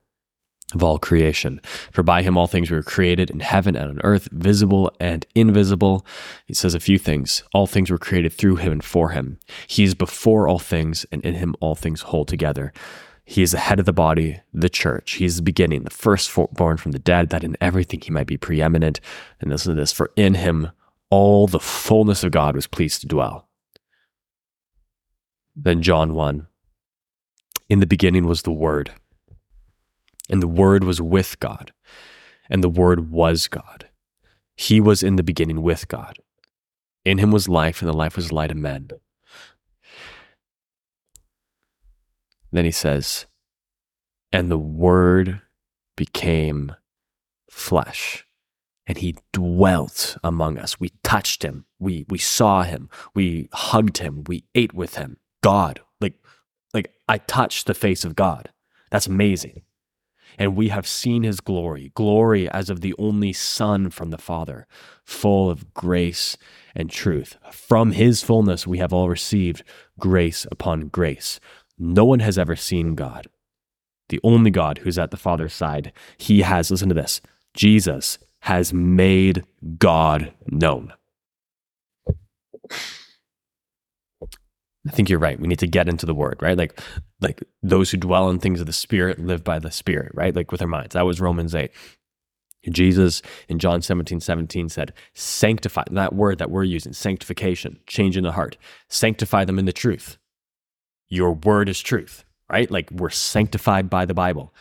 of 0.72 0.82
all 0.82 0.98
creation. 0.98 1.60
For 1.92 2.02
by 2.02 2.22
him 2.22 2.38
all 2.38 2.46
things 2.46 2.70
were 2.70 2.82
created 2.82 3.28
in 3.28 3.40
heaven 3.40 3.76
and 3.76 3.90
on 3.90 4.00
earth, 4.04 4.26
visible 4.32 4.90
and 4.98 5.26
invisible. 5.34 6.06
He 6.46 6.54
says 6.54 6.72
a 6.72 6.80
few 6.80 6.96
things. 6.96 7.42
All 7.52 7.66
things 7.66 7.90
were 7.90 7.98
created 7.98 8.32
through 8.32 8.56
him 8.56 8.72
and 8.72 8.82
for 8.82 9.10
him. 9.10 9.38
He 9.66 9.84
is 9.84 9.94
before 9.94 10.48
all 10.48 10.58
things, 10.58 11.04
and 11.12 11.22
in 11.26 11.34
him 11.34 11.54
all 11.60 11.74
things 11.74 12.00
hold 12.00 12.28
together. 12.28 12.72
He 13.26 13.42
is 13.42 13.50
the 13.52 13.58
head 13.58 13.78
of 13.78 13.84
the 13.84 13.92
body, 13.92 14.40
the 14.54 14.70
church. 14.70 15.12
He 15.12 15.26
is 15.26 15.36
the 15.36 15.42
beginning, 15.42 15.82
the 15.82 15.90
firstborn 15.90 16.78
from 16.78 16.92
the 16.92 16.98
dead, 16.98 17.28
that 17.28 17.44
in 17.44 17.54
everything 17.60 18.00
he 18.00 18.10
might 18.10 18.26
be 18.26 18.38
preeminent. 18.38 18.98
And 19.42 19.50
listen 19.50 19.74
to 19.74 19.80
this 19.80 19.92
for 19.92 20.10
in 20.16 20.36
him 20.36 20.70
all 21.10 21.46
the 21.46 21.60
fullness 21.60 22.24
of 22.24 22.32
God 22.32 22.54
was 22.54 22.66
pleased 22.66 23.02
to 23.02 23.06
dwell. 23.06 23.49
Then 25.56 25.82
John 25.82 26.14
1. 26.14 26.46
In 27.68 27.80
the 27.80 27.86
beginning 27.86 28.26
was 28.26 28.42
the 28.42 28.52
Word 28.52 28.92
and 30.30 30.40
the 30.40 30.48
Word 30.48 30.84
was 30.84 31.02
with 31.02 31.38
God, 31.40 31.72
and 32.48 32.62
the 32.62 32.68
Word 32.68 33.10
was 33.10 33.48
God. 33.48 33.88
He 34.56 34.80
was 34.80 35.02
in 35.02 35.16
the 35.16 35.22
beginning 35.22 35.60
with 35.60 35.88
God. 35.88 36.18
In 37.04 37.18
him 37.18 37.32
was 37.32 37.48
life, 37.48 37.82
and 37.82 37.88
the 37.88 37.96
life 37.96 38.16
was 38.16 38.32
light 38.32 38.52
of 38.52 38.56
men. 38.56 38.90
Then 42.52 42.64
he 42.64 42.70
says, 42.70 43.26
and 44.32 44.50
the 44.50 44.58
Word 44.58 45.40
became 45.96 46.76
flesh, 47.50 48.24
and 48.86 48.98
he 48.98 49.16
dwelt 49.32 50.16
among 50.22 50.58
us. 50.58 50.78
We 50.78 50.90
touched 51.02 51.42
him, 51.42 51.64
we, 51.80 52.06
we 52.08 52.18
saw 52.18 52.62
him, 52.62 52.88
we 53.14 53.48
hugged 53.52 53.98
him, 53.98 54.22
we 54.28 54.44
ate 54.54 54.72
with 54.72 54.94
him. 54.94 55.16
God, 55.42 55.80
like, 56.00 56.14
like 56.74 56.92
I 57.08 57.18
touched 57.18 57.66
the 57.66 57.74
face 57.74 58.04
of 58.04 58.16
God. 58.16 58.50
That's 58.90 59.06
amazing 59.06 59.62
and 60.38 60.56
we 60.56 60.68
have 60.68 60.86
seen 60.86 61.22
his 61.22 61.40
glory, 61.40 61.92
glory 61.94 62.48
as 62.48 62.70
of 62.70 62.80
the 62.80 62.94
only 62.98 63.32
Son 63.32 63.90
from 63.90 64.10
the 64.10 64.18
Father, 64.18 64.66
full 65.04 65.50
of 65.50 65.74
grace 65.74 66.36
and 66.74 66.90
truth. 66.90 67.36
From 67.52 67.92
his 67.92 68.22
fullness 68.22 68.66
we 68.66 68.78
have 68.78 68.92
all 68.92 69.10
received 69.10 69.62
grace 69.98 70.46
upon 70.50 70.88
grace. 70.88 71.40
No 71.78 72.06
one 72.06 72.20
has 72.20 72.38
ever 72.38 72.56
seen 72.56 72.94
God. 72.94 73.26
The 74.08 74.20
only 74.24 74.50
God 74.50 74.78
who's 74.78 74.98
at 74.98 75.10
the 75.10 75.18
Father's 75.18 75.52
side, 75.52 75.92
he 76.16 76.40
has, 76.40 76.70
listen 76.70 76.88
to 76.88 76.94
this, 76.94 77.20
Jesus 77.54 78.18
has 78.40 78.72
made 78.72 79.44
God 79.78 80.32
known. 80.46 80.94
I 84.88 84.92
think 84.92 85.10
you're 85.10 85.18
right. 85.18 85.38
We 85.38 85.48
need 85.48 85.58
to 85.58 85.66
get 85.66 85.88
into 85.88 86.06
the 86.06 86.14
word, 86.14 86.38
right? 86.40 86.56
Like, 86.56 86.80
like 87.20 87.42
those 87.62 87.90
who 87.90 87.98
dwell 87.98 88.30
in 88.30 88.38
things 88.38 88.60
of 88.60 88.66
the 88.66 88.72
spirit 88.72 89.18
live 89.18 89.44
by 89.44 89.58
the 89.58 89.70
spirit, 89.70 90.12
right? 90.14 90.34
Like 90.34 90.52
with 90.52 90.62
our 90.62 90.68
minds. 90.68 90.94
That 90.94 91.04
was 91.04 91.20
Romans 91.20 91.54
8. 91.54 91.70
Jesus 92.68 93.22
in 93.48 93.58
John 93.58 93.80
17, 93.80 94.20
17 94.20 94.68
said, 94.68 94.92
sanctify 95.14 95.84
that 95.90 96.14
word 96.14 96.38
that 96.38 96.50
we're 96.50 96.64
using, 96.64 96.92
sanctification, 96.92 97.80
change 97.86 98.16
in 98.16 98.24
the 98.24 98.32
heart, 98.32 98.56
sanctify 98.88 99.44
them 99.44 99.58
in 99.58 99.64
the 99.64 99.72
truth. 99.72 100.18
Your 101.08 101.32
word 101.32 101.68
is 101.68 101.80
truth, 101.80 102.24
right? 102.50 102.70
Like 102.70 102.90
we're 102.90 103.10
sanctified 103.10 103.88
by 103.88 104.04
the 104.04 104.14
Bible. 104.14 104.52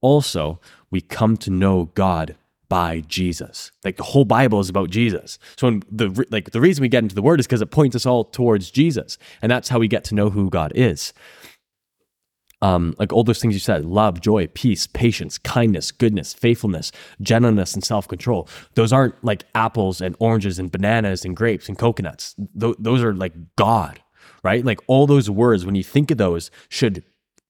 Also, 0.00 0.60
we 0.90 1.00
come 1.00 1.36
to 1.38 1.50
know 1.50 1.90
God 1.94 2.36
by 2.70 3.00
Jesus. 3.00 3.72
Like 3.84 3.98
the 3.98 4.04
whole 4.04 4.24
Bible 4.24 4.60
is 4.60 4.70
about 4.70 4.88
Jesus. 4.88 5.38
So 5.56 5.80
the 5.90 6.24
like 6.30 6.52
the 6.52 6.60
reason 6.60 6.80
we 6.80 6.88
get 6.88 7.02
into 7.02 7.14
the 7.16 7.20
word 7.20 7.40
is 7.40 7.46
because 7.46 7.60
it 7.60 7.70
points 7.70 7.94
us 7.94 8.06
all 8.06 8.24
towards 8.24 8.70
Jesus. 8.70 9.18
And 9.42 9.52
that's 9.52 9.68
how 9.68 9.78
we 9.78 9.88
get 9.88 10.04
to 10.04 10.14
know 10.14 10.30
who 10.30 10.48
God 10.48 10.72
is. 10.74 11.12
Um, 12.62 12.94
like 12.98 13.12
all 13.12 13.24
those 13.24 13.40
things 13.40 13.54
you 13.54 13.60
said, 13.60 13.86
love, 13.86 14.20
joy, 14.20 14.46
peace, 14.48 14.86
patience, 14.86 15.38
kindness, 15.38 15.90
goodness, 15.90 16.32
faithfulness, 16.32 16.92
gentleness, 17.20 17.74
and 17.74 17.82
self-control. 17.82 18.48
Those 18.74 18.92
aren't 18.92 19.22
like 19.24 19.44
apples 19.54 20.00
and 20.02 20.14
oranges 20.18 20.58
and 20.58 20.70
bananas 20.70 21.24
and 21.24 21.34
grapes 21.34 21.68
and 21.68 21.78
coconuts. 21.78 22.34
Th- 22.58 22.76
those 22.78 23.02
are 23.02 23.14
like 23.14 23.32
God, 23.56 24.00
right? 24.44 24.64
Like 24.64 24.80
all 24.86 25.06
those 25.06 25.30
words, 25.30 25.64
when 25.64 25.74
you 25.74 25.82
think 25.82 26.10
of 26.10 26.18
those, 26.18 26.50
should 26.68 27.02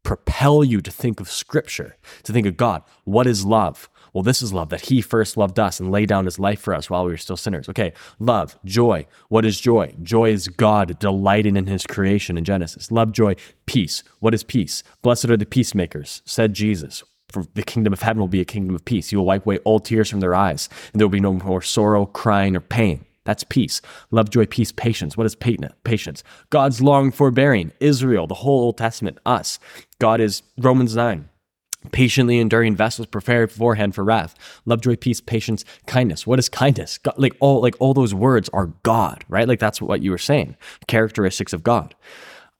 propel 0.02 0.64
you 0.64 0.80
to 0.80 0.90
think 0.90 1.20
of 1.20 1.28
scripture, 1.28 1.96
to 2.22 2.32
think 2.32 2.46
of 2.46 2.56
God. 2.56 2.82
What 3.04 3.26
is 3.26 3.44
love? 3.44 3.90
Well, 4.12 4.22
this 4.22 4.42
is 4.42 4.52
love 4.52 4.70
that 4.70 4.86
he 4.86 5.00
first 5.00 5.36
loved 5.36 5.58
us 5.58 5.80
and 5.80 5.90
laid 5.90 6.08
down 6.08 6.24
his 6.24 6.38
life 6.38 6.60
for 6.60 6.74
us 6.74 6.90
while 6.90 7.04
we 7.04 7.12
were 7.12 7.16
still 7.16 7.36
sinners. 7.36 7.68
Okay, 7.68 7.92
love, 8.18 8.58
joy. 8.64 9.06
What 9.28 9.44
is 9.44 9.60
joy? 9.60 9.94
Joy 10.02 10.30
is 10.30 10.48
God 10.48 10.98
delighting 10.98 11.56
in 11.56 11.66
his 11.66 11.86
creation 11.86 12.36
in 12.36 12.44
Genesis. 12.44 12.90
Love, 12.90 13.12
joy, 13.12 13.36
peace. 13.66 14.02
What 14.18 14.34
is 14.34 14.42
peace? 14.42 14.82
Blessed 15.02 15.30
are 15.30 15.36
the 15.36 15.46
peacemakers, 15.46 16.22
said 16.24 16.54
Jesus. 16.54 17.02
For 17.28 17.44
the 17.54 17.62
kingdom 17.62 17.92
of 17.92 18.02
heaven 18.02 18.20
will 18.20 18.28
be 18.28 18.40
a 18.40 18.44
kingdom 18.44 18.74
of 18.74 18.84
peace. 18.84 19.10
He 19.10 19.16
will 19.16 19.24
wipe 19.24 19.46
away 19.46 19.58
all 19.58 19.78
tears 19.78 20.10
from 20.10 20.20
their 20.20 20.34
eyes, 20.34 20.68
and 20.92 21.00
there 21.00 21.06
will 21.06 21.12
be 21.12 21.20
no 21.20 21.34
more 21.34 21.62
sorrow, 21.62 22.06
crying, 22.06 22.56
or 22.56 22.60
pain. 22.60 23.04
That's 23.24 23.44
peace. 23.44 23.80
Love, 24.10 24.30
joy, 24.30 24.46
peace, 24.46 24.72
patience. 24.72 25.16
What 25.16 25.26
is 25.26 25.36
patience? 25.36 25.72
Patience, 25.84 26.24
God's 26.48 26.80
long 26.82 27.12
forbearing. 27.12 27.70
Israel, 27.78 28.26
the 28.26 28.34
whole 28.34 28.62
Old 28.62 28.78
Testament, 28.78 29.18
us. 29.24 29.60
God 30.00 30.20
is 30.20 30.42
Romans 30.58 30.96
9 30.96 31.29
patiently 31.92 32.38
enduring 32.38 32.76
vessels 32.76 33.06
prepared 33.06 33.48
beforehand 33.48 33.94
for 33.94 34.04
wrath. 34.04 34.34
Love 34.66 34.80
joy 34.82 34.96
peace 34.96 35.20
patience 35.20 35.64
kindness. 35.86 36.26
What 36.26 36.38
is 36.38 36.48
kindness? 36.48 36.98
God, 36.98 37.14
like 37.16 37.36
all 37.40 37.60
like 37.60 37.74
all 37.78 37.94
those 37.94 38.14
words 38.14 38.48
are 38.50 38.66
god 38.82 39.24
right? 39.28 39.48
Like 39.48 39.58
that's 39.60 39.80
what 39.80 40.02
you 40.02 40.10
were 40.10 40.18
saying. 40.18 40.56
Characteristics 40.86 41.52
of 41.52 41.62
god. 41.62 41.94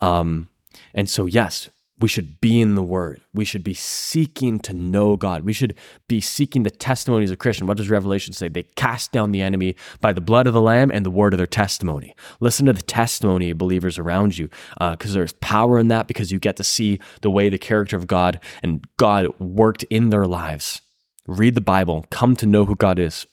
Um 0.00 0.48
and 0.94 1.08
so 1.08 1.26
yes 1.26 1.68
we 2.00 2.08
should 2.08 2.40
be 2.40 2.60
in 2.60 2.74
the 2.74 2.82
word. 2.82 3.20
We 3.34 3.44
should 3.44 3.62
be 3.62 3.74
seeking 3.74 4.58
to 4.60 4.72
know 4.72 5.16
god. 5.16 5.44
We 5.44 5.52
should 5.52 5.74
be 6.08 6.20
seeking 6.20 6.62
the 6.62 6.70
testimonies 6.70 7.30
of 7.30 7.38
christian 7.38 7.66
what 7.66 7.76
does 7.76 7.90
revelation 7.90 8.32
say? 8.32 8.48
They 8.48 8.62
cast 8.62 9.12
down 9.12 9.32
the 9.32 9.42
enemy 9.42 9.76
by 10.00 10.12
the 10.12 10.20
blood 10.20 10.46
of 10.46 10.54
the 10.54 10.60
lamb 10.60 10.90
and 10.90 11.04
the 11.04 11.10
word 11.10 11.34
of 11.34 11.38
their 11.38 11.46
testimony. 11.46 12.14
Listen 12.40 12.66
to 12.66 12.72
the 12.72 12.82
testimony 12.82 13.50
of 13.50 13.58
believers 13.58 13.98
around 13.98 14.38
you 14.38 14.48
because 14.78 15.12
uh, 15.12 15.14
there's 15.14 15.34
power 15.34 15.78
in 15.78 15.88
that 15.88 16.06
because 16.06 16.32
you 16.32 16.38
get 16.38 16.56
to 16.56 16.64
see 16.64 16.98
the 17.20 17.30
way 17.30 17.48
the 17.48 17.58
character 17.58 17.96
of 17.96 18.06
god 18.06 18.40
and 18.62 18.86
god 18.96 19.26
worked 19.38 19.82
in 19.84 20.10
their 20.10 20.26
lives. 20.26 20.80
Read 21.26 21.54
the 21.54 21.60
bible. 21.60 22.06
Come 22.10 22.34
to 22.36 22.46
know 22.46 22.64
who 22.64 22.76
god 22.76 22.98
is. 22.98 23.26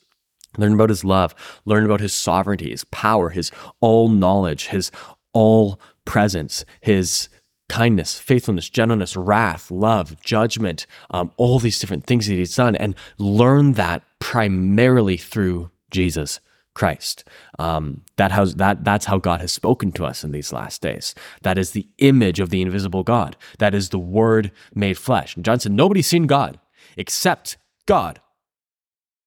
Learn 0.56 0.74
about 0.74 0.90
his 0.90 1.04
love. 1.04 1.34
Learn 1.64 1.84
about 1.84 2.00
his 2.00 2.12
sovereignty 2.12 2.70
his 2.70 2.84
power 2.84 3.30
his 3.30 3.50
all 3.80 4.08
knowledge 4.08 4.66
his 4.68 4.90
all 5.32 5.80
presence 6.04 6.64
his 6.80 7.28
kindness, 7.68 8.18
faithfulness, 8.18 8.68
gentleness, 8.68 9.16
wrath, 9.16 9.70
love, 9.70 10.20
judgment, 10.22 10.86
um, 11.10 11.30
all 11.36 11.58
these 11.58 11.78
different 11.78 12.06
things 12.06 12.26
that 12.26 12.34
he's 12.34 12.56
done, 12.56 12.74
and 12.76 12.94
learn 13.18 13.72
that 13.74 14.02
primarily 14.18 15.16
through 15.16 15.70
Jesus 15.90 16.40
Christ. 16.74 17.24
Um, 17.58 18.02
that 18.16 18.30
has 18.30 18.54
that 18.56 18.84
that's 18.84 19.06
how 19.06 19.18
God 19.18 19.40
has 19.40 19.52
spoken 19.52 19.90
to 19.92 20.04
us 20.04 20.22
in 20.22 20.30
these 20.30 20.52
last 20.52 20.80
days. 20.80 21.14
That 21.42 21.58
is 21.58 21.72
the 21.72 21.88
image 21.98 22.38
of 22.40 22.50
the 22.50 22.62
invisible 22.62 23.02
God. 23.02 23.36
That 23.58 23.74
is 23.74 23.88
the 23.88 23.98
Word 23.98 24.52
made 24.74 24.96
flesh. 24.96 25.34
And 25.34 25.44
John 25.44 25.58
said, 25.58 25.72
nobody's 25.72 26.06
seen 26.06 26.26
God 26.26 26.60
except 26.96 27.56
God. 27.86 28.20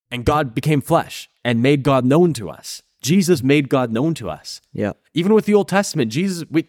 And 0.09 0.25
God 0.25 0.55
became 0.55 0.81
flesh 0.81 1.29
and 1.43 1.61
made 1.61 1.83
God 1.83 2.05
known 2.05 2.33
to 2.33 2.49
us. 2.49 2.81
Jesus 3.01 3.41
made 3.41 3.69
God 3.69 3.91
known 3.91 4.13
to 4.15 4.29
us. 4.29 4.61
Yeah. 4.73 4.93
Even 5.13 5.33
with 5.33 5.45
the 5.45 5.53
Old 5.53 5.67
Testament, 5.67 6.11
Jesus, 6.11 6.45
we 6.49 6.67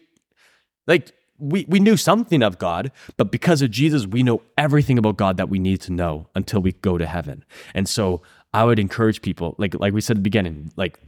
like 0.87 1.13
we, 1.37 1.65
we 1.67 1.79
knew 1.79 1.97
something 1.97 2.43
of 2.43 2.57
God, 2.57 2.91
but 3.17 3.31
because 3.31 3.61
of 3.61 3.71
Jesus, 3.71 4.05
we 4.05 4.23
know 4.23 4.41
everything 4.57 4.97
about 4.97 5.17
God 5.17 5.37
that 5.37 5.49
we 5.49 5.59
need 5.59 5.81
to 5.81 5.91
know 5.91 6.27
until 6.35 6.61
we 6.61 6.73
go 6.73 6.97
to 6.97 7.05
heaven. 7.05 7.43
And 7.73 7.87
so 7.87 8.21
I 8.53 8.63
would 8.63 8.79
encourage 8.79 9.21
people, 9.21 9.55
like 9.57 9.73
like 9.79 9.93
we 9.93 10.01
said 10.01 10.17
at 10.17 10.19
the 10.19 10.23
beginning, 10.23 10.71
like 10.75 10.99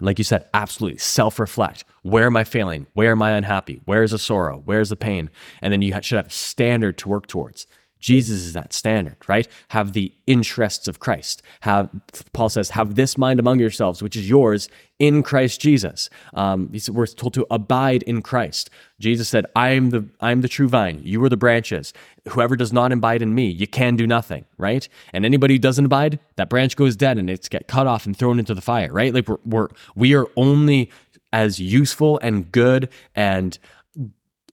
like 0.00 0.18
you 0.18 0.24
said, 0.24 0.46
absolutely 0.54 0.98
self-reflect. 0.98 1.84
Where 2.02 2.26
am 2.26 2.36
I 2.36 2.44
failing? 2.44 2.86
Where 2.92 3.10
am 3.10 3.22
I 3.22 3.32
unhappy? 3.32 3.80
Where 3.84 4.02
is 4.02 4.12
the 4.12 4.18
sorrow? 4.18 4.62
Where 4.64 4.80
is 4.80 4.90
the 4.90 4.96
pain? 4.96 5.30
And 5.60 5.72
then 5.72 5.82
you 5.82 5.92
should 6.02 6.16
have 6.16 6.28
a 6.28 6.30
standard 6.30 6.98
to 6.98 7.08
work 7.08 7.26
towards. 7.26 7.66
Jesus 8.00 8.40
is 8.40 8.52
that 8.52 8.72
standard, 8.72 9.16
right? 9.26 9.48
Have 9.68 9.92
the 9.92 10.12
interests 10.26 10.88
of 10.88 11.00
Christ. 11.00 11.42
Have 11.60 11.90
Paul 12.32 12.48
says, 12.48 12.70
have 12.70 12.94
this 12.94 13.18
mind 13.18 13.40
among 13.40 13.58
yourselves, 13.58 14.02
which 14.02 14.16
is 14.16 14.28
yours 14.28 14.68
in 14.98 15.22
Christ 15.22 15.60
Jesus. 15.60 16.10
Um, 16.34 16.70
said, 16.78 16.94
we're 16.94 17.06
told 17.06 17.34
to 17.34 17.46
abide 17.50 18.02
in 18.04 18.22
Christ. 18.22 18.70
Jesus 18.98 19.28
said, 19.28 19.46
"I 19.54 19.70
am 19.70 19.90
the 19.90 20.08
I 20.20 20.32
am 20.32 20.40
the 20.40 20.48
true 20.48 20.68
vine. 20.68 21.00
You 21.02 21.22
are 21.24 21.28
the 21.28 21.36
branches. 21.36 21.92
Whoever 22.28 22.56
does 22.56 22.72
not 22.72 22.92
abide 22.92 23.22
in 23.22 23.34
me, 23.34 23.46
you 23.46 23.66
can 23.66 23.96
do 23.96 24.06
nothing." 24.06 24.44
Right? 24.56 24.88
And 25.12 25.24
anybody 25.24 25.54
who 25.54 25.58
doesn't 25.58 25.84
abide, 25.84 26.18
that 26.36 26.48
branch 26.48 26.76
goes 26.76 26.96
dead 26.96 27.18
and 27.18 27.30
it's 27.30 27.48
get 27.48 27.68
cut 27.68 27.86
off 27.86 28.06
and 28.06 28.16
thrown 28.16 28.38
into 28.38 28.54
the 28.54 28.60
fire. 28.60 28.92
Right? 28.92 29.14
Like 29.14 29.28
we're, 29.28 29.38
we're 29.44 29.68
we 29.94 30.14
are 30.14 30.26
only 30.36 30.90
as 31.32 31.60
useful 31.60 32.18
and 32.22 32.50
good 32.50 32.88
and 33.14 33.58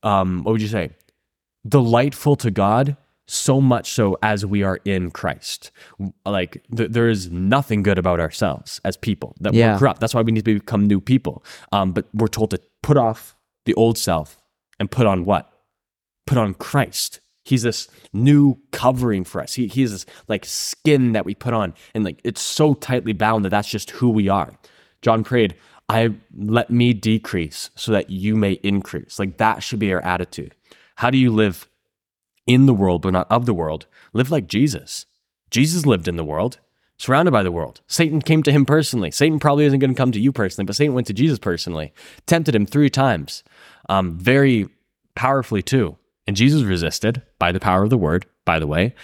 um, 0.04 0.44
what 0.44 0.52
would 0.52 0.62
you 0.62 0.68
say? 0.68 0.92
Delightful 1.68 2.36
to 2.38 2.52
God 2.52 2.96
so 3.28 3.60
much 3.60 3.92
so 3.92 4.18
as 4.22 4.46
we 4.46 4.62
are 4.64 4.80
in 4.86 5.10
Christ. 5.12 5.72
Like 6.26 6.64
th- 6.76 6.92
there 6.92 7.10
is 7.10 7.32
nothing 7.32 7.82
good 7.84 7.98
about 7.98 8.20
ourselves 8.20 8.80
as 8.86 8.98
people 8.98 9.36
that 9.40 9.54
Yeah. 9.54 9.74
we're 9.74 9.80
corrupt. 9.80 10.00
That's 10.02 10.14
why 10.14 10.22
we 10.22 10.32
need 10.32 10.46
to 10.46 10.54
become 10.60 10.86
new 10.86 11.02
people. 11.02 11.44
Um, 11.72 11.92
but 11.92 12.08
we're 12.14 12.28
told 12.28 12.52
to 12.52 12.60
put 12.84 12.98
off 12.98 13.36
the 13.66 13.74
old 13.74 13.98
self 13.98 14.38
and 14.80 14.92
put 14.92 15.08
on 15.08 15.26
what? 15.26 15.52
Put 16.28 16.38
on 16.38 16.54
Christ. 16.54 17.20
He's 17.44 17.64
this 17.64 17.88
new 18.14 18.60
covering 18.72 19.24
for 19.24 19.42
us. 19.42 19.54
He, 19.54 19.68
he's 19.68 19.92
this 19.92 20.06
like 20.28 20.46
skin 20.46 21.12
that 21.14 21.26
we 21.26 21.36
put 21.36 21.54
on, 21.54 21.74
and 21.94 22.04
like 22.04 22.20
it's 22.24 22.42
so 22.42 22.74
tightly 22.74 23.14
bound 23.14 23.46
that 23.46 23.50
that's 23.50 23.70
just 23.70 23.92
who 23.92 24.10
we 24.10 24.28
are. 24.30 24.54
John 25.04 25.24
prayed, 25.24 25.54
"I 25.88 26.16
let 26.36 26.72
me 26.72 26.94
decrease 26.94 27.70
so 27.76 27.92
that 27.92 28.10
you 28.10 28.36
may 28.36 28.54
increase." 28.64 29.20
Like 29.20 29.38
that 29.38 29.62
should 29.62 29.78
be 29.78 29.94
our 29.94 30.02
attitude. 30.02 30.56
How 30.96 31.12
do 31.12 31.20
you 31.20 31.32
live 31.32 31.68
in 32.48 32.66
the 32.66 32.74
world 32.74 33.02
but 33.02 33.14
not 33.14 33.32
of 33.32 33.46
the 33.46 33.54
world? 33.54 33.88
Live 34.14 34.32
like 34.32 34.48
Jesus. 34.48 35.06
Jesus 35.52 35.86
lived 35.86 36.08
in 36.08 36.16
the 36.16 36.24
world, 36.24 36.60
surrounded 36.98 37.32
by 37.32 37.44
the 37.44 37.52
world. 37.52 37.82
Satan 37.88 38.22
came 38.22 38.44
to 38.44 38.52
him 38.52 38.66
personally. 38.66 39.12
Satan 39.12 39.40
probably 39.40 39.66
isn't 39.66 39.80
going 39.80 39.92
to 39.94 39.98
come 39.98 40.12
to 40.12 40.20
you 40.20 40.32
personally, 40.32 40.66
but 40.66 40.76
Satan 40.76 40.94
went 40.94 41.08
to 41.08 41.14
Jesus 41.14 41.40
personally, 41.40 41.94
tempted 42.26 42.56
him 42.56 42.66
three 42.66 42.90
times, 42.90 43.44
um, 43.90 44.18
very 44.18 44.68
powerfully 45.16 45.62
too. 45.62 45.98
And 46.28 46.36
Jesus 46.36 46.64
resisted 46.64 47.22
by 47.38 47.52
the 47.52 47.60
power 47.60 47.84
of 47.84 47.92
the 47.92 47.98
word, 47.98 48.26
by 48.46 48.58
the 48.60 48.68
way. 48.68 48.96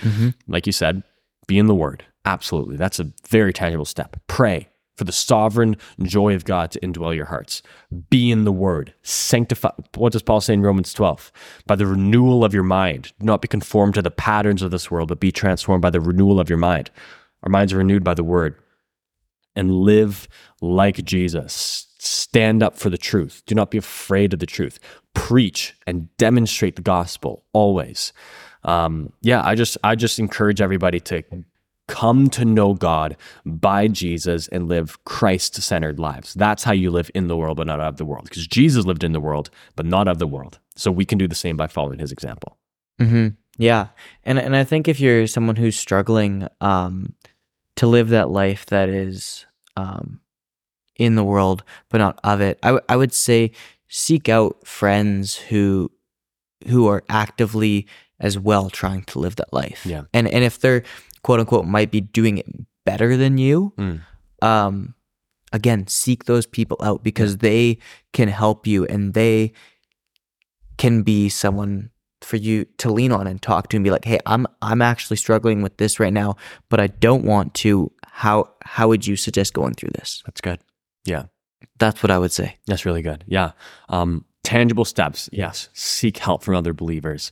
Like 0.48 0.66
you 0.66 0.74
said, 0.74 1.04
be 1.48 1.60
in 1.60 1.68
the 1.68 1.76
word. 1.76 2.04
Absolutely. 2.26 2.78
That's 2.78 3.00
a 3.00 3.12
very 3.30 3.54
tangible 3.54 3.86
step. 3.86 4.20
Pray 4.28 4.71
for 5.02 5.06
the 5.06 5.12
sovereign 5.12 5.78
joy 6.04 6.36
of 6.36 6.46
God 6.46 6.70
to 6.70 6.80
indwell 6.82 7.16
your 7.16 7.26
hearts. 7.26 7.64
Be 8.12 8.30
in 8.30 8.44
the 8.44 8.52
word. 8.52 8.94
Sanctify. 9.02 9.72
What 9.96 10.14
does 10.14 10.22
Paul 10.22 10.42
say 10.42 10.54
in 10.54 10.62
Romans 10.62 10.94
12? 10.94 11.32
By 11.66 11.76
the 11.76 11.88
renewal 11.88 12.46
of 12.46 12.54
your 12.54 12.62
mind. 12.62 13.14
Do 13.20 13.26
not 13.26 13.42
be 13.42 13.48
conformed 13.48 13.96
to 13.96 14.04
the 14.04 14.12
patterns 14.12 14.62
of 14.62 14.70
this 14.70 14.92
world, 14.92 15.10
but 15.10 15.20
be 15.20 15.32
transformed 15.32 15.82
by 15.82 15.90
the 15.90 16.00
renewal 16.00 16.40
of 16.40 16.50
your 16.50 16.60
mind. 16.60 16.92
Our 17.42 17.50
minds 17.50 17.74
are 17.74 17.80
renewed 17.80 18.04
by 18.04 18.14
the 18.14 18.24
word. 18.24 18.54
And 19.56 19.74
live 19.74 20.28
like 20.62 21.04
Jesus. 21.04 21.88
Stand 21.98 22.62
up 22.62 22.78
for 22.78 22.92
the 22.92 22.98
truth. 23.00 23.42
Do 23.48 23.56
not 23.56 23.72
be 23.72 23.80
afraid 23.80 24.34
of 24.34 24.40
the 24.40 24.46
truth. 24.46 24.78
Preach 25.16 25.74
and 25.88 26.16
demonstrate 26.18 26.76
the 26.76 26.84
gospel 26.84 27.44
always. 27.54 28.14
Um, 28.66 29.14
yeah, 29.22 29.42
I 29.44 29.56
just 29.56 29.80
I 29.84 29.96
just 29.96 30.20
encourage 30.20 30.62
everybody 30.62 31.00
to 31.00 31.24
come 31.92 32.30
to 32.30 32.46
know 32.46 32.74
God 32.74 33.18
by 33.46 33.90
Jesus 33.90 34.48
and 34.48 34.70
live 34.70 35.04
Christ 35.04 35.56
centered 35.62 36.00
lives. 36.00 36.34
That's 36.34 36.64
how 36.64 36.72
you 36.72 36.90
live 36.90 37.12
in 37.14 37.28
the 37.28 37.36
world, 37.36 37.58
but 37.58 37.68
not 37.68 37.82
of 37.82 37.98
the 37.98 38.06
world. 38.06 38.24
Because 38.24 38.48
Jesus 38.48 38.86
lived 38.86 39.04
in 39.04 39.12
the 39.12 39.20
world, 39.20 39.50
but 39.76 39.86
not 39.86 40.08
of 40.08 40.18
the 40.18 40.26
world. 40.26 40.58
So 40.78 40.90
we 40.90 41.04
can 41.04 41.18
do 41.18 41.28
the 41.28 41.36
same 41.36 41.58
by 41.58 41.68
following 41.68 42.00
his 42.00 42.14
example. 42.14 42.58
Mm-hmm. 43.00 43.36
Yeah, 43.58 43.88
and 44.24 44.40
and 44.40 44.56
I 44.56 44.64
think 44.64 44.88
if 44.88 45.02
you're 45.02 45.28
someone 45.28 45.58
who's 45.58 45.76
struggling 45.76 46.48
um, 46.62 47.14
to 47.76 47.88
live 47.88 48.10
that 48.10 48.30
life 48.30 48.66
that 48.68 48.88
is 48.88 49.46
um, 49.76 50.22
in 50.96 51.16
the 51.16 51.26
world 51.26 51.64
but 51.90 51.98
not 51.98 52.20
of 52.24 52.40
it, 52.40 52.58
I, 52.64 52.68
w- 52.68 52.86
I 52.88 52.96
would 52.96 53.14
say 53.14 53.52
seek 53.90 54.30
out 54.30 54.66
friends 54.66 55.36
who 55.36 55.92
who 56.70 56.88
are 56.88 57.04
actively 57.10 57.88
as 58.22 58.40
well 58.40 58.70
trying 58.70 59.04
to 59.04 59.20
live 59.20 59.36
that 59.36 59.52
life. 59.54 59.86
Yeah. 59.86 60.04
and 60.14 60.28
and 60.28 60.44
if 60.44 60.60
they're 60.60 60.84
quote 61.24 61.40
unquote 61.42 61.66
might 61.66 61.92
be 61.92 62.00
doing 62.02 62.38
it 62.38 62.46
better 62.86 63.18
than 63.18 63.38
you, 63.38 63.74
Mm. 63.78 64.02
um, 64.42 64.96
again 65.54 65.86
seek 65.88 66.26
those 66.26 66.46
people 66.46 66.78
out 66.82 67.04
because 67.04 67.38
they 67.40 67.78
can 68.14 68.30
help 68.30 68.66
you 68.66 68.86
and 68.86 69.14
they 69.14 69.52
can 70.78 71.04
be 71.04 71.30
someone 71.30 71.90
for 72.22 72.38
you 72.38 72.66
to 72.78 72.92
lean 72.92 73.12
on 73.12 73.28
and 73.28 73.42
talk 73.42 73.68
to 73.70 73.78
and 73.78 73.84
be 73.84 73.92
like, 73.92 74.06
"Hey, 74.06 74.20
I'm 74.26 74.46
I'm 74.62 74.82
actually 74.82 75.18
struggling 75.18 75.62
with 75.62 75.78
this 75.78 76.00
right 76.00 76.14
now, 76.14 76.36
but 76.70 76.80
I 76.80 76.88
don't 76.88 77.26
want 77.26 77.54
to. 77.56 77.92
How 78.06 78.50
how 78.64 78.88
would 78.90 79.06
you 79.08 79.16
suggest 79.16 79.54
going 79.54 79.74
through 79.74 79.92
this?" 79.96 80.22
That's 80.26 80.42
good. 80.42 80.60
Yeah. 81.06 81.26
That's 81.80 82.04
what 82.04 82.12
I 82.12 82.20
would 82.20 82.32
say. 82.32 82.58
That's 82.68 82.86
really 82.86 83.02
good. 83.02 83.24
Yeah. 83.28 83.52
Um, 83.90 84.26
tangible 84.44 84.86
steps. 84.86 85.30
Yes. 85.32 85.70
Seek 85.74 86.18
help 86.20 86.44
from 86.44 86.56
other 86.56 86.74
believers. 86.74 87.32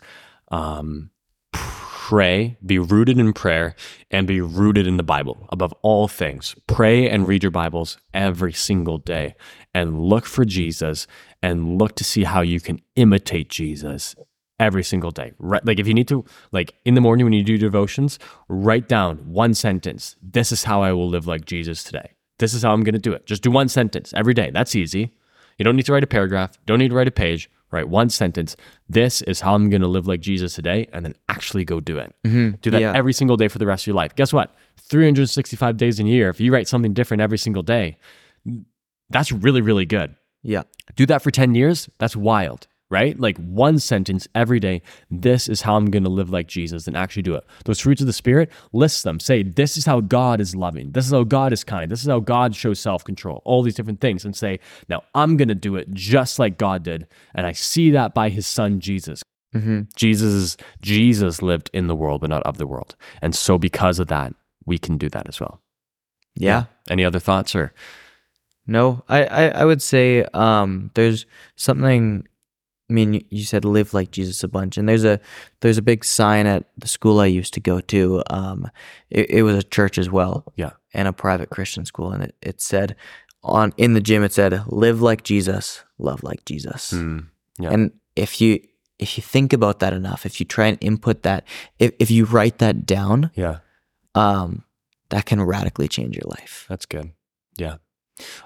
Um, 0.51 1.11
pray, 1.51 2.57
be 2.65 2.79
rooted 2.79 3.19
in 3.19 3.33
prayer, 3.33 3.75
and 4.09 4.25
be 4.25 4.41
rooted 4.41 4.87
in 4.87 4.97
the 4.97 5.03
Bible 5.03 5.47
above 5.51 5.73
all 5.83 6.07
things. 6.07 6.55
Pray 6.65 7.07
and 7.07 7.27
read 7.27 7.43
your 7.43 7.51
Bibles 7.51 7.97
every 8.13 8.53
single 8.53 8.97
day 8.97 9.35
and 9.73 9.99
look 9.99 10.25
for 10.25 10.45
Jesus 10.45 11.05
and 11.43 11.77
look 11.77 11.95
to 11.95 12.03
see 12.03 12.23
how 12.23 12.41
you 12.41 12.59
can 12.59 12.81
imitate 12.95 13.49
Jesus 13.49 14.15
every 14.59 14.83
single 14.83 15.11
day. 15.11 15.33
Right, 15.37 15.65
like 15.65 15.79
if 15.79 15.87
you 15.87 15.93
need 15.93 16.07
to, 16.07 16.25
like 16.51 16.73
in 16.83 16.95
the 16.95 17.01
morning 17.01 17.25
when 17.25 17.33
you 17.33 17.43
do 17.43 17.57
devotions, 17.57 18.17
write 18.47 18.87
down 18.87 19.17
one 19.31 19.53
sentence. 19.53 20.15
This 20.21 20.51
is 20.51 20.63
how 20.63 20.81
I 20.81 20.93
will 20.93 21.09
live 21.09 21.27
like 21.27 21.45
Jesus 21.45 21.83
today. 21.83 22.13
This 22.39 22.53
is 22.53 22.63
how 22.63 22.71
I'm 22.71 22.83
going 22.83 22.93
to 22.93 22.99
do 22.99 23.13
it. 23.13 23.25
Just 23.25 23.43
do 23.43 23.51
one 23.51 23.69
sentence 23.69 24.13
every 24.13 24.33
day. 24.33 24.49
That's 24.51 24.75
easy. 24.75 25.13
You 25.57 25.65
don't 25.65 25.75
need 25.75 25.85
to 25.85 25.93
write 25.93 26.03
a 26.03 26.07
paragraph. 26.07 26.57
Don't 26.65 26.79
need 26.79 26.89
to 26.89 26.95
write 26.95 27.07
a 27.07 27.11
page. 27.11 27.51
Write 27.71 27.87
one 27.89 28.09
sentence. 28.09 28.55
This 28.87 29.21
is 29.23 29.41
how 29.41 29.53
I'm 29.53 29.69
going 29.69 29.81
to 29.81 29.87
live 29.87 30.07
like 30.07 30.21
Jesus 30.21 30.55
today, 30.55 30.87
and 30.91 31.05
then 31.05 31.13
actually 31.29 31.65
go 31.65 31.79
do 31.79 31.97
it. 31.99 32.13
Mm-hmm. 32.25 32.55
Do 32.61 32.71
that 32.71 32.81
Yeah. 32.81 32.93
every 32.95 33.13
single 33.13 33.37
day 33.37 33.47
for 33.47 33.59
the 33.59 33.65
rest 33.67 33.83
of 33.83 33.87
your 33.87 33.95
life. 33.95 34.15
Guess 34.15 34.33
what? 34.33 34.55
365 34.77 35.77
days 35.77 35.99
in 35.99 36.07
a 36.07 36.09
year. 36.09 36.29
If 36.29 36.39
you 36.39 36.51
write 36.51 36.67
something 36.67 36.93
different 36.93 37.21
every 37.21 37.37
single 37.37 37.61
day, 37.63 37.97
that's 39.09 39.31
really, 39.31 39.61
really 39.61 39.85
good. 39.85 40.15
Yeah. 40.41 40.63
Do 40.95 41.05
that 41.07 41.21
for 41.21 41.31
10 41.31 41.53
years. 41.55 41.89
That's 41.99 42.15
wild, 42.15 42.67
right? 42.89 43.19
Like 43.19 43.37
one 43.37 43.77
sentence 43.79 44.27
every 44.33 44.59
day. 44.59 44.81
This 45.11 45.47
is 45.47 45.61
how 45.61 45.75
I'm 45.75 45.91
going 45.91 46.03
to 46.03 46.09
live 46.09 46.29
like 46.29 46.47
Jesus 46.47 46.87
and 46.87 46.97
actually 46.97 47.21
do 47.21 47.35
it. 47.35 47.45
Those 47.65 47.79
fruits 47.79 48.01
of 48.01 48.07
the 48.07 48.13
Spirit, 48.13 48.49
list 48.73 49.03
them. 49.03 49.19
Say, 49.19 49.43
this 49.43 49.77
is 49.77 49.85
how 49.85 50.01
God 50.01 50.41
is 50.41 50.55
loving. 50.55 50.91
This 50.91 51.05
is 51.05 51.11
how 51.11 51.23
God 51.23 51.53
is 51.53 51.63
kind. 51.63 51.91
This 51.91 52.01
is 52.01 52.07
how 52.07 52.19
God 52.19 52.55
shows 52.55 52.79
self 52.79 53.03
control. 53.03 53.41
All 53.45 53.61
these 53.61 53.75
different 53.75 54.01
things. 54.01 54.25
And 54.25 54.35
say, 54.35 54.59
now 54.87 55.03
I'm 55.13 55.37
going 55.37 55.49
to 55.49 55.55
do 55.55 55.75
it 55.75 55.93
just 55.93 56.39
like 56.39 56.57
God 56.57 56.83
did. 56.83 57.07
And 57.35 57.45
I 57.45 57.51
see 57.51 57.91
that 57.91 58.13
by 58.13 58.29
his 58.29 58.47
son, 58.47 58.79
Jesus. 58.79 59.21
Mm-hmm. 59.55 59.81
Jesus, 59.95 60.57
Jesus 60.81 61.41
lived 61.41 61.69
in 61.73 61.87
the 61.87 61.95
world, 61.95 62.21
but 62.21 62.29
not 62.29 62.43
of 62.43 62.57
the 62.57 62.67
world. 62.67 62.95
And 63.21 63.35
so 63.35 63.57
because 63.57 63.99
of 63.99 64.07
that, 64.07 64.33
we 64.65 64.77
can 64.77 64.97
do 64.97 65.09
that 65.09 65.27
as 65.27 65.39
well. 65.39 65.61
Yeah. 66.35 66.65
Any 66.89 67.05
other 67.05 67.19
thoughts 67.19 67.55
or? 67.55 67.73
No, 68.67 69.03
I, 69.09 69.25
I, 69.25 69.47
I 69.47 69.65
would 69.65 69.81
say 69.81 70.23
um, 70.33 70.91
there's 70.93 71.25
something. 71.55 72.27
I 72.89 72.93
mean, 72.93 73.21
you- 73.29 73.43
said 73.45 73.65
live 73.65 73.93
like 73.93 74.11
Jesus 74.11 74.43
a 74.43 74.47
bunch, 74.47 74.77
and 74.77 74.87
there's 74.89 75.03
a 75.05 75.19
there's 75.61 75.77
a 75.77 75.81
big 75.83 76.03
sign 76.03 76.47
at 76.47 76.65
the 76.77 76.87
school 76.87 77.19
I 77.19 77.27
used 77.27 77.53
to 77.53 77.59
go 77.59 77.79
to. 77.81 78.23
Um, 78.29 78.69
it, 79.09 79.29
it 79.29 79.43
was 79.43 79.55
a 79.55 79.63
church 79.63 79.97
as 79.97 80.09
well, 80.09 80.51
Yeah. 80.55 80.71
and 80.93 81.07
a 81.07 81.13
private 81.13 81.49
Christian 81.49 81.85
school, 81.85 82.11
and 82.11 82.23
it, 82.23 82.35
it 82.41 82.61
said 82.61 82.95
on 83.43 83.73
in 83.77 83.93
the 83.93 84.01
gym 84.01 84.23
it 84.23 84.33
said 84.33 84.63
live 84.67 85.01
like 85.01 85.23
Jesus, 85.23 85.83
love 85.97 86.23
like 86.23 86.43
Jesus. 86.45 86.91
Mm, 86.93 87.27
yeah. 87.59 87.69
And 87.71 87.91
if 88.15 88.41
you 88.41 88.59
if 88.97 89.17
you 89.17 89.21
think 89.23 89.53
about 89.53 89.79
that 89.79 89.93
enough, 89.93 90.25
if 90.25 90.39
you 90.39 90.45
try 90.45 90.67
and 90.67 90.77
input 90.81 91.23
that, 91.23 91.45
if 91.77 91.91
if 91.99 92.09
you 92.11 92.25
write 92.25 92.57
that 92.57 92.85
down, 92.85 93.31
yeah. 93.35 93.59
um, 94.15 94.63
that 95.09 95.25
can 95.25 95.41
radically 95.41 95.87
change 95.87 96.15
your 96.15 96.27
life. 96.27 96.65
That's 96.69 96.85
good. 96.85 97.11
Yeah. 97.57 97.75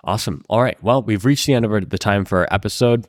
Awesome. 0.04 0.44
All 0.50 0.62
right. 0.62 0.82
Well, 0.84 1.02
we've 1.02 1.26
reached 1.26 1.48
the 1.48 1.54
end 1.54 1.66
of 1.66 1.90
the 1.90 1.98
time 1.98 2.26
for 2.26 2.40
our 2.42 2.48
episode. 2.52 3.08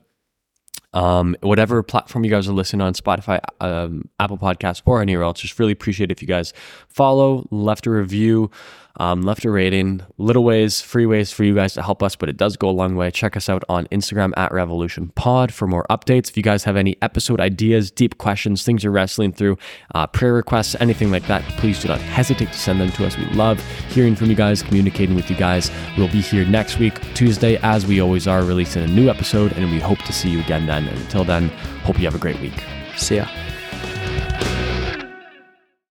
Um, 0.94 1.36
whatever 1.40 1.82
platform 1.82 2.24
you 2.24 2.30
guys 2.30 2.48
are 2.48 2.52
listening 2.52 2.80
on, 2.80 2.94
Spotify, 2.94 3.40
um, 3.60 4.08
Apple 4.18 4.38
Podcasts, 4.38 4.80
or 4.86 5.02
anywhere 5.02 5.24
else, 5.24 5.40
just 5.40 5.58
really 5.58 5.72
appreciate 5.72 6.10
if 6.10 6.22
you 6.22 6.28
guys 6.28 6.52
follow, 6.88 7.46
left 7.50 7.86
a 7.86 7.90
review 7.90 8.50
um, 8.96 9.22
left 9.22 9.44
a 9.44 9.50
rating. 9.50 10.02
Little 10.18 10.44
ways, 10.44 10.80
free 10.80 11.06
ways 11.06 11.32
for 11.32 11.44
you 11.44 11.54
guys 11.54 11.74
to 11.74 11.82
help 11.82 12.02
us, 12.02 12.16
but 12.16 12.28
it 12.28 12.36
does 12.36 12.56
go 12.56 12.68
a 12.68 12.72
long 12.72 12.94
way. 12.94 13.10
Check 13.10 13.36
us 13.36 13.48
out 13.48 13.64
on 13.68 13.86
Instagram 13.86 14.32
at 14.36 14.52
Revolution 14.52 15.08
Pod 15.14 15.52
for 15.52 15.66
more 15.66 15.84
updates. 15.90 16.28
If 16.28 16.36
you 16.36 16.42
guys 16.42 16.64
have 16.64 16.76
any 16.76 16.96
episode 17.02 17.40
ideas, 17.40 17.90
deep 17.90 18.18
questions, 18.18 18.62
things 18.62 18.84
you're 18.84 18.92
wrestling 18.92 19.32
through, 19.32 19.58
uh, 19.94 20.06
prayer 20.06 20.34
requests, 20.34 20.76
anything 20.80 21.10
like 21.10 21.26
that, 21.26 21.42
please 21.58 21.80
do 21.80 21.88
not 21.88 22.00
hesitate 22.00 22.52
to 22.52 22.58
send 22.58 22.80
them 22.80 22.92
to 22.92 23.06
us. 23.06 23.16
We 23.16 23.26
love 23.26 23.60
hearing 23.90 24.14
from 24.14 24.30
you 24.30 24.36
guys, 24.36 24.62
communicating 24.62 25.16
with 25.16 25.30
you 25.30 25.36
guys. 25.36 25.70
We'll 25.98 26.08
be 26.08 26.20
here 26.20 26.44
next 26.44 26.78
week, 26.78 27.00
Tuesday, 27.14 27.56
as 27.62 27.86
we 27.86 28.00
always 28.00 28.28
are, 28.28 28.42
releasing 28.42 28.84
a 28.84 28.88
new 28.88 29.08
episode, 29.08 29.52
and 29.52 29.70
we 29.70 29.80
hope 29.80 29.98
to 29.98 30.12
see 30.12 30.30
you 30.30 30.40
again 30.40 30.66
then. 30.66 30.86
And 30.86 30.98
until 30.98 31.24
then, 31.24 31.48
hope 31.84 31.98
you 31.98 32.04
have 32.04 32.14
a 32.14 32.18
great 32.18 32.40
week. 32.40 32.62
See 32.96 33.16
ya. 33.16 33.26